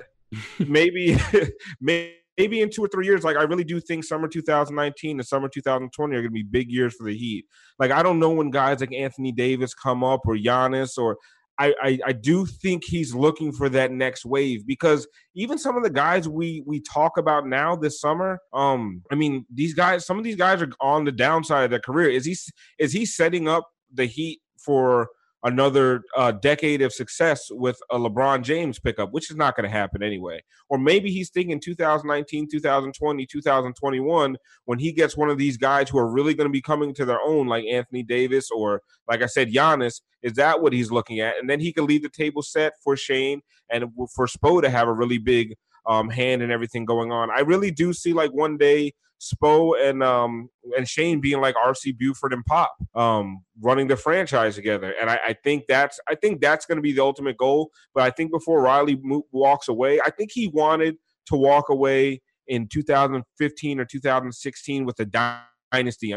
maybe 0.60 1.18
maybe 1.82 2.21
maybe 2.38 2.62
in 2.62 2.70
two 2.70 2.84
or 2.84 2.88
three 2.88 3.06
years, 3.06 3.24
like 3.24 3.38
I 3.38 3.44
really 3.44 3.64
do 3.64 3.80
think 3.80 4.04
summer 4.04 4.28
2019 4.28 5.20
and 5.20 5.28
summer 5.28 5.50
2020 5.50 6.16
are 6.16 6.22
going 6.22 6.30
to 6.30 6.34
be 6.34 6.44
big 6.44 6.72
years 6.72 6.96
for 6.96 7.06
the 7.06 7.18
Heat. 7.18 7.46
Like 7.80 7.92
I 7.92 8.04
don't 8.04 8.20
know 8.20 8.32
when 8.32 8.52
guys 8.52 8.80
like 8.80 8.94
Anthony 8.94 9.32
Davis 9.32 9.74
come 9.74 10.04
up 10.04 10.22
or 10.26 10.36
Giannis 10.36 10.98
or 10.98 11.18
I, 11.60 11.76
I, 11.82 12.00
I 12.08 12.12
do 12.14 12.48
think 12.48 12.84
he's 12.84 13.14
looking 13.14 13.52
for 13.52 13.70
that 13.70 13.92
next 13.92 14.26
wave 14.26 14.66
because 14.66 15.08
even 15.36 15.60
some 15.60 15.78
of 15.78 15.84
the 15.84 15.92
guys 15.92 16.28
we 16.28 16.64
we 16.66 16.82
talk 16.82 17.18
about 17.18 17.46
now 17.46 17.76
this 17.76 18.02
summer, 18.02 18.40
um, 18.52 19.04
I 19.12 19.16
mean 19.16 19.46
these 19.54 19.76
guys, 19.76 20.06
some 20.06 20.18
of 20.18 20.24
these 20.24 20.38
guys 20.38 20.62
are 20.62 20.70
on 20.80 21.06
the 21.06 21.12
downside 21.12 21.66
of 21.66 21.70
their 21.70 21.80
career. 21.80 22.10
Is 22.10 22.26
he 22.26 22.36
is 22.80 22.94
he 22.94 23.06
setting 23.06 23.48
up 23.48 23.68
the 23.94 24.06
Heat 24.06 24.40
for 24.58 25.10
another 25.44 26.04
uh, 26.16 26.32
decade 26.32 26.82
of 26.82 26.94
success 26.94 27.48
with 27.50 27.80
a 27.90 27.98
LeBron 27.98 28.44
James 28.44 28.80
pickup, 28.80 29.12
which 29.12 29.32
is 29.32 29.38
not 29.38 29.56
going 29.56 29.70
to 29.70 29.76
happen 29.76 30.04
anyway. 30.04 30.42
Or 30.70 30.78
maybe 30.78 31.12
he's 31.12 31.30
thinking 31.30 31.60
2019, 31.60 32.48
2020, 32.50 33.26
2021 33.26 34.38
when 34.66 34.80
he 34.80 34.92
gets 34.92 35.18
one 35.18 35.30
of 35.30 35.38
these 35.38 35.58
guys 35.58 35.90
who 35.90 35.98
are 35.98 36.10
really 36.10 36.34
going 36.34 36.48
to 36.48 36.52
be 36.52 36.62
coming 36.62 36.94
to 36.94 37.06
their 37.06 37.22
own, 37.22 37.48
like 37.48 37.66
Anthony 37.66 38.04
Davis 38.04 38.50
or, 38.52 38.82
like 39.08 39.22
I 39.22 39.28
said, 39.28 39.52
Giannis. 39.52 40.02
Is 40.22 40.34
that 40.34 40.62
what 40.62 40.74
he's 40.74 40.92
looking 40.92 41.20
at? 41.20 41.38
And 41.40 41.50
then 41.50 41.60
he 41.60 41.74
can 41.74 41.86
leave 41.86 42.04
the 42.04 42.10
table 42.10 42.44
set 42.44 42.74
for 42.84 42.96
Shane 42.96 43.42
and 43.72 43.86
for 44.16 44.28
Spo 44.28 44.62
to 44.62 44.70
have 44.70 44.88
a 44.88 44.94
really 44.94 45.18
big 45.18 45.56
um, 45.88 46.10
hand 46.10 46.44
and 46.44 46.52
everything 46.52 46.86
going 46.86 47.12
on. 47.12 47.30
I 47.32 47.40
really 47.40 47.72
do 47.72 47.94
see 47.94 48.14
like 48.14 48.32
one 48.32 48.58
day 48.58 48.94
Spo 49.22 49.74
and 49.80 50.02
um 50.02 50.50
and 50.76 50.88
Shane 50.88 51.22
being 51.22 51.42
like 51.42 51.56
RC 51.56 51.98
Buford 51.98 52.34
and 52.34 52.44
Pop, 52.46 52.76
um, 52.96 53.44
running 53.62 53.88
the 53.88 53.96
franchise 53.96 54.56
together. 54.56 54.94
And 55.00 55.10
I, 55.10 55.20
I 55.28 55.34
think 55.44 55.66
that's 55.68 56.00
I 56.10 56.16
think 56.16 56.42
that's 56.42 56.66
going 56.66 56.78
to 56.78 56.82
be 56.82 56.92
the 56.92 57.04
ultimate 57.04 57.38
goal. 57.38 57.72
But 57.94 58.04
I 58.04 58.10
think 58.10 58.32
before 58.32 58.62
Riley 58.62 59.00
mo- 59.02 59.28
walks 59.32 59.68
away, 59.68 60.02
I 60.02 60.10
think 60.10 60.32
he 60.34 60.48
wanted 60.48 60.98
to 61.28 61.36
walk 61.36 61.70
away 61.70 62.22
in 62.48 62.68
2015 62.68 63.80
or 63.80 63.86
2016 63.86 64.86
with 64.86 65.00
a 65.00 65.06
dynasty 65.72 66.16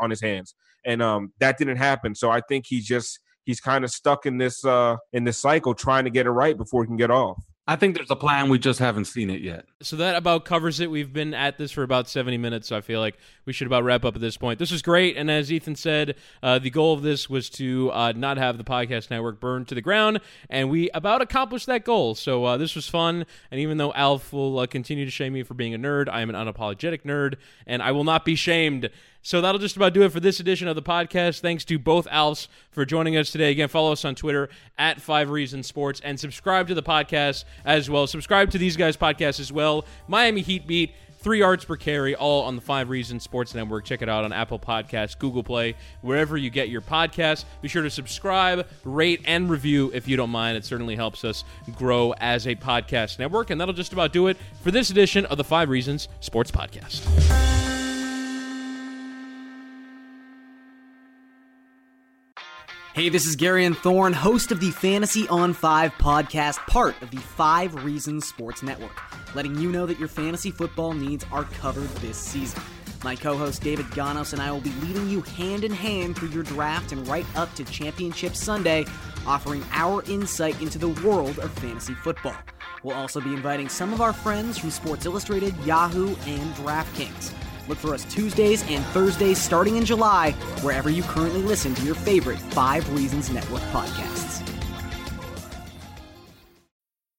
on 0.00 0.10
his 0.10 0.20
hands, 0.20 0.54
and 0.84 1.02
um, 1.02 1.32
that 1.40 1.58
didn't 1.58 1.76
happen. 1.76 2.14
So 2.14 2.30
I 2.30 2.40
think 2.40 2.66
he 2.68 2.80
just 2.80 3.18
he's 3.44 3.60
kind 3.60 3.82
of 3.82 3.90
stuck 3.90 4.26
in 4.26 4.38
this 4.38 4.64
uh, 4.64 4.96
in 5.12 5.24
this 5.24 5.38
cycle, 5.38 5.74
trying 5.74 6.04
to 6.04 6.10
get 6.10 6.26
it 6.26 6.30
right 6.30 6.56
before 6.56 6.84
he 6.84 6.86
can 6.86 6.96
get 6.96 7.10
off. 7.10 7.42
I 7.68 7.76
think 7.76 7.96
there's 7.96 8.10
a 8.10 8.16
plan. 8.16 8.48
We 8.48 8.58
just 8.58 8.78
haven't 8.78 9.04
seen 9.04 9.28
it 9.28 9.42
yet. 9.42 9.66
So 9.82 9.96
that 9.96 10.16
about 10.16 10.46
covers 10.46 10.80
it. 10.80 10.90
We've 10.90 11.12
been 11.12 11.34
at 11.34 11.58
this 11.58 11.70
for 11.70 11.82
about 11.82 12.08
70 12.08 12.38
minutes, 12.38 12.66
so 12.66 12.78
I 12.78 12.80
feel 12.80 12.98
like 12.98 13.18
we 13.44 13.52
should 13.52 13.66
about 13.66 13.84
wrap 13.84 14.06
up 14.06 14.14
at 14.14 14.22
this 14.22 14.38
point. 14.38 14.58
This 14.58 14.70
was 14.70 14.80
great, 14.80 15.18
and 15.18 15.30
as 15.30 15.52
Ethan 15.52 15.76
said, 15.76 16.16
uh, 16.42 16.58
the 16.58 16.70
goal 16.70 16.94
of 16.94 17.02
this 17.02 17.28
was 17.28 17.50
to 17.50 17.90
uh, 17.92 18.12
not 18.16 18.38
have 18.38 18.56
the 18.56 18.64
podcast 18.64 19.10
network 19.10 19.38
burned 19.38 19.68
to 19.68 19.74
the 19.74 19.82
ground, 19.82 20.20
and 20.48 20.70
we 20.70 20.88
about 20.94 21.20
accomplished 21.20 21.66
that 21.66 21.84
goal. 21.84 22.14
So 22.14 22.46
uh, 22.46 22.56
this 22.56 22.74
was 22.74 22.88
fun, 22.88 23.26
and 23.50 23.60
even 23.60 23.76
though 23.76 23.92
Alf 23.92 24.32
will 24.32 24.60
uh, 24.60 24.66
continue 24.66 25.04
to 25.04 25.10
shame 25.10 25.34
me 25.34 25.42
for 25.42 25.52
being 25.52 25.74
a 25.74 25.78
nerd, 25.78 26.08
I 26.08 26.22
am 26.22 26.30
an 26.30 26.36
unapologetic 26.36 27.02
nerd, 27.02 27.34
and 27.66 27.82
I 27.82 27.92
will 27.92 28.04
not 28.04 28.24
be 28.24 28.34
shamed. 28.34 28.88
So 29.22 29.40
that'll 29.40 29.58
just 29.58 29.76
about 29.76 29.92
do 29.92 30.02
it 30.02 30.12
for 30.12 30.20
this 30.20 30.40
edition 30.40 30.68
of 30.68 30.76
the 30.76 30.82
podcast. 30.82 31.40
Thanks 31.40 31.64
to 31.66 31.78
both 31.78 32.06
Alfs 32.06 32.48
for 32.70 32.84
joining 32.84 33.16
us 33.16 33.30
today. 33.30 33.50
Again, 33.50 33.68
follow 33.68 33.92
us 33.92 34.04
on 34.04 34.14
Twitter 34.14 34.48
at 34.78 35.00
Five 35.00 35.28
Reasons 35.30 35.66
Sports 35.66 36.00
and 36.02 36.18
subscribe 36.18 36.68
to 36.68 36.74
the 36.74 36.82
podcast 36.82 37.44
as 37.64 37.90
well. 37.90 38.06
Subscribe 38.06 38.50
to 38.52 38.58
these 38.58 38.76
guys' 38.76 38.96
podcasts 38.96 39.40
as 39.40 39.52
well. 39.52 39.84
Miami 40.06 40.40
Heat 40.40 40.66
Beat. 40.66 40.94
Three 41.20 41.40
yards 41.40 41.64
per 41.64 41.74
carry, 41.74 42.14
all 42.14 42.44
on 42.44 42.54
the 42.54 42.62
Five 42.62 42.90
Reasons 42.90 43.24
Sports 43.24 43.52
Network. 43.52 43.84
Check 43.84 44.02
it 44.02 44.08
out 44.08 44.22
on 44.22 44.32
Apple 44.32 44.60
Podcasts, 44.60 45.18
Google 45.18 45.42
Play, 45.42 45.74
wherever 46.00 46.36
you 46.36 46.48
get 46.48 46.68
your 46.68 46.80
podcasts. 46.80 47.44
Be 47.60 47.66
sure 47.66 47.82
to 47.82 47.90
subscribe, 47.90 48.68
rate, 48.84 49.22
and 49.24 49.50
review 49.50 49.90
if 49.92 50.06
you 50.06 50.16
don't 50.16 50.30
mind. 50.30 50.56
It 50.56 50.64
certainly 50.64 50.94
helps 50.94 51.24
us 51.24 51.42
grow 51.76 52.14
as 52.20 52.46
a 52.46 52.54
podcast 52.54 53.18
network. 53.18 53.50
And 53.50 53.60
that'll 53.60 53.74
just 53.74 53.92
about 53.92 54.12
do 54.12 54.28
it 54.28 54.36
for 54.62 54.70
this 54.70 54.90
edition 54.90 55.26
of 55.26 55.38
the 55.38 55.44
Five 55.44 55.70
Reasons 55.70 56.06
Sports 56.20 56.52
Podcast. 56.52 57.77
Hey, 62.98 63.10
this 63.10 63.28
is 63.28 63.36
Garion 63.36 63.76
Thorne, 63.76 64.12
host 64.12 64.50
of 64.50 64.58
the 64.58 64.72
Fantasy 64.72 65.28
on 65.28 65.52
5 65.52 65.92
podcast, 65.98 66.56
part 66.66 67.00
of 67.00 67.12
the 67.12 67.18
5 67.18 67.84
Reasons 67.84 68.26
Sports 68.26 68.60
Network, 68.60 68.90
letting 69.36 69.54
you 69.54 69.70
know 69.70 69.86
that 69.86 70.00
your 70.00 70.08
fantasy 70.08 70.50
football 70.50 70.94
needs 70.94 71.24
are 71.30 71.44
covered 71.44 71.88
this 72.00 72.18
season. 72.18 72.60
My 73.04 73.14
co 73.14 73.36
host 73.36 73.62
David 73.62 73.86
Gonos 73.92 74.32
and 74.32 74.42
I 74.42 74.50
will 74.50 74.60
be 74.60 74.72
leading 74.82 75.08
you 75.08 75.20
hand 75.20 75.62
in 75.62 75.70
hand 75.70 76.16
through 76.16 76.30
your 76.30 76.42
draft 76.42 76.90
and 76.90 77.06
right 77.06 77.24
up 77.36 77.54
to 77.54 77.64
Championship 77.66 78.34
Sunday, 78.34 78.84
offering 79.28 79.62
our 79.70 80.02
insight 80.10 80.60
into 80.60 80.78
the 80.78 80.88
world 81.06 81.38
of 81.38 81.52
fantasy 81.52 81.94
football. 81.94 82.34
We'll 82.82 82.96
also 82.96 83.20
be 83.20 83.32
inviting 83.32 83.68
some 83.68 83.92
of 83.92 84.00
our 84.00 84.12
friends 84.12 84.58
from 84.58 84.72
Sports 84.72 85.06
Illustrated, 85.06 85.56
Yahoo, 85.58 86.16
and 86.26 86.52
DraftKings. 86.56 87.32
Look 87.68 87.78
for 87.78 87.94
us 87.94 88.04
Tuesdays 88.04 88.64
and 88.68 88.84
Thursdays 88.86 89.38
starting 89.38 89.76
in 89.76 89.84
July, 89.84 90.32
wherever 90.62 90.88
you 90.88 91.02
currently 91.02 91.42
listen 91.42 91.74
to 91.74 91.82
your 91.82 91.94
favorite 91.94 92.38
Five 92.38 92.90
Reasons 92.94 93.30
Network 93.30 93.62
podcasts. 93.72 94.27